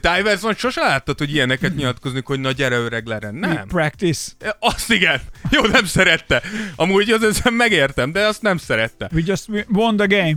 [0.00, 3.34] Tehát Iverson sose láttad, hogy ilyeneket nyilatkozni, hogy na gyere öreg leren.
[3.34, 3.66] Nem.
[3.68, 4.30] Practice.
[4.58, 5.20] Azt igen.
[5.50, 6.42] Jó, nem szerette.
[6.76, 9.10] Amúgy az ezen megértem, de azt nem szerette.
[9.12, 10.34] We just won the game.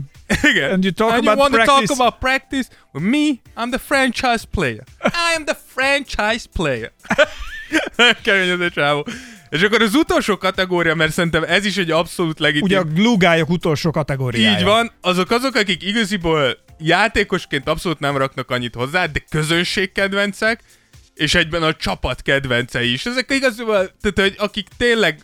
[0.52, 0.72] Igen.
[0.72, 1.88] And you talk And about you want to practice.
[1.88, 2.70] talk about practice?
[2.94, 3.28] Well, me,
[3.64, 4.84] I'm the franchise player.
[5.04, 6.92] I am the franchise player.
[8.24, 9.08] Kemény ez a csávó.
[9.50, 12.64] És akkor az utolsó kategória, mert szerintem ez is egy abszolút legitim.
[12.66, 14.58] Ugye a glúgályok utolsó kategóriája.
[14.58, 20.64] Így van, azok azok, akik igaziból játékosként abszolút nem raknak annyit hozzá, de közönségkedvencek,
[21.16, 23.06] és egyben a csapat kedvencei is.
[23.06, 25.20] Ezek igaziból, tehát hogy akik tényleg,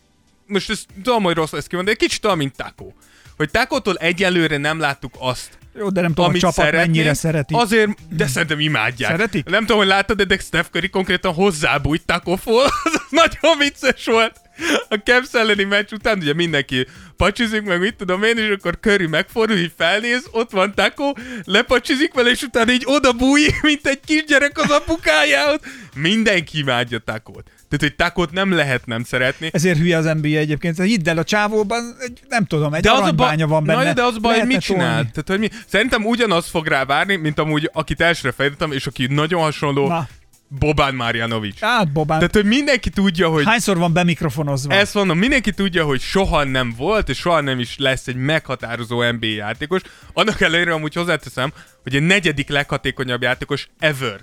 [0.48, 2.92] most ezt tudom, hogy rossz lesz kimondani, de kicsit olyan, mint Taco.
[3.38, 7.14] Hogy Takótól egyelőre nem láttuk azt, Jó, de nem tudom, a amit csapat szeretnénk, mennyire
[7.14, 7.54] szereti.
[7.54, 9.12] Azért, de szerintem imádják.
[9.12, 9.46] Szeretik?
[9.46, 12.64] Nem tudom, hogy láttad, de Steph Curry konkrétan hozzábújt Takofól.
[12.84, 14.42] Az nagyon vicces volt.
[14.90, 16.88] A Cavs elleni meccs után ugye mindenki
[17.18, 22.14] pacsizik, meg mit tudom én, és akkor Curry megfordul, így felnéz, ott van Taco, lepacsizik
[22.14, 25.60] vele, és utána így oda bújik, mint egy kisgyerek az apukájához.
[25.96, 27.44] Mindenki imádja Takót.
[27.70, 29.50] Tehát, hogy Takót nem lehet nem szeretni.
[29.52, 30.82] Ezért hülye az NBA egyébként.
[30.82, 33.84] Hidd el, a csávóban, egy, nem tudom, egy De az a aranybánya van benne.
[33.84, 34.94] Na, de az baj, hogy mit csinál?
[34.94, 35.10] tolni.
[35.12, 35.50] Tehát, hogy mi?
[35.68, 40.08] Szerintem ugyanaz fog rá várni, mint amúgy, akit elsőre felírtam, és aki nagyon hasonló, Na,
[40.48, 41.60] Bobán Marjanovic.
[41.60, 42.18] hát Bobán.
[42.18, 44.74] Tehát, hogy mindenki tudja, hogy Hányszor van bemikrofonozva?
[44.74, 49.12] ezt mondom, mindenki tudja, hogy soha nem volt, és soha nem is lesz egy meghatározó
[49.12, 49.82] NBA játékos.
[50.14, 54.20] Annak ellenére amúgy hozzáteszem, hogy a negyedik leghatékonyabb játékos ever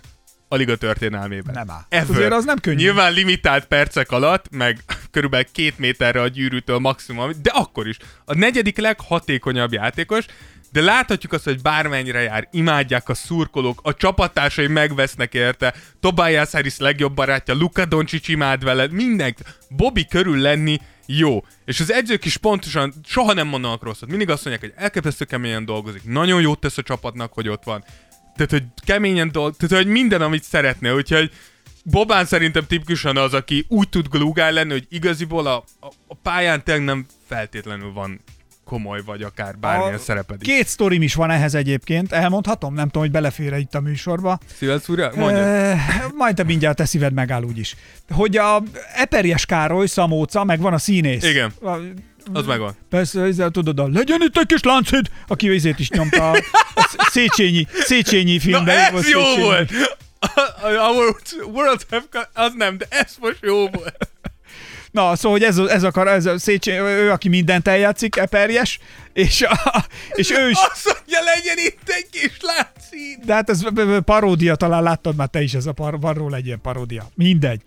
[0.53, 1.55] a liga történelmében.
[1.55, 1.85] Nem áll.
[1.89, 2.11] Ever.
[2.11, 2.77] Azért az nem könnyű.
[2.77, 4.79] Nyilván limitált percek alatt, meg
[5.11, 7.97] körülbelül két méterre a gyűrűtől maximum, de akkor is.
[8.25, 10.25] A negyedik leghatékonyabb játékos,
[10.73, 16.79] de láthatjuk azt, hogy bármennyire jár, imádják a szurkolók, a csapattársai megvesznek érte, Tobias Harris
[16.79, 19.43] legjobb barátja, Luka Doncic imád vele, mindenki.
[19.69, 21.45] Bobby körül lenni jó.
[21.65, 24.09] És az edzők is pontosan soha nem mondanak rosszat.
[24.09, 26.05] Mindig azt mondják, hogy elképesztő keményen dolgozik.
[26.05, 27.85] Nagyon jót tesz a csapatnak, hogy ott van.
[28.35, 30.95] Tehát, hogy keményen dolgozik, tehát, hogy minden, amit szeretne.
[30.95, 31.31] Úgyhogy
[31.85, 36.65] Bobán szerintem tipikusan az, aki úgy tud glugál lenni, hogy igaziból a, a, a pályán
[36.65, 38.21] tényleg nem feltétlenül van
[38.73, 40.49] komoly vagy akár bármilyen A- szereped is.
[40.49, 42.75] Két sztorim is van ehhez egyébként, elmondhatom?
[42.75, 44.39] Nem tudom, hogy belefér itt a műsorba.
[44.57, 45.11] Szíved szúrja?
[45.15, 45.43] Mondja.
[45.43, 45.77] E,
[46.17, 47.77] majd te mindjárt te szíved megáll úgyis.
[48.11, 48.63] Hogy a
[48.95, 51.25] Eperjes Károly, Szamóca, meg van a színész.
[51.25, 51.53] Igen.
[51.63, 51.71] A,
[52.33, 52.75] Az megvan.
[52.91, 56.37] Persze, ezzel tudod, a legyen itt egy kis láncid, aki izét is nyomta a,
[56.75, 58.79] a Széchenyi, Széchenyi Na filmben.
[58.79, 59.43] ez jó Széchenyi.
[59.43, 59.71] volt!
[60.63, 61.17] Our
[61.53, 62.29] world have got...
[62.35, 64.11] Az nem, de ez most jó volt.
[64.93, 68.79] Na, szóval, hogy ez, ez, akar, ez a Széchenyi, ő, aki mindent eljátszik, Eperjes,
[69.13, 73.19] és, a, és ő is, Azt mondja, legyen itt egy kis látszín.
[73.25, 73.61] de hát ez
[74.05, 75.99] paródia, talán láttad már te is, ez a par,
[76.33, 77.09] egy ilyen paródia.
[77.15, 77.61] Mindegy.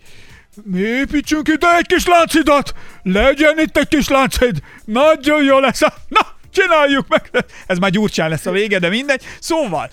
[0.62, 2.74] Mi építsünk ide egy kis láncidat!
[3.02, 4.58] Legyen itt egy kis láncid!
[4.84, 5.82] Nagyon jó lesz!
[5.82, 5.94] A...
[6.08, 7.44] Na, csináljuk meg!
[7.66, 9.22] Ez már gyurcsán lesz a vége, de mindegy.
[9.40, 9.90] Szóval,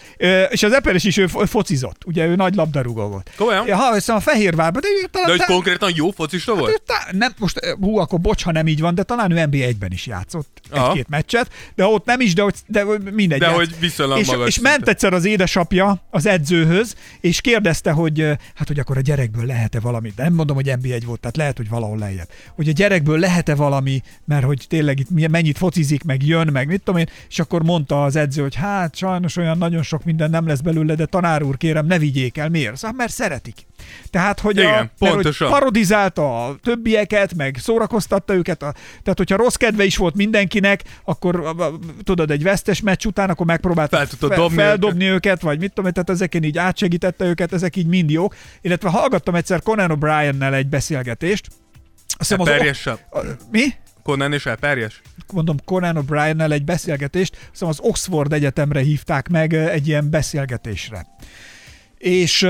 [0.49, 2.01] és az Eperes is ő fo- focizott.
[2.05, 3.31] Ugye ő nagy labdarúgó volt.
[3.37, 3.67] Komolyan?
[3.67, 5.27] Ja, ha hiszem a Fehérvárban, de ő talán...
[5.27, 6.81] De hogy te- konkrétan jó focista volt?
[6.81, 10.05] Tá- nem, most, hú, akkor bocs, ha nem így van, de talán ő NB1-ben is
[10.05, 10.87] játszott Aha.
[10.87, 13.39] egy-két meccset, de ott nem is, de, hogy, de mindegy.
[13.39, 14.71] De játsz- hogy viszonylag és, magas és szinten.
[14.71, 18.21] ment egyszer az édesapja az edzőhöz, és kérdezte, hogy
[18.55, 21.57] hát, hogy akkor a gyerekből lehet-e valami, de nem mondom, hogy NB1 volt, tehát lehet,
[21.57, 22.27] hogy valahol lejjebb.
[22.55, 26.81] Hogy a gyerekből lehet-e valami, mert hogy tényleg itt mennyit focizik, meg jön, meg mit
[26.83, 30.47] tudom én, és akkor mondta az edző, hogy hát sajnos olyan nagyon sok minden nem
[30.47, 32.49] lesz belőle, de tanár úr, kérem, ne vigyék el.
[32.49, 32.75] Miért?
[32.77, 33.55] Szóval, mert szeretik.
[34.09, 38.63] Tehát, hogy, Igen, a, mert, hogy parodizálta a többieket, meg szórakoztatta őket.
[38.63, 38.71] A,
[39.03, 43.29] tehát, hogyha rossz kedve is volt mindenkinek, akkor a- a- tudod, egy vesztes meccs után,
[43.29, 45.41] akkor megpróbálta Fel tudta dobni feldobni őket.
[45.41, 48.35] vagy mit tudom, tehát ezeken így átsegítette őket, ezek így mind jók.
[48.61, 51.47] Illetve hallgattam egyszer Conan O'Brien-nel egy beszélgetést.
[52.17, 52.99] Azt hiszem az- Eperjessel.
[53.11, 53.19] a,
[53.51, 53.63] mi?
[54.03, 55.01] Conan és Eperjes?
[55.33, 61.05] mondom, Conan O'Brien-nel egy beszélgetést, hiszem az Oxford Egyetemre hívták meg egy ilyen beszélgetésre.
[62.03, 62.47] És,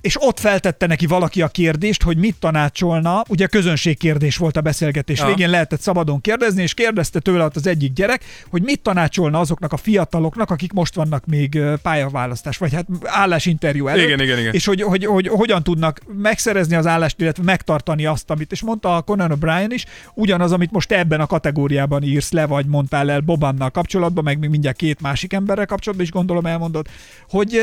[0.00, 5.18] és ott feltette neki valaki a kérdést, hogy mit tanácsolna, ugye közönségkérdés volt a beszélgetés
[5.18, 5.26] Ja.
[5.26, 9.72] végén, lehetett szabadon kérdezni, és kérdezte tőle ott az egyik gyerek, hogy mit tanácsolna azoknak
[9.72, 14.54] a fiataloknak, akik most vannak még pályaválasztás, vagy hát állásinterjú előtt, Igen, igen, igen.
[14.54, 18.96] és hogy, hogy, hogy, hogyan tudnak megszerezni az állást, illetve megtartani azt, amit, és mondta
[18.96, 19.84] a Conan O'Brien is,
[20.14, 24.50] ugyanaz, amit most ebben a kategóriában írsz le, vagy mondtál el Bobannal kapcsolatban, meg még
[24.50, 26.86] mindjárt két másik emberrel kapcsolatban is gondolom elmondod,
[27.28, 27.60] hogy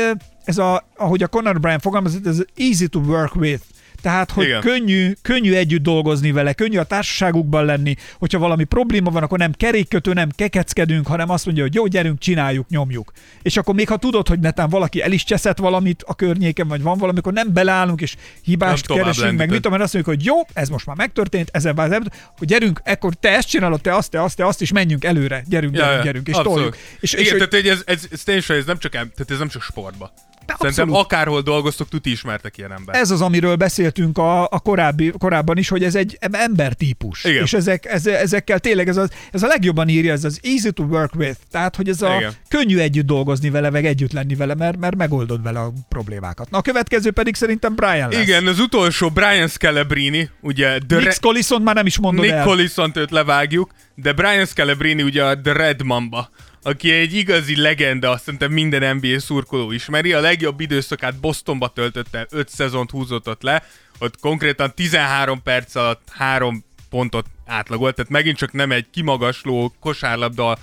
[0.48, 3.62] ez a, ahogy a Conan O'Brien fogalmazott, ez easy to work with.
[4.02, 4.60] Tehát, hogy Igen.
[4.60, 9.52] könnyű, könnyű együtt dolgozni vele, könnyű a társaságukban lenni, hogyha valami probléma van, akkor nem
[9.52, 13.12] kerékkötő, nem kekeckedünk, hanem azt mondja, hogy jó, gyerünk, csináljuk, nyomjuk.
[13.42, 16.82] És akkor még ha tudod, hogy netán valaki el is cseszett valamit a környéken, vagy
[16.82, 20.24] van valami, akkor nem beleállunk, és hibást tovább keresünk, meg mit tudom, azt mondjuk, hogy
[20.24, 24.10] jó, ez most már megtörtént, ezen változott, hogy gyerünk, ekkor te ezt csinálod, te azt,
[24.10, 26.58] te azt, te azt, és menjünk előre, gyerünk, gyerünk, gyerünk, és abszolút.
[26.58, 26.76] toljuk.
[27.00, 29.62] És, Igen, és, tehát hogy ez, ez, ez, ez nem csak, tehát ez nem csak
[29.62, 30.12] sportba.
[30.48, 31.04] De Szerintem abszolút.
[31.12, 32.94] akárhol dolgoztok, tuti ismertek ilyen ember.
[32.96, 37.24] ez az, amiről beszéltünk a, a korábbi, korábban is, hogy ez egy em- embertípus.
[37.24, 37.42] Igen.
[37.42, 40.82] És ezek, ez, ezekkel tényleg ez, az, ez a legjobban írja, ez az easy to
[40.82, 41.38] work with.
[41.50, 42.32] Tehát, hogy ez a Igen.
[42.48, 46.50] könnyű együtt dolgozni vele, meg együtt lenni vele, mert, mert megoldod vele a problémákat.
[46.50, 48.22] Na a következő pedig szerintem Brian lesz.
[48.22, 52.44] Igen, az utolsó Brian Scalabrini, ugye The Nick Collison már nem is mondod Nick el.
[52.44, 56.30] collison őt levágjuk, de Brian Scalabrini ugye a The Red Mamba,
[56.62, 60.12] aki egy igazi legenda, azt szerintem minden NBA szurkoló ismeri.
[60.12, 63.64] A legjobb időszakát Bostonba töltötte, 5 szezont húzott ott le,
[63.98, 70.58] ott konkrétan 13 perc alatt 3 pontot átlagolt, tehát megint csak nem egy kimagasló kosárlabda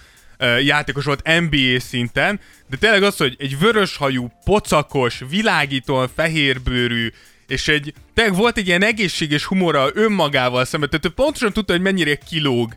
[0.64, 2.40] játékos volt NBA szinten,
[2.70, 7.12] de tényleg az, hogy egy vöröshajú, pocakos, világítóan fehérbőrű,
[7.48, 11.82] és egy, tényleg volt egy ilyen egészséges humora önmagával szemben, tehát ő pontosan tudta, hogy
[11.82, 12.76] mennyire kilóg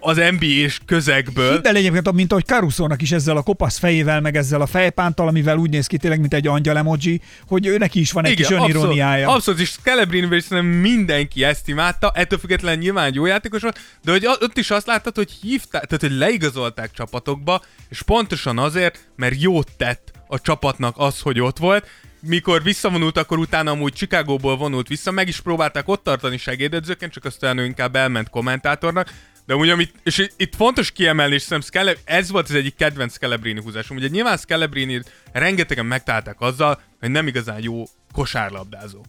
[0.00, 1.52] az NBA-s közegből.
[1.52, 5.28] Hidd el egyébként, mint ahogy Caruso-nak is ezzel a kopasz fejével, meg ezzel a fejpántal,
[5.28, 8.34] amivel úgy néz ki tényleg, mint egy angyal emoji, hogy ő neki is van egy
[8.34, 9.28] kis öniróniája.
[9.28, 13.62] Abszolút, abszolút, és Scalabrini is szerintem mindenki ezt imádta, ettől függetlenül nyilván egy jó játékos
[13.62, 18.58] volt, de hogy ott is azt láttad, hogy hívták, tehát hogy leigazolták csapatokba, és pontosan
[18.58, 21.86] azért, mert jót tett a csapatnak az, hogy ott volt,
[22.20, 27.24] mikor visszavonult, akkor utána amúgy Chicagóból vonult vissza, meg is próbálták ott tartani segédedzőként, csak
[27.24, 29.10] aztán ő inkább elment kommentátornak,
[29.48, 33.12] de úgy, amit, és itt fontos kiemelni, és szerintem Scala- ez volt az egyik kedvenc
[33.12, 33.96] Scalabrini húzásom.
[33.96, 35.02] Ugye nyilván Scalabrini
[35.32, 39.04] rengetegen megtalálták azzal, hogy nem igazán jó kosárlabdázó.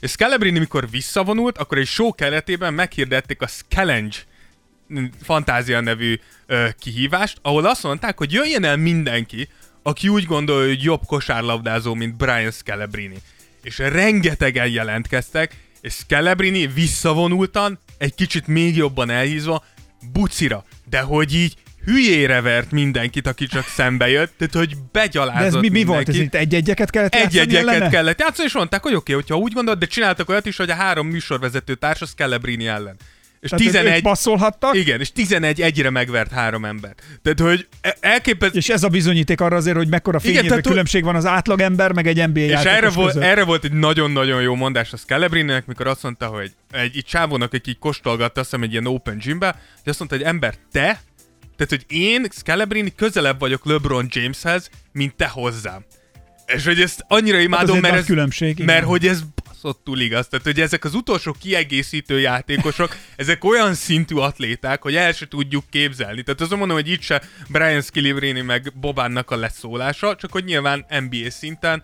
[0.00, 4.16] És Scalabrini, mikor visszavonult, akkor egy show keretében meghirdették a Scalenge
[5.22, 9.48] Fantázia nevű ö, kihívást, ahol azt mondták, hogy jöjjön el mindenki,
[9.82, 13.16] aki úgy gondolja, hogy jobb kosárlabdázó, mint Brian Scalabrini.
[13.62, 19.64] És rengetegen jelentkeztek, és Scalabrini visszavonultan, egy kicsit még jobban elhízva,
[20.12, 25.46] bucira, de hogy így hülyére vert mindenkit, aki csak szembe jött, tehát hogy begyalázott De
[25.46, 26.08] ez mi, mi volt?
[26.08, 29.80] Ez itt egy-egyeket kellett Egy-egyeket kellett játszani, és mondták, hogy oké, okay, hogyha úgy gondolod,
[29.80, 32.96] de csináltak olyat is, hogy a három műsorvezető társ az Scalabrini ellen.
[33.40, 36.94] És Tehát, hogy 11 ők passzolhattak, Igen, és 11 egyre megvert három ember.
[37.22, 38.58] Tehát, hogy e- elképesztő...
[38.58, 41.92] és ez a bizonyíték arra azért, hogy mekkora fényévű tehát, hogy- különbség van az átlagember,
[41.92, 45.66] meg egy NBA És játékos erre volt, erre volt egy nagyon-nagyon jó mondás a Scalabrini-nek,
[45.66, 49.18] mikor azt mondta, hogy egy így csávónak, aki így kóstolgatta, azt hiszem egy ilyen open
[49.18, 49.46] gymbe,
[49.82, 51.00] hogy azt mondta, hogy ember, te,
[51.56, 55.84] tehát, hogy én, Scalabrini, közelebb vagyok LeBron Jameshez, mint te hozzám.
[56.46, 58.66] És hogy ezt annyira imádom, azért mert ez, különbség, igen.
[58.66, 59.20] mert hogy ez
[59.62, 60.28] baszottul igaz.
[60.28, 65.64] Tehát, hogy ezek az utolsó kiegészítő játékosok, ezek olyan szintű atléták, hogy el se tudjuk
[65.70, 66.22] képzelni.
[66.22, 70.86] Tehát azon mondom, hogy itt se Brian Scalabrini meg Bobánnak a leszólása, csak hogy nyilván
[70.88, 71.82] NBA szinten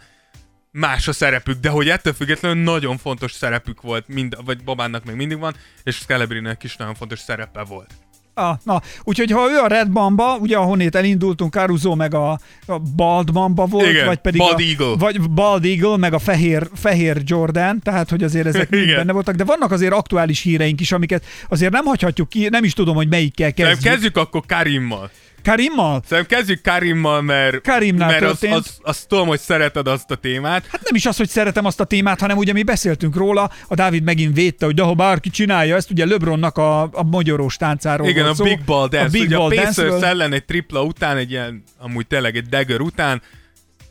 [0.70, 5.16] más a szerepük, de hogy ettől függetlenül nagyon fontos szerepük volt, mind, vagy Babánnak még
[5.16, 8.05] mindig van, és Scalabrinek is nagyon fontos szerepe volt.
[8.38, 12.78] Ah, na, úgyhogy ha ő a Red Mamba, ugye ahonnét elindultunk, Caruso meg a, a
[12.96, 14.96] Bald Mamba volt, Igen, vagy pedig Bald a, Eagle.
[14.98, 18.96] Vagy Bald Eagle, meg a fehér, fehér Jordan, tehát hogy azért ezek mind Igen.
[18.96, 22.72] benne voltak, de vannak azért aktuális híreink is, amiket azért nem hagyhatjuk ki, nem is
[22.72, 23.68] tudom, hogy melyikkel Kezdjük.
[23.74, 23.92] kezdjük.
[23.92, 25.10] kezdjük akkor Karimmal.
[25.46, 26.02] Karimmal?
[26.06, 28.54] Szerintem kezdjük Karimmal, mert, Karimnál mert az, történt.
[28.54, 30.66] az, azt tudom, hogy szereted azt a témát.
[30.66, 33.74] Hát nem is az, hogy szeretem azt a témát, hanem ugye mi beszéltünk róla, a
[33.74, 38.08] Dávid megint védte, hogy de ha bárki csinálja ezt, ugye LeBronnak a, a magyarós táncáról
[38.08, 38.44] Igen, a szó.
[38.44, 39.06] Big Ball Dance.
[39.06, 42.46] A Big Ugye Ball a Pacers ellen egy tripla után, egy ilyen, amúgy tényleg egy
[42.46, 43.22] dagger után,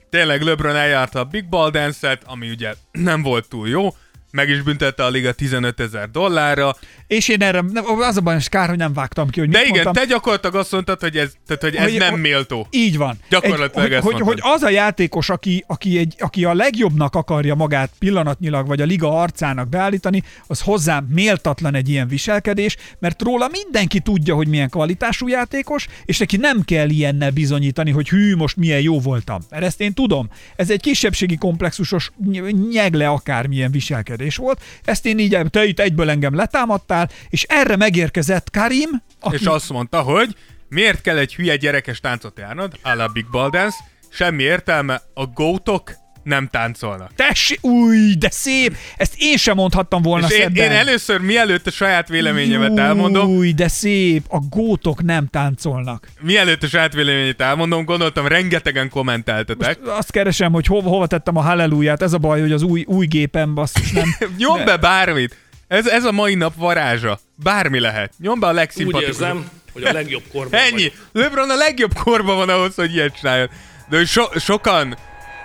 [0.09, 3.89] tényleg LeBron eljárta a Big Ball Dance-et, ami ugye nem volt túl jó,
[4.35, 6.75] meg is büntette a liga 15 ezer dollárra.
[7.07, 7.63] És én erre,
[7.99, 9.93] az a baj, és kár, hogy nem vágtam ki, hogy De igen, mondtam.
[9.93, 12.67] te gyakorlatilag azt mondtad, hogy ez, tehát, hogy ez Hogy- nem méltó.
[12.69, 13.19] Így van.
[13.29, 14.43] Gyakorlatilag egy, ezt hogy, hogy, mondtad.
[14.43, 18.85] hogy az a játékos, aki, aki, egy, aki a legjobbnak akarja magát pillanatnyilag, vagy a
[18.85, 24.69] liga arcának beállítani, az hozzám méltatlan egy ilyen viselkedés, mert róla mindenki tudja, hogy milyen
[24.69, 29.41] kvalitású játékos, és neki nem kell ilyennel bizonyítani, hogy hű, most milyen jó voltam.
[29.49, 30.29] Mert ezt én tudom.
[30.55, 34.61] Ez egy kisebbségi komplexusos ny- nyegle akármilyen viselkedés volt.
[34.83, 38.89] Ezt én így, te itt egyből engem letámadtál, és erre megérkezett Karim,
[39.19, 39.35] aki...
[39.35, 40.35] És azt mondta, hogy
[40.69, 43.77] miért kell egy hülye gyerekes táncot járnod, a la Big Ball Dance,
[44.09, 45.91] semmi értelme, a gótok
[46.25, 47.11] nem táncolnak.
[47.15, 48.75] Tessék, új, de szép!
[48.97, 50.63] Ezt én sem mondhattam volna És én, szebben.
[50.63, 54.23] én először, mielőtt a saját véleményemet elmondom, Új, de szép!
[54.29, 56.07] A gótok nem táncolnak.
[56.21, 59.79] mielőtt a saját véleményét elmondom, gondoltam, rengetegen kommenteltetek.
[59.87, 62.01] Azt keresem, hogy hova, hova tettem a halleluját.
[62.01, 64.15] Ez a baj, hogy az új, új gépen basszus nem.
[64.37, 65.35] Nyom be bármit!
[65.67, 67.19] Ez, ez a mai nap varázsa.
[67.43, 68.13] Bármi lehet.
[68.19, 69.21] Nyom be a Úgy legszimpatikusabb.
[69.21, 70.81] érzem, hogy a legjobb korban Ennyi.
[70.81, 70.93] vagy.
[71.23, 73.49] LeBron a legjobb korban van ahhoz, hogy ilyet csináljon.
[73.89, 74.97] De so, sokan,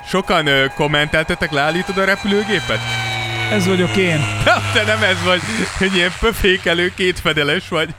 [0.09, 2.81] sokan ö, kommenteltetek, leállítod a repülőgépet?
[3.51, 4.20] Ez vagyok én.
[4.74, 5.40] Te nem ez vagy,
[5.81, 7.94] egy ilyen pöfékelő, kétfedeles vagy.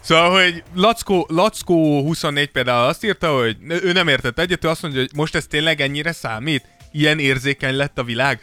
[0.00, 4.82] Szóval, hogy Lackó, Lackó 24 például azt írta, hogy ő nem értett egyet, ő azt
[4.82, 6.64] mondja, hogy most ez tényleg ennyire számít?
[6.92, 8.40] Ilyen érzékeny lett a világ?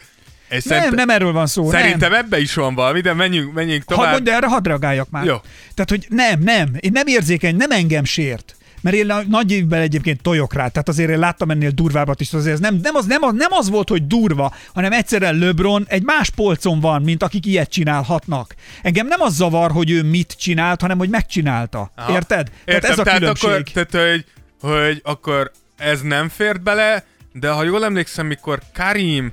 [0.48, 1.70] Ez Nem, nem erről van szó.
[1.70, 2.20] Szerintem nem.
[2.20, 4.12] ebbe is van valami, de menjünk, menjünk Hadd tovább.
[4.12, 5.24] mondd, de erre hadd reagáljak már.
[5.24, 5.36] Jó.
[5.74, 8.56] Tehát, hogy nem, nem, én nem érzékeny, nem engem sért.
[8.80, 12.54] Mert én nagy évben egyébként tojok rá, tehát azért én láttam ennél durvábbat is, azért
[12.54, 16.02] ez nem, nem, az, nem, az, nem az volt, hogy durva, hanem egyszerűen LeBron egy
[16.02, 18.54] más polcon van, mint akik ilyet csinálhatnak.
[18.82, 21.90] Engem nem az zavar, hogy ő mit csinált, hanem hogy megcsinálta.
[21.96, 22.12] Aha.
[22.12, 22.50] Érted?
[22.64, 23.50] Értem, tehát ez a különbség.
[23.50, 24.24] Akkor, tehát, hogy,
[24.70, 29.32] hogy akkor ez nem fért bele, de ha jól emlékszem, mikor Karim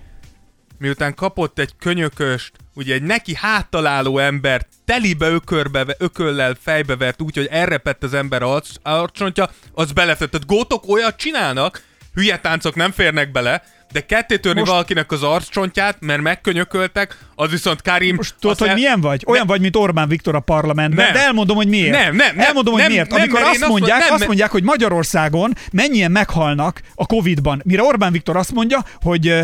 [0.78, 7.48] miután kapott egy könyököst, ugye egy neki háttaláló embert telibe ökörbe, ököllel fejbevert úgy, hogy
[7.52, 10.32] elrepett az ember arc, arcsontja, az belefett.
[10.32, 11.82] Tehát gótok olyat csinálnak,
[12.14, 17.50] hülye táncok nem férnek bele, de ketté törni Most- valakinek az arccsontját, mert megkönyököltek, az
[17.52, 18.16] viszont Karim...
[18.16, 19.24] Most tudod, hogy el- milyen vagy?
[19.28, 21.14] Olyan vagy, mint Orbán Viktor a parlamentben, Nem.
[21.14, 21.92] de elmondom, hogy miért.
[21.92, 23.10] Nem, nem, nem, elmondom, hogy nem, miért.
[23.10, 27.62] nem, Amikor azt mondják, mond- nem, azt mondják, hogy Magyarországon mennyien meghalnak a Covid-ban.
[27.66, 29.42] Mire Orbán Viktor azt mondja, hogy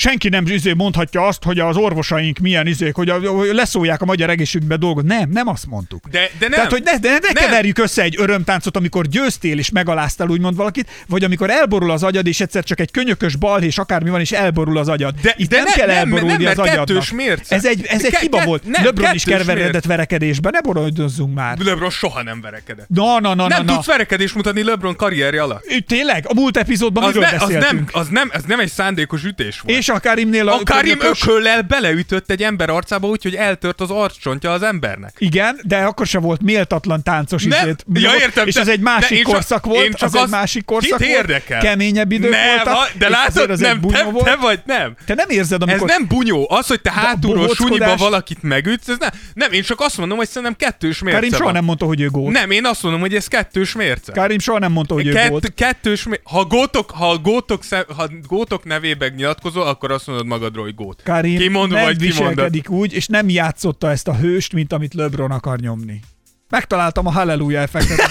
[0.00, 4.04] senki nem izé mondhatja azt, hogy az orvosaink milyen izék, hogy, a, hogy leszólják a
[4.04, 5.04] magyar egészségügybe dolgot.
[5.04, 6.08] Nem, nem azt mondtuk.
[6.10, 6.50] De, de nem.
[6.50, 7.32] Tehát, hogy ne, de ne Nem.
[7.44, 12.26] keverjük össze egy örömtáncot, amikor győztél és megaláztál úgymond valakit, vagy amikor elborul az agyad,
[12.26, 15.14] és egyszer csak egy könyökös balhés akármi van, és elborul az agyad.
[15.22, 17.10] De- Itt de nem, nem, kell nem, elborulni nem, mert az agyadnak.
[17.10, 17.54] mérce.
[17.54, 18.64] Ez egy, ez egy hiba ke- volt.
[18.64, 19.88] nem, LeBron is keveredett mérce.
[19.88, 21.58] verekedésben, ne borodozzunk már.
[21.58, 22.88] LeBron soha nem verekedett.
[22.88, 23.92] Na, na, na, nem na, tudsz na.
[23.92, 25.64] verekedést mutatni LeBron karrierje alatt.
[25.86, 26.24] Tényleg?
[26.28, 29.78] A múlt epizódban Az, ne, az, nem, az, nem, az nem egy szándékos ütés volt.
[29.78, 33.80] És a Karimnél a, a Karim könyökös- ököllel beleütött egy ember arcába úgy, hogy eltört
[33.80, 35.12] az arccsontja az embernek.
[35.18, 37.58] Igen, de akkor se volt méltatlan táncos Nem.
[37.62, 37.84] izét.
[37.92, 40.98] Ja, értem, és ez egy másik korszak volt, én csak az, egy azt- másik korszak
[40.98, 41.20] kit volt.
[41.20, 41.60] érdekel?
[41.60, 42.92] Keményebb idők nem, voltak.
[42.98, 44.24] de látod, az nem, te, volt.
[44.24, 44.94] te vagy, nem.
[45.06, 45.88] Te nem érzed, Ez amikor...
[45.88, 46.46] nem bunyó.
[46.50, 49.10] Az, hogy te hátulról sunyiba valakit megütsz, ez nem.
[49.34, 52.08] Nem, én csak azt mondom, hogy szerintem kettős mérce Karim soha nem mondta, hogy ő
[52.08, 52.32] gót.
[52.32, 54.12] Nem, én azt mondom, hogy ez kettős mérce.
[54.12, 55.42] Karim soha nem mondta, hogy ő gót.
[55.42, 57.62] Kett, kettős, mé- ha gótok, ha gótok,
[57.96, 61.02] ha gótok nevében nyilatkozol, akkor azt mondod magadról, hogy gót.
[61.04, 62.28] Karim Kimondva nem vagy kimondod.
[62.28, 66.00] viselkedik úgy, és nem játszotta ezt a hőst, mint amit LeBron akar nyomni.
[66.48, 68.10] Megtaláltam a Halleluja effektet.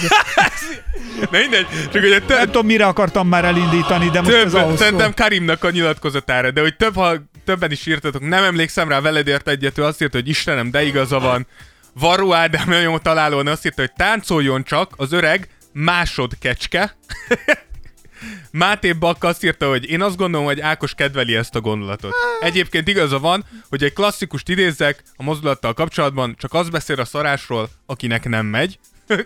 [1.30, 4.52] Na mindegy, csak hogy a Nem több, tudom, mire akartam már elindítani, de most ez
[4.52, 5.14] több ahhoz szerintem.
[5.14, 7.14] Karimnak a nyilatkozatára, de hogy több, ha
[7.44, 10.82] többen is írtatok, nem emlékszem rá, veled ért egyet, ő azt írta, hogy Istenem, de
[10.82, 11.46] igaza van.
[11.92, 16.96] Varó Ádám nagyon találóan azt írta, hogy táncoljon csak az öreg másodkecske.
[18.50, 22.14] Máté Bakk azt írta, hogy én azt gondolom, hogy Ákos kedveli ezt a gondolatot.
[22.40, 27.68] Egyébként igaza van, hogy egy klasszikust idézzek a mozdulattal kapcsolatban, csak az beszél a szarásról,
[27.86, 28.78] akinek nem megy.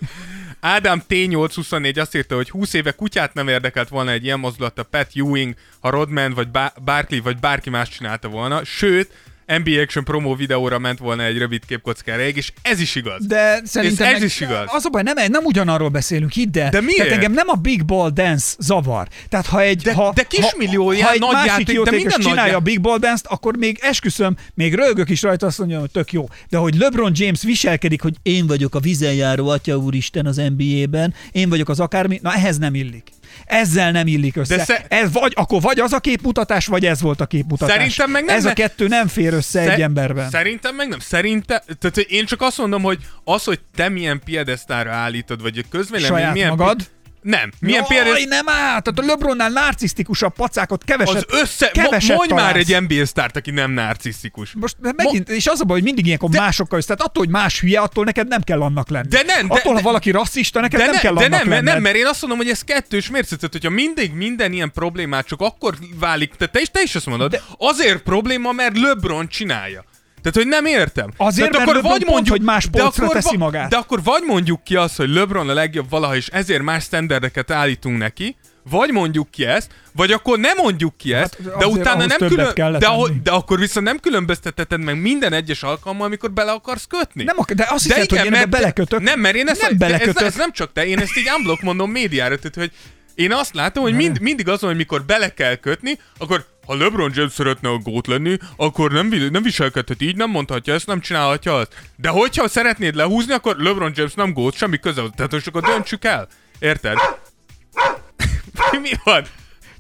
[0.61, 4.83] Ádám T824 azt írta, hogy 20 éve kutyát nem érdekelt volna egy ilyen mozdulat a
[4.83, 9.13] Pat Ewing, ha Rodman vagy Ba- Barkley vagy bárki más csinálta volna, sőt,
[9.47, 13.27] NBA Action promo videóra ment volna egy rövid képkocka erejéig, és ez is igaz.
[13.27, 14.65] De szerintem ez meg- is igaz.
[14.67, 16.71] Az a baj, nem, nem ugyanarról beszélünk, hidd el.
[16.71, 16.97] De miért?
[16.97, 19.09] Tehát engem nem a Big Ball Dance zavar.
[19.29, 22.19] Tehát ha egy, De- ha, de kismillióján ha, ha egy nagy másik játék- de minden
[22.21, 25.59] nagy csinálja já- a Big Ball Dance-t, akkor még esküszöm, még rögök is rajta, azt
[25.59, 26.29] mondja, hogy tök jó.
[26.49, 31.49] De hogy LeBron James viselkedik, hogy én vagyok a vizenjáró atya úristen az NBA-ben, én
[31.49, 33.09] vagyok az akármi, na ehhez nem illik.
[33.47, 34.57] Ezzel nem illik össze.
[34.57, 37.75] De sze- Ez vagy, akkor vagy az a képmutatás, vagy ez volt a képmutatás.
[37.75, 40.31] Szerintem meg nem, Ez a kettő nem fér össze egy Szer- emberben.
[40.31, 40.99] Szerintem meg nem.
[40.99, 45.63] Szerintem, tehát én csak azt mondom, hogy az, hogy te milyen piedesztára állítod, vagy a
[45.71, 46.49] közvélemény Saját milyen...
[46.49, 46.89] magad?
[47.25, 47.53] Nem.
[47.61, 48.29] Milyen Jaj, piedeszt...
[48.29, 48.81] nem áll!
[48.81, 51.71] Tehát a LeBronnál narcisztikusabb pacákot keveset, Az össze...
[51.71, 52.69] keveset Mo- mondj már találsz.
[52.69, 54.53] egy NBA sztárt, aki nem narcisztikus.
[54.55, 56.87] Most megint, és az a baj, hogy mindig ilyenkor De- másokkal össze.
[56.95, 59.09] Tehát attól, hogy más hülye, attól neked nem kell annak lenni.
[59.09, 61.49] De nem, de- attól, ha valaki rasszista, neked De, nem ne, kell de annak nem,
[61.49, 61.65] lenned.
[61.65, 63.37] nem, mert én azt mondom, hogy ez kettős mérce.
[63.37, 67.07] Tehát, hogyha mindig minden ilyen problémát csak akkor válik, tehát te is, te is azt
[67.07, 67.43] mondod, de...
[67.59, 69.85] azért probléma, mert LeBron csinálja.
[70.25, 71.11] Tehát, hogy nem értem.
[71.17, 73.71] Azért, Tehát mert LeBron pont, hogy más de polcra akkor teszi magát.
[73.71, 77.51] De akkor vagy mondjuk ki azt, hogy LeBron a legjobb valaha, és ezért más standardeket
[77.51, 78.37] állítunk neki,
[78.71, 82.53] vagy mondjuk ki ezt, vagy akkor nem mondjuk ki ezt, Hát de utána nem külön,
[82.55, 83.21] de, tenni.
[83.23, 87.23] de akkor viszont nem különbözteteted meg minden egyes alkalommal, amikor bele akarsz kötni.
[87.25, 89.01] Nem, de azt hiszed, hogy én mert- belekötök.
[89.01, 90.27] Nem, mert én ezt Nem nem ez, belekötök.
[90.27, 92.73] ez, nem csak te, én ezt így unblock mondom médiára, tehát hogy
[93.15, 96.75] én azt látom, hogy mind, mindig az van, hogy mikor bele kell kötni, akkor ha
[96.75, 101.01] LeBron James szeretne a gót lenni, akkor nem, nem viselkedhet így, nem mondhatja ezt, nem
[101.01, 101.75] csinálhatja azt.
[101.97, 105.03] De hogyha szeretnéd lehúzni, akkor LeBron James nem gót, semmi köze.
[105.17, 106.29] Tehát most akkor döntsük el.
[106.59, 106.97] Érted?
[108.83, 109.25] Mi van?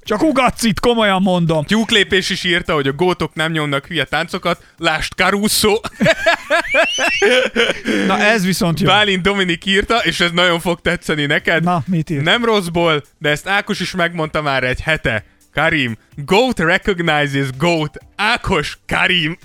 [0.05, 1.65] Csak ugatsz itt, komolyan mondom.
[1.65, 4.65] Tyúklépés is írta, hogy a gótok nem nyomnak hülye táncokat.
[4.79, 5.81] Lást Caruso.
[8.07, 8.87] Na ez viszont jó.
[8.87, 11.63] Bálint Dominik írta, és ez nagyon fog tetszeni neked.
[11.63, 12.23] Na, mit írt?
[12.23, 15.25] Nem rosszból, de ezt Ákos is megmondta már egy hete.
[15.55, 17.97] Karim, GOAT recognizes GOAT.
[18.17, 19.39] Ákos, Karim.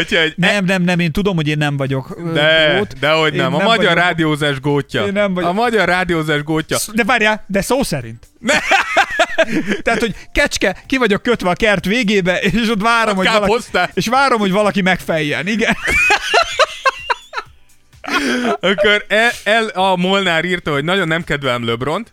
[0.00, 2.98] Úgyhogy, Nem, nem, nem, én tudom, hogy én nem vagyok de, gót.
[2.98, 3.54] dehogy nem.
[3.54, 5.06] A magyar vagyok- rádiózás gótja.
[5.06, 5.50] Én nem vagyok.
[5.50, 6.76] A magyar rádiózás gótja.
[6.92, 8.26] De várjál, de szó szerint.
[9.82, 13.44] Tehát, hogy kecske, ki vagyok kötve a kert végébe, és ott várom, A hogy valaki,
[13.46, 13.90] káposztás.
[13.94, 15.46] és várom, hogy valaki megfejjen.
[15.46, 15.76] Igen.
[18.60, 22.12] Akkor el, el, a Molnár írta, hogy nagyon nem kedvelem Lebront,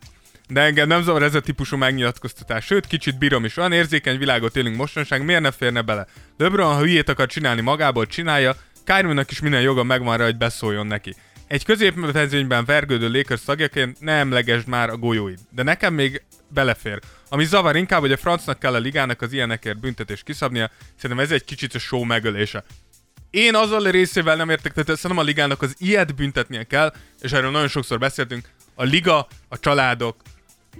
[0.49, 2.65] de engem nem zavar ez a típusú megnyilatkoztatás.
[2.65, 3.57] Sőt, kicsit bírom is.
[3.57, 6.07] Olyan érzékeny világot élünk mostanság, miért ne férne bele?
[6.37, 10.87] LeBron, ha hülyét akar csinálni magából, csinálja, Kyrie-nak is minden joga megvan rá, hogy beszóljon
[10.87, 11.15] neki.
[11.47, 15.39] Egy középmezőnyben vergődő Lakers tagjaként ne emlegesd már a golyóid.
[15.49, 16.99] De nekem még belefér.
[17.29, 21.31] Ami zavar inkább, hogy a francnak kell a ligának az ilyenekért büntetés kiszabnia, szerintem ez
[21.31, 22.63] egy kicsit a show megölése.
[23.29, 27.31] Én azzal a részével nem értek, tehát szerintem a ligának az ilyet büntetnie kell, és
[27.31, 30.15] erről nagyon sokszor beszéltünk, a liga, a családok,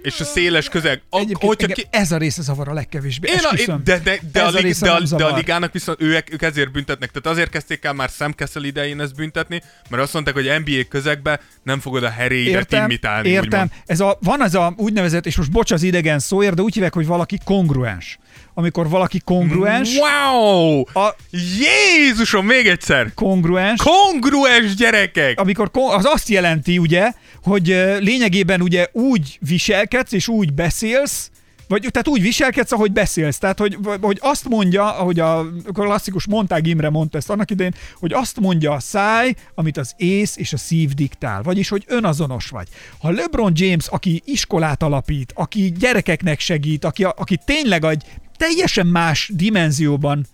[0.02, 1.02] és a széles közeg.
[1.10, 3.28] A, Egyébként hogyha engem ez a része zavar a legkevésbé.
[3.28, 5.72] én a, de, de, de, Ez a a lig, része de, a, de a ligának
[5.72, 7.10] viszont ők, ők ezért büntetnek.
[7.10, 10.88] Tehát azért kezdték el már Sam Kessel idején ezt büntetni, mert azt mondták, hogy NBA
[10.88, 13.28] közegbe nem fogod a heréidet imitálni.
[13.28, 13.44] értem.
[13.48, 13.70] úgymond.
[13.86, 16.94] Ez a, van ez a úgynevezett, és most bocs az idegen szóért, de úgy hívják,
[16.94, 18.18] hogy valaki kongruens.
[18.56, 20.80] Amikor valaki kongruens, Wow!
[20.80, 21.16] a
[21.58, 23.14] Jézusom, még egyszer!
[23.14, 25.40] kongruens, Kongruens gyerekek!
[25.40, 27.12] amikor kon- az azt jelenti, ugye,
[27.42, 27.66] hogy
[28.00, 31.30] lényegében ugye úgy viselkedsz és úgy beszélsz,
[31.68, 33.38] vagy tehát úgy viselkedsz, ahogy beszélsz.
[33.38, 38.12] Tehát, hogy, hogy azt mondja, ahogy a klasszikus Montág Imre mondta ezt annak idején, hogy
[38.12, 41.42] azt mondja a száj, amit az ész és a szív diktál.
[41.42, 42.68] Vagyis, hogy önazonos vagy.
[43.00, 48.04] Ha LeBron James, aki iskolát alapít, aki gyerekeknek segít, aki, aki tényleg egy
[48.36, 50.26] teljesen más dimenzióban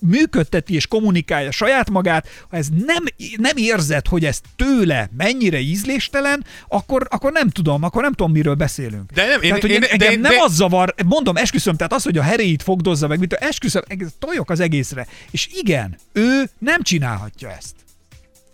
[0.00, 3.04] működteti és kommunikálja saját magát, ha ez nem,
[3.36, 8.54] nem érzed, hogy ez tőle mennyire ízléstelen, akkor, akkor nem tudom, akkor nem tudom, miről
[8.54, 9.10] beszélünk.
[9.12, 11.92] De nem, én- tehát, hogy én- engem de- nem de- az zavar, mondom, esküszöm, tehát
[11.92, 15.06] az, hogy a heréit fogdozza meg, mint a esküszöm, egész- tojok az egészre.
[15.30, 17.74] És igen, ő nem csinálhatja ezt.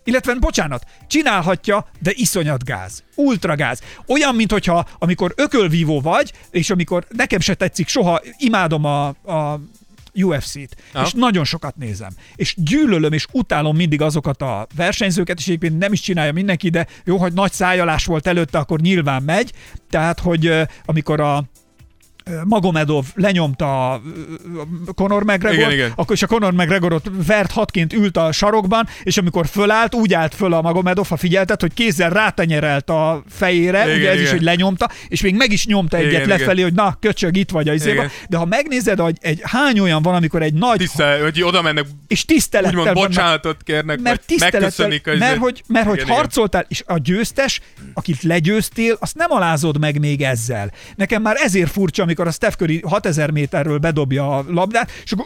[0.07, 3.03] Illetve, bocsánat, csinálhatja, de iszonyat gáz.
[3.15, 3.81] Ultra gáz.
[4.07, 9.59] Olyan, mint hogyha amikor ökölvívó vagy, és amikor nekem se tetszik soha, imádom a, a
[10.23, 11.05] UFC-t, Aha.
[11.05, 12.11] és nagyon sokat nézem.
[12.35, 16.87] És gyűlölöm és utálom mindig azokat a versenyzőket, és egyébként nem is csinálja mindenki, de
[17.03, 19.51] jó, hogy nagy szájalás volt előtte, akkor nyilván megy.
[19.89, 20.53] Tehát, hogy
[20.85, 21.43] amikor a
[22.43, 24.01] Magomedov lenyomta
[24.95, 25.91] Conor McGregor, Igen, igen.
[25.95, 30.35] akkor is a Conor McGregorot vert hatként ült a sarokban, és amikor fölállt, úgy állt
[30.35, 34.31] föl a Magomedov, ha figyeltet, hogy kézzel rátenyerelt a fejére, Igen, ugye ez is, igen.
[34.33, 36.63] hogy lenyomta, és még meg is nyomta egyet Igen, lefelé, igen.
[36.63, 38.03] hogy na, köcsög, itt vagy a izéba.
[38.29, 41.85] De ha megnézed, hogy egy hány olyan van, amikor egy nagy Tisztel, hogy oda mennek,
[42.07, 46.17] és tisztelettel úgymond bocsánatot kérnek, mert tisztelettel, az- mert hogy, mert hogy Igen, igen.
[46.17, 47.61] harcoltál, és a győztes,
[47.93, 50.71] akit legyőztél, azt nem alázod meg még ezzel.
[50.95, 55.25] Nekem már ezért furcsa, amikor a Steph Curry 6000 méterről bedobja a labdát, és akkor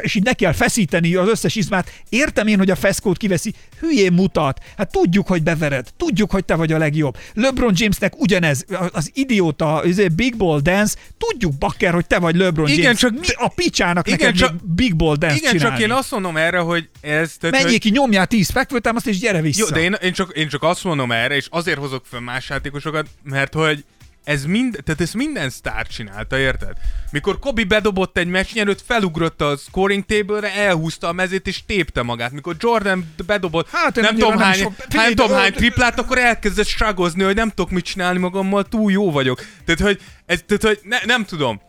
[0.00, 1.90] és így neki kell feszíteni az összes izmát.
[2.08, 4.60] Értem én, hogy a feszkót kiveszi, hülyén mutat.
[4.76, 7.16] Hát tudjuk, hogy bevered, tudjuk, hogy te vagy a legjobb.
[7.34, 12.68] LeBron Jamesnek ugyanez, az idióta, az Big Ball Dance, tudjuk, bakker, hogy te vagy LeBron
[12.68, 12.98] Igen, James.
[12.98, 15.76] csak- Mi a picsának Igen, neked csak- Big Ball Dance Igen, csinálni?
[15.78, 17.32] csak én azt mondom erre, hogy ez...
[17.40, 19.60] Tehát, Menjél hogy, ki, nyomjál 10 fekvőtámaszt, és gyere vissza.
[19.60, 22.48] jó, de én, én, csak, én csak azt mondom erre, és azért hozok fel más
[22.48, 23.84] játékosokat, mert hogy
[24.24, 26.76] ez mind, tehát ez minden sztár csinálta, érted?
[27.10, 32.32] Mikor Kobe bedobott egy meccsnyerőt, felugrott a scoring table-re, elhúzta a mezét és tépte magát.
[32.32, 36.66] Mikor Jordan bedobott Hát, nem tudom nem hány, hány, Figyelj, tudom hány triplát, akkor elkezdett
[36.66, 39.40] stragozni, hogy nem tudok mit csinálni magammal, túl jó vagyok.
[39.64, 41.60] Tehát, hogy, ez, tehát, hogy ne, nem tudom.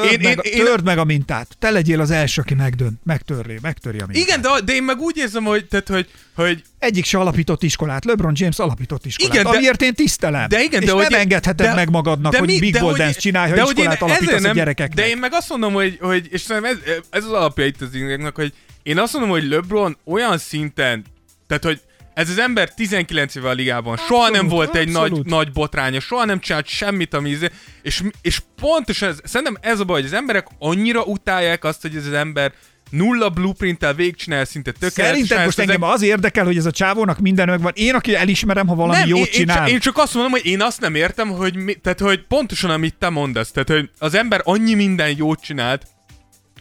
[0.00, 1.56] Törd, Én- meg, én- én- törd meg a mintát.
[1.58, 4.22] Te legyél az első, aki megdön, megtörli, megtöri a mintát.
[4.28, 8.04] Igen, de, de én meg úgy érzem, hogy, tehát, hogy, hogy Egyik se alapított iskolát.
[8.04, 9.32] LeBron James alapított iskolát.
[9.34, 10.48] Igen, de- amiért én tisztelem.
[10.48, 12.80] De igen, és de nem hogy, engedheted de, meg magadnak, de hogy mi- Big de
[12.80, 14.96] Ball hogy- Dance csinálj, ha de hogy én iskolát alapítasz ezért a nem- gyerekeknek.
[14.96, 17.94] De én meg azt mondom, hogy, hogy és szerintem ez, ez az alapja itt az
[17.94, 18.52] ingeknek, hogy
[18.82, 21.04] én azt mondom, hogy LeBron olyan szinten,
[21.46, 21.80] tehát hogy
[22.16, 25.26] ez az ember 19 éve a ligában, soha nem volt egy nagy, abszolút.
[25.26, 27.52] nagy botránya, soha nem csinált semmit, ami izé-
[27.82, 31.96] és, és pontosan ez, szerintem ez a baj, hogy az emberek annyira utálják azt, hogy
[31.96, 32.52] ez az ember
[32.90, 35.12] nulla blueprinttel végigcsinál szinte tökéletesen.
[35.12, 37.72] Szerinted most az engem az érdekel, hogy ez a csávónak minden megvan.
[37.74, 39.56] Én, aki elismerem, ha valami nem, jót én, én, csinál.
[39.56, 42.70] csak, én csak azt mondom, hogy én azt nem értem, hogy, mi, tehát, hogy pontosan
[42.70, 45.86] amit te mondasz, tehát hogy az ember annyi minden jót csinált,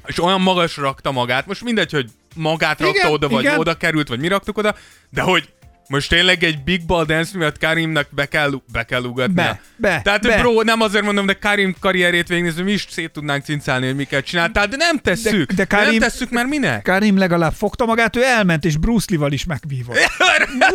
[0.05, 3.59] és olyan magasra rakta magát, most mindegy, hogy magát rakta Igen, oda, vagy igen.
[3.59, 4.75] oda került, vagy mi raktuk oda,
[5.09, 5.49] de hogy
[5.87, 9.43] most tényleg egy Big Ball Dance miatt Karimnak be kell, be kell ugatnia.
[9.43, 10.37] Be, be, Tehát, be.
[10.37, 14.25] bro, nem azért mondom, de Karim karrierét végignézve mi is szét tudnánk cincálni, hogy miket
[14.25, 15.51] csináltál, de nem tesszük.
[15.51, 16.81] De- de nem Karim- tesszük, mert minek?
[16.83, 19.97] Karim legalább fogta magát, ő elment, és Bruce Lee-val is megvívott.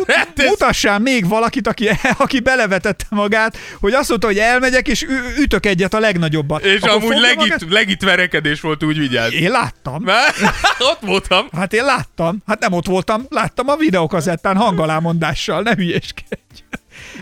[0.07, 5.05] Hát ez- Mutassál még valakit, aki, aki belevetette magát, hogy azt mondta, hogy elmegyek, és
[5.39, 6.63] ütök egyet a legnagyobbat.
[6.63, 7.61] és Akkor amúgy legit, magát?
[7.69, 9.33] legit verekedés volt, úgy vigyázz.
[9.33, 10.03] Én láttam.
[10.91, 11.47] Ott voltam.
[11.55, 12.37] Hát én láttam.
[12.47, 14.57] Hát nem ott voltam, láttam a videókazettán
[15.01, 16.63] hangalámondással, ne hülyeskedj.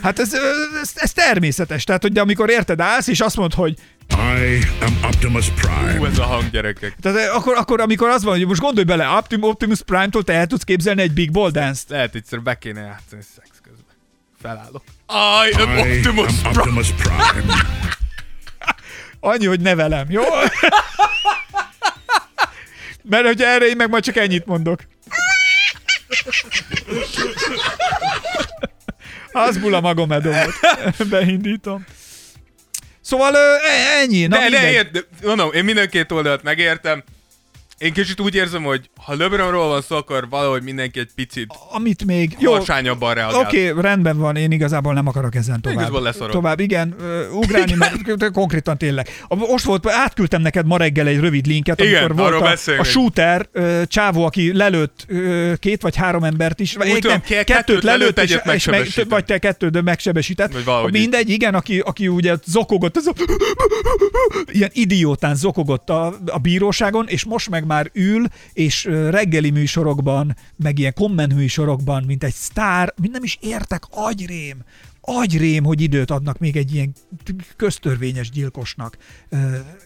[0.02, 0.34] Hát ez,
[0.82, 1.84] ez, ez természetes.
[1.84, 3.74] Tehát, hogy amikor érted állsz, és azt mondod, hogy
[4.10, 6.08] I am Optimus Hú, Prime.
[6.08, 6.96] ez a hang, gyerekek.
[7.02, 10.48] tehát akkor, akkor, amikor az van, hogy most gondolj bele, Optim- Optimus Prime-tól te el
[10.48, 11.90] tudsz képzelni egy Big Ball Dance-t.
[11.90, 13.96] Lehet egyszer be kéne játszani szex közben.
[14.42, 14.84] Felállok.
[15.06, 16.60] Aj, I Optimus am Prime.
[16.60, 17.54] Optimus Prime.
[19.20, 20.24] Annyi, hogy nevelem, jó?
[23.10, 24.80] Mert hogy erre én meg majd csak ennyit mondok.
[29.31, 30.53] Az bula magomedovot.
[31.10, 31.86] Beindítom.
[33.02, 34.26] Szóval e- ennyi.
[34.27, 34.73] Na De, de, mindegy.
[34.73, 37.03] ért, de, mondom, én mind a két oldalt megértem.
[37.80, 42.06] Én kicsit úgy érzem, hogy ha LeBronról van szó, akkor valahogy mindenki egy picit Amit
[42.06, 42.36] még...
[42.40, 43.40] Jó, harsányabban reagál.
[43.40, 45.78] Oké, okay, rendben van, én igazából nem akarok ezen tovább.
[45.78, 46.32] Igazából leszarok.
[46.32, 46.96] Tovább, igen,
[47.32, 49.10] ugrálni, mert konkrétan tényleg.
[49.28, 52.84] Most volt, átküldtem neked ma reggel egy rövid linket, Igen, amikor volt arról a, a
[52.84, 53.50] shooter
[53.86, 55.08] csávó, aki lelőtt
[55.60, 59.26] két vagy három embert is, vagy nem, ke- kettőt, kettőt lelőtt, és, és meg, vagy
[59.26, 60.54] te kettőt megsebesített.
[60.54, 61.02] Vagy valahogy így.
[61.02, 63.14] Mindegy, igen, aki, aki ugye zokogott, ez a,
[64.52, 70.80] ilyen idiótán zokogott a, a bíróságon, és most meg már ül, és reggeli műsorokban, meg
[70.80, 74.58] ilyen komment műsorokban, mint egy sztár, mint nem is értek, agyrém,
[75.02, 76.94] agyrém, hogy időt adnak még egy ilyen
[77.56, 78.98] köztörvényes gyilkosnak,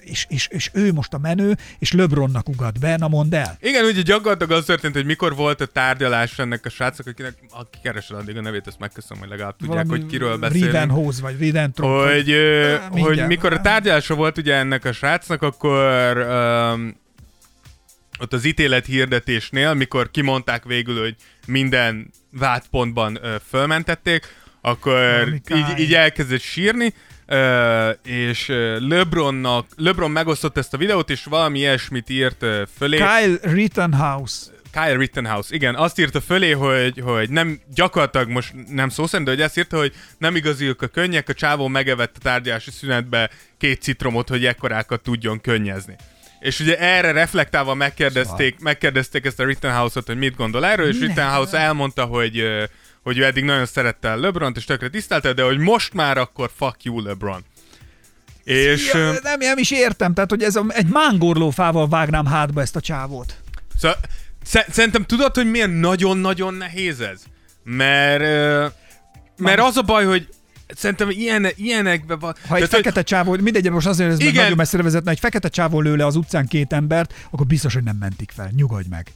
[0.04, 3.58] és, és, és ő most a menő, és LeBronnak ugat be, na mondd el.
[3.62, 7.78] Igen, ugye gyakorlatilag az történt, hogy mikor volt a tárgyalás ennek a srácnak, akinek, aki
[7.84, 10.72] keresel addig a nevét, ezt megköszönöm, hogy legalább tudják, hogy kiről beszélünk.
[10.72, 11.92] Riden Hose, vagy Riden Trump.
[11.92, 13.04] hogy, mindjárt.
[13.04, 17.02] hogy mikor a tárgyalása volt ugye ennek a srácnak, akkor um,
[18.24, 21.16] ott az ítélet hirdetésnél, mikor kimondták végül, hogy
[21.48, 26.94] minden vádpontban ö, fölmentették, akkor Valami így, így elkezdett sírni,
[27.26, 28.48] ö, és
[28.80, 32.98] LeBronnak, LeBron megosztott ezt a videót, és valami ilyesmit írt ö, fölé.
[32.98, 34.52] Kyle Rittenhouse.
[34.72, 39.36] Kyle Rittenhouse, igen, azt írta fölé, hogy, hogy nem, gyakorlatilag most nem szó szerint, de
[39.36, 43.82] hogy ezt írta, hogy nem igaziak a könnyek, a csávó megevett a tárgyalási szünetbe két
[43.82, 45.96] citromot, hogy ekkorákat tudjon könnyezni.
[46.44, 51.58] És ugye erre reflektálva megkérdezték, megkérdezték ezt a Rittenhouse-ot, hogy mit gondol erről, és Rittenhouse
[51.58, 52.44] elmondta, hogy,
[53.04, 56.84] hogy ő eddig nagyon szerette LeBron-t, és tökre tisztelte, de hogy most már akkor fuck
[56.84, 57.46] you LeBron.
[58.44, 58.94] És...
[58.94, 62.82] Ja, nem, nem is értem, tehát hogy ez a, egy mángorlófával vágnám hátba ezt a
[62.82, 63.36] csávót.
[63.78, 63.98] Szóval,
[64.46, 67.22] sze- szerintem tudod, hogy miért nagyon-nagyon nehéz ez?
[67.64, 68.22] Mert,
[69.38, 70.28] mert az a baj, hogy
[70.76, 72.32] szerintem ilyen, ilyenekben van.
[72.34, 74.34] Ha egy Tehát, hogy- fekete csávó, mindegy, most azért ez Igen.
[74.34, 77.84] nagyon messzire vezetne, egy fekete csávó lő le az utcán két embert, akkor biztos, hogy
[77.84, 78.50] nem mentik fel.
[78.56, 79.08] Nyugodj meg.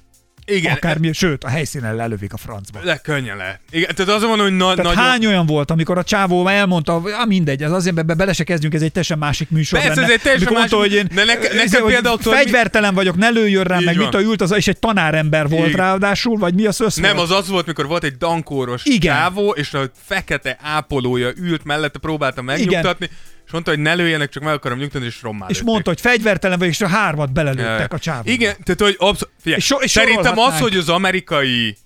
[0.52, 2.80] Igen, Akármi, sőt, a helyszínen lelövik a francba.
[2.84, 3.60] De könnyen lehet.
[3.72, 5.04] Igen, tehát azon van, hogy na, Tehát nagyon...
[5.12, 8.74] hány olyan volt, amikor a csávó elmondta, ah, mindegy, ez azért be, bele se kezdjünk,
[8.74, 10.08] ez egy teljesen másik műsor Persze, lenne.
[10.08, 12.94] ez egy teljesen Amikor mondta, másik- hogy én de neke- nekem hogy például mi- fegyvertelen
[12.94, 14.06] vagyok, ne lőjön rám, Így meg van.
[14.06, 15.78] mit a ült, az, és egy tanárember volt Igen.
[15.80, 19.16] ráadásul, vagy mi az össze Nem, az az volt, mikor volt egy dankóros Igen.
[19.16, 23.10] csávó, és a fekete ápolója ült mellette, próbálta megnyugtatni,
[23.48, 26.60] és mondta, hogy ne lőjenek, csak meg akarom nyugtatni, és rommá És mondta, hogy fegyvertelen
[26.60, 28.30] vagy, és a hármat belelőttek a csávóba.
[28.30, 31.78] Igen, tehát hogy absz- figyelj, És so- és szerintem az, hogy az amerikai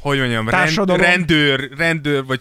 [0.00, 2.40] hogy mondjam, rend, rendőr, rendőr, vagy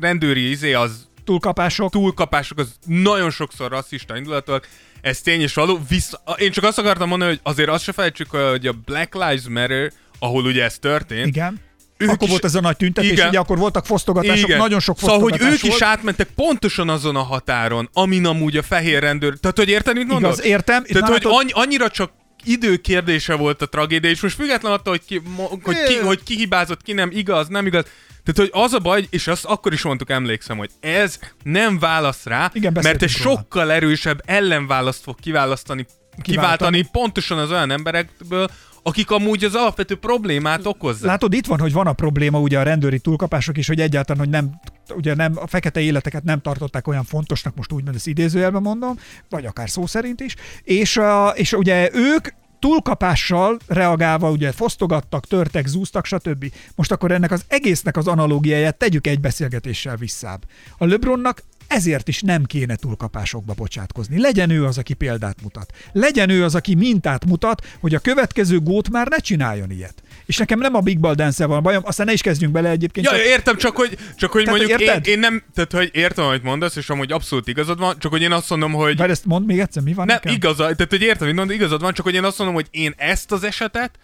[0.00, 1.90] rendőri izé, az Túlkapások.
[1.90, 4.66] túlkapások, az nagyon sokszor rasszista indulatok,
[5.00, 5.80] ez tény és való.
[5.88, 9.48] Vissza, én csak azt akartam mondani, hogy azért azt se felejtsük, hogy a Black Lives
[9.48, 11.60] Matter, ahol ugye ez történt, Igen.
[12.02, 13.28] Ők akkor is- volt ez a nagy tüntetés, Igen.
[13.28, 15.82] ugye akkor voltak fosztogatások, nagyon sok Szóval, hogy fosztogatás ők is volt.
[15.82, 19.38] átmentek pontosan azon a határon, amin amúgy a fehér rendőr...
[19.40, 20.32] Tehát, hogy érted, mit mondok?
[20.32, 20.84] Igaz, értem.
[20.84, 22.12] Tehát, hogy annyi, annyira csak
[22.44, 25.22] idő kérdése volt a tragédia, és most független attól, hogy ki,
[25.62, 27.84] hogy ki, hogy ki hibázott, ki nem, igaz, nem igaz.
[28.24, 32.24] Tehát, hogy az a baj, és azt akkor is mondtuk, emlékszem, hogy ez nem válasz
[32.24, 33.36] rá, Igen, mert egy róla.
[33.38, 35.86] sokkal erősebb ellenválaszt fog kiválasztani,
[36.22, 38.50] kiváltani pontosan az olyan emberekből,
[38.82, 41.10] akik amúgy az alapvető problémát okozzák.
[41.10, 44.30] Látod, itt van, hogy van a probléma ugye a rendőri túlkapások is, hogy egyáltalán, hogy
[44.30, 44.60] nem,
[44.96, 48.98] ugye nem, a fekete életeket nem tartották olyan fontosnak, most úgy, mert ezt idézőjelben mondom,
[49.28, 51.00] vagy akár szó szerint is, és,
[51.34, 52.28] és ugye ők
[52.58, 56.52] túlkapással reagálva ugye fosztogattak, törtek, zúztak, stb.
[56.74, 60.44] Most akkor ennek az egésznek az analógiáját tegyük egy beszélgetéssel visszább.
[60.78, 61.42] A LeBronnak
[61.74, 64.20] ezért is nem kéne túlkapásokba bocsátkozni.
[64.20, 65.72] Legyen ő az, aki példát mutat.
[65.92, 70.02] Legyen ő az, aki mintát mutat, hogy a következő gót már ne csináljon ilyet.
[70.26, 73.06] És nekem nem a Big Ball dance van bajom, aztán ne is kezdjünk bele egyébként.
[73.06, 75.06] Ja, csak- értem, csak hogy, csak hogy Tehát, mondjuk én, érted?
[75.06, 78.32] én, nem, tehát hogy értem, amit mondasz, és amúgy abszolút igazad van, csak hogy én
[78.32, 80.34] azt mondom, hogy Várj, ezt mondd még egyszer, mi van nem, nekem?
[80.34, 83.32] igaz, tehát hogy értem, hogy igazad van, csak hogy én azt mondom, hogy én ezt
[83.32, 83.98] az esetet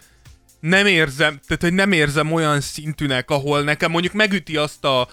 [0.59, 5.07] nem érzem, tehát hogy nem érzem olyan szintűnek, ahol nekem mondjuk megüti azt a,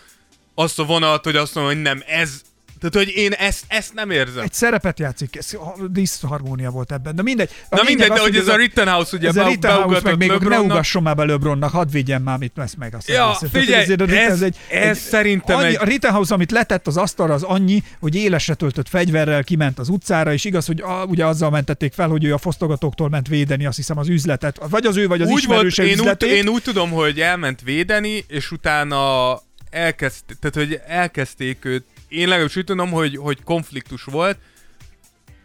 [0.58, 2.40] azt a vonalat, hogy azt mondom, hogy nem, ez,
[2.80, 4.42] tehát hogy én ezt, ezt nem érzem.
[4.42, 5.56] Egy szerepet játszik, ez
[5.90, 7.50] diszharmónia volt ebben, de mindegy.
[7.68, 10.30] A Na mindegy, de az, hogy ez a Rittenhouse ugye ez a Rittenhouse, meg még
[10.30, 13.08] ne ugasson már be LeBronnak, hadd vigyen már, mit vesz meg azt.
[13.08, 13.14] Ja.
[13.14, 17.34] Tehát, figyelj, a Ritten- ez- ez szerintem annyi, egy- A Rittenhouse, amit letett az asztalra,
[17.34, 21.50] az annyi, hogy élesre töltött fegyverrel kiment az utcára, és igaz, hogy a, ugye azzal
[21.50, 25.06] mentették fel, hogy ő a fosztogatóktól ment védeni, azt hiszem az üzletet, vagy az ő,
[25.06, 26.30] vagy az úgy volt, én úgy, üzletét.
[26.30, 29.32] én úgy tudom, hogy elment védeni, és utána
[29.70, 34.38] elkezd, tehát hogy elkezdték őt, én legalábbis úgy tudom, hogy, hogy konfliktus volt,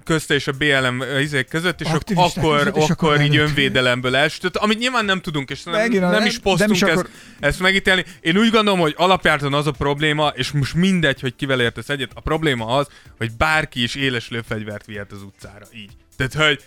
[0.03, 3.35] közte és a BLM izék között, és ak- Aktivisták akkor, között, és akkor, akkor így
[3.35, 3.48] előtt.
[3.49, 6.91] önvédelemben elsütött, amit nyilván nem tudunk, és nem, Megint nem nem- is posztunk is ezt,
[6.91, 8.06] akkor- ezt megítélni.
[8.22, 12.11] Én úgy gondolom, hogy alapjártan az a probléma, és most mindegy, hogy kivel értesz egyet,
[12.14, 12.88] a probléma az,
[13.18, 15.65] hogy bárki is éles lőfegyvert vihet az utcára.
[15.76, 15.91] Így.
[16.18, 16.64] Tehát, hogy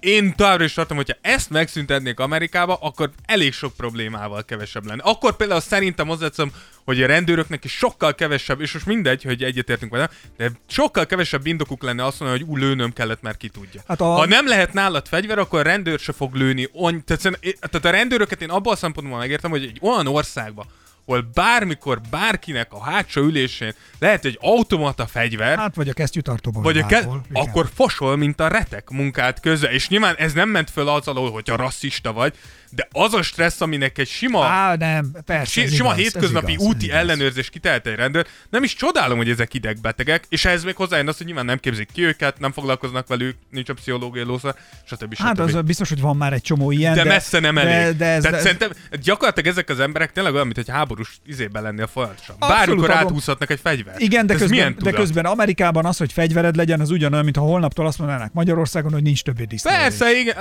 [0.00, 5.02] én továbbra is tartom, hogyha ezt megszüntetnék Amerikába, akkor elég sok problémával kevesebb lenne.
[5.02, 6.52] Akkor például szerintem hozzáteszem,
[6.84, 11.46] hogy a rendőröknek is sokkal kevesebb, és most mindegy, hogy egyetértünk vele, de sokkal kevesebb
[11.46, 13.80] indokuk lenne azt mondani, hogy ú, lőnöm kellett, mert ki tudja.
[13.86, 16.68] Hát a- Ha nem lehet nálad fegyver, akkor a rendőr se fog lőni.
[16.72, 20.66] On, tehát, tehát a rendőröket én abban a szempontból megértem, hogy egy olyan országban,
[21.08, 26.62] ahol bármikor bárkinek a hátsó ülésén lehet egy automata fegyver, Hát vagy a kesztyűtartóban.
[26.62, 27.22] vagy a ke- igen.
[27.32, 29.72] akkor fosol, mint a retek munkát közben.
[29.72, 32.34] És nyilván ez nem ment föl az alól, hogyha rasszista vagy,
[32.70, 35.50] de az a stressz, aminek egy sima, Á, nem, persze.
[35.60, 36.96] si- sima igaz, hétköznapi igaz, úti igaz.
[36.98, 41.16] ellenőrzés kitehet egy rendőr, nem is csodálom, hogy ezek idegbetegek, és ehhez még hozzájön az,
[41.16, 44.54] hogy nyilván nem képzik ki őket, nem foglalkoznak velük, nincs a pszichológiai lószar,
[44.86, 45.14] stb.
[45.14, 45.26] stb.
[45.26, 46.94] Hát az biztos, hogy van már egy csomó ilyen.
[46.94, 47.72] de, messze nem elég.
[47.72, 48.70] De, de ez, Tehát de, szerintem
[49.02, 52.36] gyakorlatilag ezek az emberek tényleg olyan, mint egy háborús izében lennél folyamatosan.
[52.38, 54.00] Bármikor áthúzhatnak egy fegyvert.
[54.00, 57.86] Igen, de közben, de közben Amerikában az, hogy fegyvered legyen, az ugyanolyan, mint ha holnaptól
[57.86, 59.80] azt mondanák Magyarországon, hogy nincs többé diszlelés.
[59.80, 60.36] Persze, igen.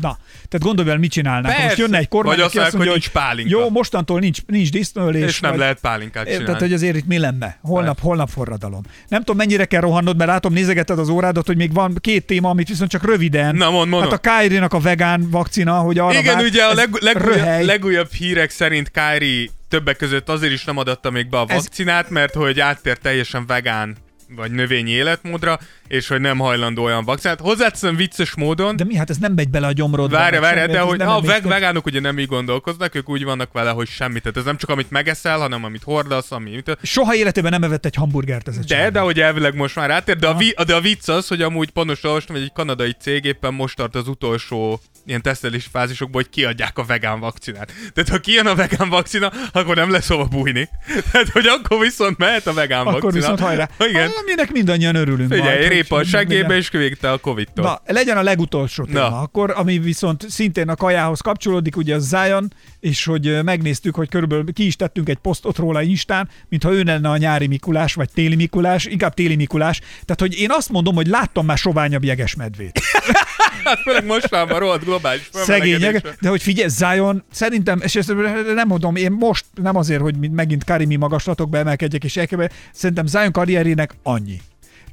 [0.00, 1.44] Na, tehát gondolj bele, mit csinálnánk.
[1.46, 1.82] Ha Most Persze.
[1.82, 3.58] jönne egy kormány, Vagy azt mondja, hogy nincs pálinka.
[3.58, 5.24] Jó, mostantól nincs, nincs disznölés.
[5.28, 6.58] És nem vagy- lehet pálinkát csinálni.
[6.58, 7.58] hogy azért itt mi lenne?
[7.62, 8.80] Holnap, holnap forradalom.
[9.08, 12.48] Nem tudom, mennyire kell rohannod, mert látom, nézegeted az órádat, hogy még van két téma,
[12.50, 13.54] amit viszont csak röviden.
[13.54, 14.10] Na, mond, mondom.
[14.10, 17.64] Hát a Kyrie-nak a vegán vakcina, hogy arra Igen, vág, ugye a ez leg, legújabb,
[17.64, 22.10] legújabb hírek szerint Kyrie többek között azért is nem adatta még be a Ez- vakcinát,
[22.10, 23.96] mert hogy áttért teljesen vegán
[24.36, 27.40] vagy növényi életmódra, és hogy nem hajlandó olyan vakcinát.
[27.40, 30.16] Hozzáteszem vicces módon, De mi, hát ez nem megy bele a gyomrodba.
[30.16, 33.70] Várja, várja, de hogy a veg, vegánok ugye nem így gondolkoznak, ők úgy vannak vele,
[33.70, 34.22] hogy semmit.
[34.22, 36.50] Tehát ez nem csak amit megeszel, hanem amit hordasz, ami...
[36.50, 39.90] Mit, Soha életében nem evett egy hamburgert ez a de, de hogy elvileg most már
[39.90, 42.94] átér, de a, vi, de a vicc az, hogy amúgy pontosan olvastam, hogy egy kanadai
[43.00, 47.72] cég éppen most tart az utolsó ilyen tesztelési fázisokból, hogy kiadják a vegán vakcinát.
[47.94, 50.68] Tehát ha kijön a vegán vakcina, akkor nem lesz hova bújni.
[51.12, 53.12] Tehát, hogy akkor viszont mehet a vegán Akkor vakcina.
[53.12, 53.68] viszont hajrá.
[53.88, 54.10] Igen.
[54.22, 55.32] Aminek mindannyian örülünk.
[55.32, 56.50] Figyelj, majd, répa a meglegyen.
[56.50, 57.64] és kivégte a Covid-tól.
[57.64, 58.98] Na, legyen a legutolsó téma.
[58.98, 59.20] Na.
[59.20, 64.52] Akkor, ami viszont szintén a kajához kapcsolódik, ugye a Zion, és hogy megnéztük, hogy körülbelül
[64.52, 68.34] ki is tettünk egy posztot róla Instán, mintha ő lenne a nyári Mikulás, vagy téli
[68.34, 69.78] Mikulás, inkább téli Mikulás.
[69.78, 72.80] Tehát, hogy én azt mondom, hogy láttam már soványabb jegesmedvét.
[73.64, 78.12] Hát főleg mostanában rohadt globális Szegények, de hogy figyelj, Zion, szerintem, és ezt
[78.54, 83.32] nem mondom, én most nem azért, hogy megint Karimi magaslatokba emelkedjek és elkebe, szerintem Zion
[83.32, 84.40] karrierének annyi.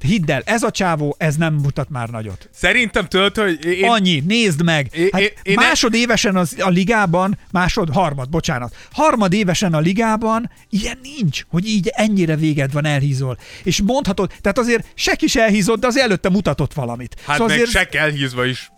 [0.02, 2.50] Hidd el, ez a csávó, ez nem mutat már nagyot.
[2.54, 3.90] Szerintem tudod, hogy én.
[3.90, 4.90] Annyi, nézd meg!
[5.12, 11.68] Hát én- másodévesen az, a ligában, másod, harmad, bocsánat, harmadévesen a ligában ilyen nincs, hogy
[11.68, 13.38] így ennyire véged van, elhízol.
[13.64, 17.16] És mondhatod, tehát azért se kis elhízott, de az előtte mutatott valamit.
[17.26, 18.72] hát szóval meg azért se kell hízva is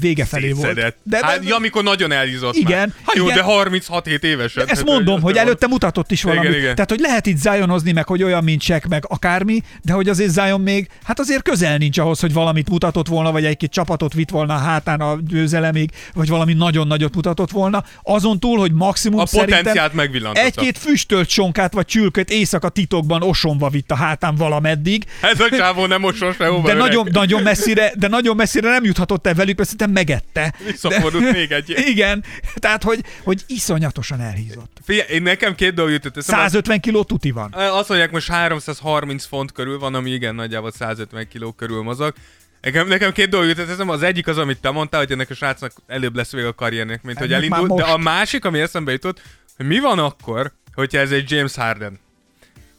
[0.00, 0.74] vége felé volt.
[0.74, 2.88] De, de, hát, ja, amikor nagyon elhízott Igen, már.
[3.06, 3.36] Hát jó, igen.
[3.36, 4.62] de 36-7 évesen.
[4.62, 6.48] Ezt Tehát, mondom, hogy de- előtte mutatott is valamit.
[6.48, 6.74] Igen, igen.
[6.74, 10.30] Tehát, hogy lehet itt Zionozni, meg hogy olyan, mint Check, meg akármi, de hogy azért
[10.30, 14.30] Zion még, hát azért közel nincs ahhoz, hogy valamit mutatott volna, vagy egy-két csapatot vitt
[14.30, 17.84] volna a hátán a győzelemig, vagy valami nagyon nagyot mutatott volna.
[18.02, 20.46] Azon túl, hogy maximum A potenciált megvillantotta.
[20.46, 25.04] egy-két füstölt sonkát, vagy csülköt éjszaka titokban osonva vitt a hátán valameddig.
[25.20, 29.26] Ez a csávó nem most sehova De nagyon, nagyon, messzire, de nagyon messzire nem juthatott
[29.26, 30.54] el velük, szerintem megette.
[30.64, 31.74] Visszafordult még egy.
[31.92, 32.24] Igen,
[32.54, 34.76] tehát hogy, hogy iszonyatosan elhízott.
[34.84, 36.42] Figyelj, én nekem két dolog jutott eszembe.
[36.42, 37.52] 150 kiló tuti van.
[37.52, 42.14] Azt mondják, most 330 font körül van, ami igen, nagyjából 150 kiló körül mozog.
[42.60, 45.34] Nekem, nekem két dolog jutott eszembe, az egyik az, amit te mondtál, hogy ennek a
[45.34, 48.60] srácnak előbb lesz vége a karriernek, mint hogy Ennek már elindult, de a másik, ami
[48.60, 49.22] eszembe jutott,
[49.56, 51.98] hogy mi van akkor, hogyha ez egy James Harden?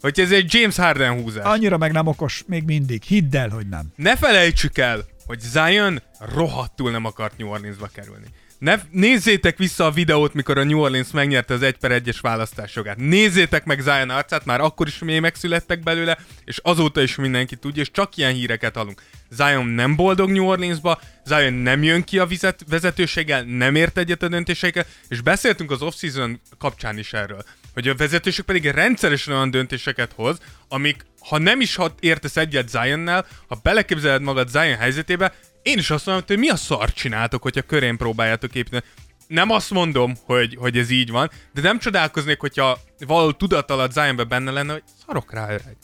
[0.01, 1.45] Hogyha ez egy James Harden húzás.
[1.45, 3.03] Annyira meg nem okos még mindig.
[3.03, 3.85] Hidd el, hogy nem.
[3.95, 6.01] Ne felejtsük el, hogy Zion
[6.33, 8.25] rohadtul nem akart New Orleansba kerülni.
[8.59, 12.97] Ne, nézzétek vissza a videót, mikor a New Orleans megnyerte az 1 per 1-es választásjogát.
[12.97, 17.81] Nézzétek meg Zion arcát, már akkor is mély megszülettek belőle, és azóta is mindenki tudja,
[17.81, 19.01] és csak ilyen híreket hallunk.
[19.29, 24.23] Zion nem boldog New Orleansba, Zion nem jön ki a vizet, vezetőséggel, nem ért egyet
[24.23, 27.43] a döntéseikkel, és beszéltünk az off-season kapcsán is erről,
[27.77, 30.37] hogy a vezetőség pedig rendszeresen olyan döntéseket hoz,
[30.67, 35.89] amik, ha nem is hat értesz egyet Zionnel, ha beleképzeled magad Zion helyzetébe, én is
[35.89, 38.83] azt mondom, hogy mi a szart csináltok, hogyha körén próbáljátok építeni.
[39.27, 43.91] Nem azt mondom, hogy, hogy ez így van, de nem csodálkoznék, hogyha valahol tudat alatt
[43.91, 45.77] Zionben benne lenne, hogy szarok rá, öreg.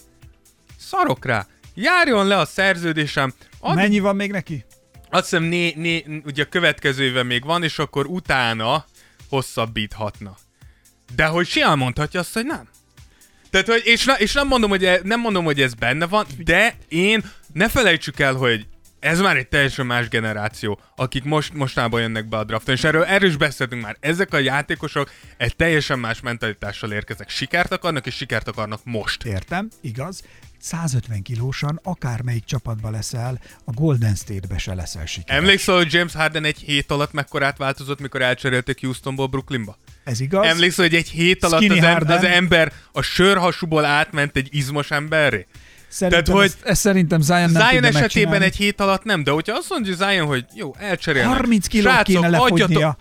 [0.77, 1.47] Szarok rá.
[1.73, 3.33] Járjon le a szerződésem.
[3.59, 4.65] Ad, Mennyi van még neki?
[5.09, 8.85] azt hiszem, né, né, ugye a következő éve még van, és akkor utána
[9.29, 10.37] hosszabbíthatna.
[11.15, 12.67] De hogy simán mondhatja azt, hogy nem.
[13.49, 16.25] Tehát, hogy, és, ne, és nem, mondom, hogy e, nem mondom, hogy ez benne van,
[16.37, 17.23] de én
[17.53, 18.67] ne felejtsük el, hogy
[18.99, 23.03] ez már egy teljesen más generáció, akik most, mostában jönnek be a drafton, és erről,
[23.03, 23.97] erről is beszéltünk már.
[23.99, 27.29] Ezek a játékosok egy teljesen más mentalitással érkeznek.
[27.29, 29.23] Sikert akarnak, és sikert akarnak most.
[29.25, 30.23] Értem, igaz.
[30.63, 35.41] 150 kilósan akármelyik csapatba leszel, a Golden State-be se leszel sikeres.
[35.41, 39.77] Emlékszel, hogy James Harden egy hét alatt mekkorát változott, mikor elcserélték Houstonból Brooklynba?
[40.03, 40.45] Ez igaz?
[40.45, 44.91] Emlékszel, hogy egy hét alatt Skinny az, em- az ember a sörhasúból átment egy izmos
[44.91, 45.45] emberré?
[45.87, 49.31] Szerintem, Tehát, hogy ezt, ezt szerintem Zion nem Zion esetében egy hét alatt nem, de
[49.31, 51.35] hogyha azt mondja Zion, hogy jó, elcserélnek.
[51.35, 52.97] 30 kilót kéne adjatok- lefogynia.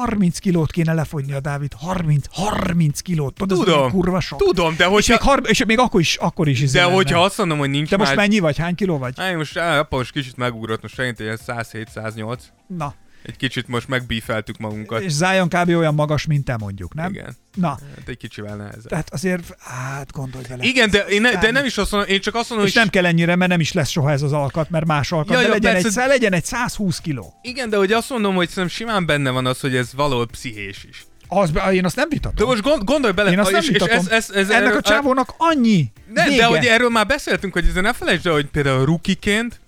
[0.00, 1.72] 30 kilót kéne lefogynia, Dávid.
[1.78, 3.34] 30, 30 kilót.
[3.34, 4.38] Tudod, ez Tudom, milyen kurva sok.
[4.38, 6.94] tudom, de és, hogyha, még, har- és még akkor is, akkor is izé de lenne.
[6.94, 8.18] hogyha azt mondom, hogy nincs Te most más...
[8.18, 8.58] mennyi vagy?
[8.58, 9.14] Hány kiló vagy?
[9.16, 12.38] Á, most á, apa most kicsit megugrott, most szerintem ilyen 107-108.
[12.66, 15.02] Na, Egy kicsit most megbífeltük magunkat.
[15.02, 15.68] és Zion kb.
[15.68, 17.12] olyan magas, mint te mondjuk, nem?
[17.12, 17.36] Igen.
[17.54, 18.86] Na, Hát egy kicsivel nehezebb.
[18.88, 20.64] tehát azért, hát gondolj vele.
[20.64, 22.82] Igen, de, én ne, de nem is azt mondom, én csak azt mondom, És hogy...
[22.82, 25.36] nem kell ennyire, mert nem is lesz soha ez az alkat, mert más alkat, Ja,
[25.36, 25.98] de ja, legyen, egy, persze.
[26.00, 27.34] szá- legyen egy 120 kiló.
[27.42, 30.84] Igen, de hogy azt mondom, hogy szerintem simán benne van az, hogy ez valahol pszichés
[30.88, 31.06] is.
[31.28, 32.34] Az, én azt nem vitatom.
[32.36, 33.96] De most gond, gondolj bele, én azt nem és, és vitatom.
[33.96, 35.92] ez, ez, ez, Ennek erről- a csávónak annyi.
[36.12, 36.36] De, Vége.
[36.36, 39.60] de hogy erről már beszéltünk, hogy ezen ne felejtsd el, hogy például rukiként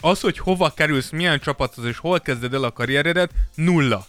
[0.00, 4.06] az, hogy hova kerülsz, milyen csapathoz és hol kezded el a karrieredet, nulla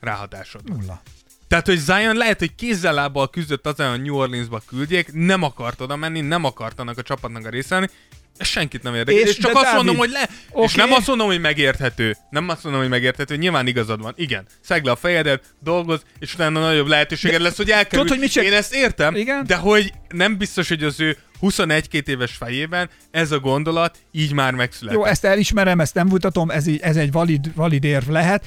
[0.00, 0.60] ráhatásod.
[0.68, 1.02] Nulla.
[1.48, 5.80] Tehát, hogy Zion lehet, hogy kézzel lábbal küzdött azon, hogy New Orleansba küldjék, nem akart
[5.80, 7.88] oda menni, nem akartanak a csapatnak a részelni,
[8.36, 9.20] ez senkit nem érdekel.
[9.20, 10.28] És És, csak de azt Dávid, mondom, hogy le...
[10.50, 10.64] oké.
[10.64, 12.16] És nem azt mondom, hogy megérthető.
[12.30, 13.36] Nem azt mondom, hogy megérthető.
[13.36, 14.12] Nyilván igazad van.
[14.16, 14.46] Igen.
[14.60, 17.90] Szeg le a fejedet, dolgoz, és utána nagyobb lehetőséged lesz, hogy elkerülj.
[18.02, 19.46] tudod, hogy mit csinál- Én ezt értem, Igen?
[19.46, 24.52] de hogy nem biztos, hogy az ő 21-2 éves fejében ez a gondolat így már
[24.54, 25.00] megszületett.
[25.00, 28.44] Jó, ezt elismerem, ezt nem mutatom, ez, ez egy valid, valid érv lehet,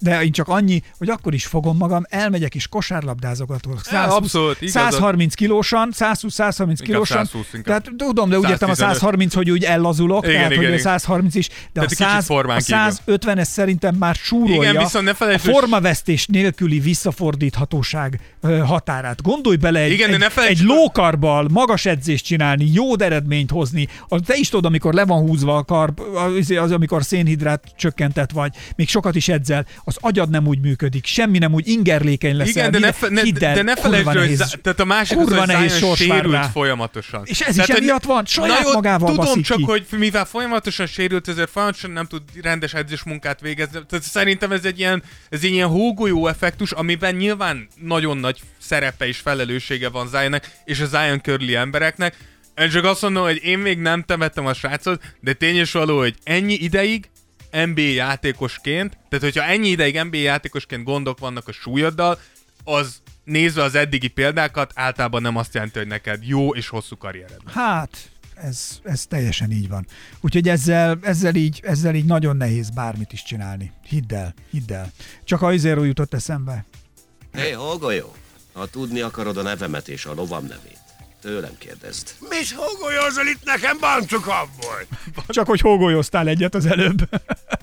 [0.00, 3.80] de én csak annyi, hogy akkor is fogom magam, elmegyek és kosárlabdázogatok.
[3.84, 4.82] 120, abszolút, igazad.
[4.92, 7.24] 130 kilósan, 120-130 kilósan.
[7.24, 7.82] 120 inkább.
[7.82, 8.94] Tehát tudom, de úgy értem a 115.
[8.94, 10.82] 130, hogy úgy ellazulok, Igen, tehát igen, hogy a igen.
[10.98, 12.80] 130 is, de a, egy kicsit 100, formán a kívül.
[12.80, 18.20] 150 es szerintem már súrolja Igen, viszont ne felejtsd, a formavesztés nélküli visszafordíthatóság
[18.64, 19.22] határát.
[19.22, 23.50] Gondolj bele egy, Igen, egy, ne felejtsd, egy hogy- lókarbbal magas edzést csinálni, jó eredményt
[23.50, 23.88] hozni.
[24.08, 28.30] A- Te is tudod, amikor le van húzva a karb, az, az amikor szénhidrát csökkentett
[28.30, 32.50] vagy, még sokat is edzel, az agyad nem úgy működik, semmi nem úgy ingerlékeny leszel.
[32.50, 34.34] Igen, de ne, fe, ne, hidd el, de ne felejtsd, hogy.
[34.34, 36.42] Zá- tehát a másik kurva az, nehéz sors sérült rá.
[36.42, 37.22] folyamatosan.
[37.24, 39.62] És ez is Tehát, hogy- emiatt van, saját jó, magával Tudom, csak ki.
[39.62, 43.78] hogy mivel folyamatosan sérült, ezért folyamatosan nem tud rendes edzés munkát végezni.
[43.88, 49.06] Tehát szerintem ez egy ilyen, ez egy ilyen hógolyó effektus, amiben nyilván nagyon nagy szerepe
[49.06, 52.16] és felelőssége van Zionnek és a Zion körüli embereknek.
[52.56, 55.98] Én csak azt mondom, hogy én még nem temettem a srácot, de tény és való,
[55.98, 57.08] hogy ennyi ideig
[57.50, 62.18] NBA játékosként, tehát hogyha ennyi ideig NBA játékosként gondok vannak a súlyoddal,
[62.64, 67.40] az nézve az eddigi példákat általában nem azt jelenti, hogy neked jó és hosszú karriered.
[67.46, 69.86] Hát, ez, ez teljesen így van.
[70.20, 73.72] Úgyhogy ezzel, ezzel, így, ezzel így nagyon nehéz bármit is csinálni.
[73.88, 74.92] Hidd el, hidd el.
[75.24, 76.64] Csak a izéről jutott eszembe.
[77.32, 78.14] Hé, hey, Holgolyó,
[78.56, 80.78] ha tudni akarod a nevemet és a lovam nevét,
[81.20, 82.14] tőlem kérdezd.
[82.28, 84.86] Mit hógolyózol itt nekem, bancuk abból?
[85.28, 87.08] Csak hogy hógolyoztál egyet az előbb.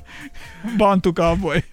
[0.78, 1.64] Bantuk abból.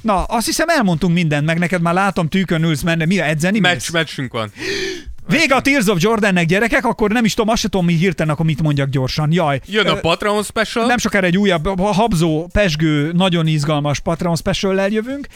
[0.00, 3.04] Na, azt hiszem elmondtunk mindent, meg neked már látom tűkön ülsz menni.
[3.04, 3.58] Mi a edzeni?
[3.58, 3.90] Meccs, mész?
[3.90, 4.52] meccsünk van.
[5.28, 8.32] Vége a Tears of Jordannek gyerekek, akkor nem is tudom, azt sem tudom, mi hirtelen,
[8.32, 9.32] akkor mit mondjak gyorsan.
[9.32, 9.60] Jaj.
[9.66, 10.86] Jön a Patreon special.
[10.86, 15.26] Nem sokára egy újabb, habzó, pesgő, nagyon izgalmas Patreon special jövünk,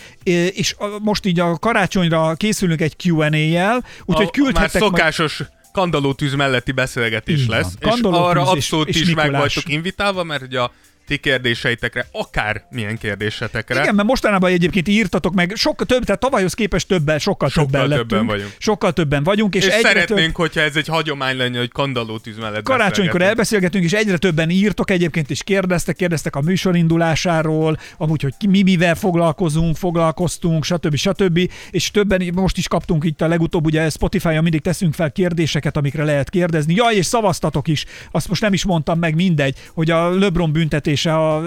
[0.54, 5.42] és most így a karácsonyra készülünk egy Q&A-jel, úgyhogy küldhettek már majd- szokásos
[5.72, 7.56] kandallótűz melletti beszélgetés Így van.
[7.56, 7.72] lesz.
[7.80, 10.72] És arra és- abszolút és is meg vagytok invitálva, mert ugye a
[11.06, 13.82] ti kérdéseitekre, akár milyen kérdésetekre.
[13.82, 17.88] Igen, mert mostanában egyébként írtatok meg, sokkal több, tehát tavalyhoz képest többen, sokkal, Sokkal többen
[17.88, 18.30] többen lettünk.
[18.30, 18.54] vagyunk.
[18.58, 22.36] Sokkal többen vagyunk, és, és, egyre szeretnénk, több hogyha ez egy hagyomány lenne, hogy kandallótűz
[22.36, 23.28] mellett karácsonykor beszélgetünk.
[23.28, 28.46] elbeszélgetünk, és egyre többen írtok egyébként, és kérdeztek, kérdeztek a műsor indulásáról, amúgy, hogy ki,
[28.46, 30.96] mi mivel foglalkozunk, foglalkoztunk, stb.
[30.96, 31.50] stb.
[31.70, 36.04] És többen, most is kaptunk itt a legutóbb, ugye Spotify-on mindig teszünk fel kérdéseket, amikre
[36.04, 36.74] lehet kérdezni.
[36.74, 40.52] Jaj, és szavaztatok is, azt most nem is mondtam meg, mindegy, hogy a LeBron
[40.92, 41.42] büntetése, a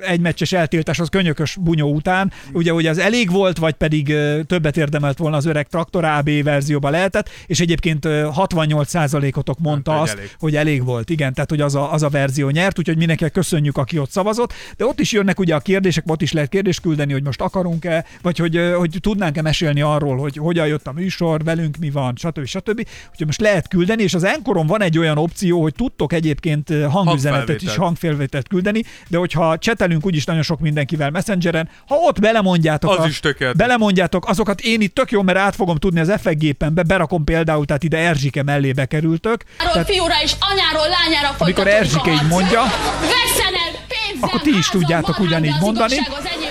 [0.00, 4.14] egymeccses eltiltás az könyökös bunyó után, ugye, hogy az elég volt, vagy pedig
[4.46, 10.00] többet érdemelt volna az öreg traktor AB verzióba lehetett, és egyébként ö, 68%-otok mondta hogy
[10.00, 10.30] azt, elég.
[10.38, 13.76] hogy elég volt, igen, tehát hogy az a, az a verzió nyert, úgyhogy mindenkinek köszönjük,
[13.76, 17.12] aki ott szavazott, de ott is jönnek ugye a kérdések, ott is lehet kérdést küldeni,
[17.12, 21.76] hogy most akarunk-e, vagy hogy, hogy tudnánk-e mesélni arról, hogy hogyan jött a műsor, velünk
[21.76, 22.44] mi van, stb.
[22.44, 22.86] stb.
[23.10, 27.62] Úgyhogy most lehet küldeni, és az Enkoron van egy olyan opció, hogy tudtok egyébként hangüzenetet
[27.62, 28.48] is, Hangfelvételt.
[28.48, 28.48] hangfelvételt
[28.84, 33.20] küldeni, de hogyha csetelünk úgyis nagyon sok mindenkivel messengeren, ha ott belemondjátok, Az a, is
[33.20, 33.58] tökéletes.
[33.58, 37.64] belemondjátok, azokat én itt tök jó, mert át fogom tudni az effekt gépembe, berakom például,
[37.64, 39.44] tehát ide Erzsike mellé bekerültök.
[39.58, 42.62] Arról Tehát fiúra és anyáról lányára Amikor Erzsike így mondja,
[43.00, 45.96] Vesszen el pénzem, akkor ti is tudjátok ugyanígy mondani.
[45.96, 46.43] az.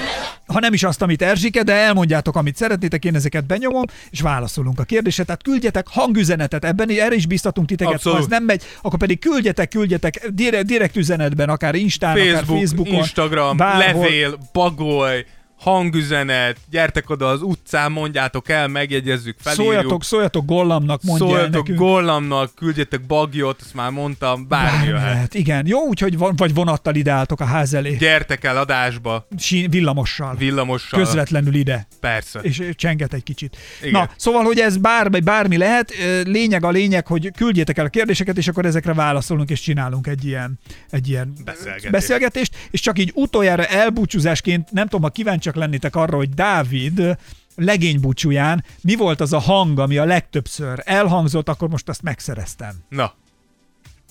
[0.54, 4.80] Ha nem is azt, amit Erzsike, de elmondjátok, amit szeretnétek, én ezeket benyomom, és válaszolunk
[4.80, 5.24] a kérdésre.
[5.24, 8.18] Tehát küldjetek hangüzenetet, ebben erre is biztatunk titeket, Abszolút.
[8.18, 12.58] ha ez nem megy, akkor pedig küldjetek, küldjetek direkt, direkt üzenetben, akár Instán, akár Facebook,
[12.60, 14.04] Facebookon, Instagram, bárhol.
[14.04, 15.26] levél, bagoly,
[15.64, 19.66] hangüzenet, gyertek oda az utcán, mondjátok el, megjegyezzük, felírjuk.
[19.74, 21.78] Szóljatok, szóljatok Gollamnak, mondja el Szóljatok nekünk.
[21.80, 25.04] Gollamnak, küldjetek bagyot, azt már mondtam, bármi Bármi jöhet.
[25.04, 25.34] lehet.
[25.34, 27.96] Igen, jó, úgyhogy van, vagy vonattal ide álltok a ház elé.
[27.96, 30.36] Gyertek el adásba, Sí, villamossal.
[30.36, 31.00] villamossal.
[31.00, 31.88] Közvetlenül ide.
[32.00, 32.40] Persze.
[32.40, 33.58] és csenget egy kicsit.
[33.82, 33.92] Igen.
[33.92, 38.38] Na, szóval, hogy ez bármi, bármi lehet, lényeg a lényeg, hogy küldjétek el a kérdéseket,
[38.38, 40.60] és akkor ezekre válaszolunk, és csinálunk egy ilyen,
[40.90, 41.92] egy ilyen Beszélgetést.
[41.92, 45.10] beszélgetést, és csak így utoljára elbúcsúzásként, nem tudom, ha
[45.54, 47.18] kíváncsiak lennétek arra, hogy Dávid
[47.56, 52.76] legénybúcsúján mi volt az a hang, ami a legtöbbször elhangzott, akkor most azt megszereztem.
[52.90, 53.14] Na.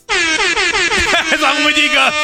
[1.34, 2.14] Ez amúgy igaz.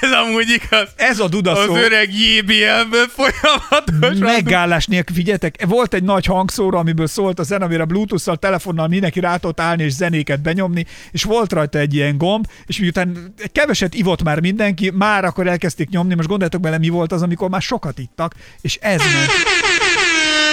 [0.00, 0.88] Ez amúgy igaz.
[0.96, 1.76] Ez a duda Az szó.
[1.76, 4.16] öreg JBL-ből folyamatosan.
[4.18, 9.20] Megállás nélkül, figyeljetek, volt egy nagy hangszóró, amiből szólt a zene, amire Bluetooth-szal, telefonnal mindenki
[9.20, 13.94] rá tudott állni és zenéket benyomni, és volt rajta egy ilyen gomb, és miután keveset
[13.94, 17.62] ivott már mindenki, már akkor elkezdték nyomni, most gondoljatok bele, mi volt az, amikor már
[17.62, 19.30] sokat ittak, és ez ment.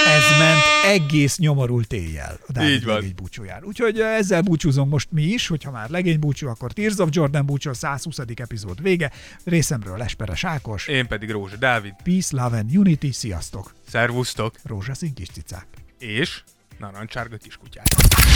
[0.09, 2.95] Ez ment egész nyomorult éjjel a Dávid Így van.
[2.95, 3.63] legény búcsúján.
[3.63, 7.45] Úgyhogy eh, ezzel búcsúzunk most mi is, hogyha már legény búcsú, akkor Tears of Jordan
[7.45, 8.17] búcsú, a 120.
[8.35, 9.11] epizód vége.
[9.45, 10.87] Részemről Esperes Ákos.
[10.87, 11.93] Én pedig Rózsa Dávid.
[12.03, 13.73] Peace, love and unity, sziasztok!
[13.89, 14.55] Szervusztok.
[14.63, 15.65] Rózsaszín kis cicák.
[15.99, 16.41] És
[16.79, 17.85] narancsárga kiskutyák.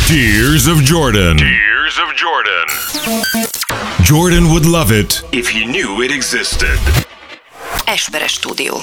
[0.07, 1.35] Tears of Jordan.
[1.35, 2.67] Tears of Jordan.
[4.05, 6.79] Jordan would love it if he knew it existed.
[7.85, 8.75] Esperes stúdió.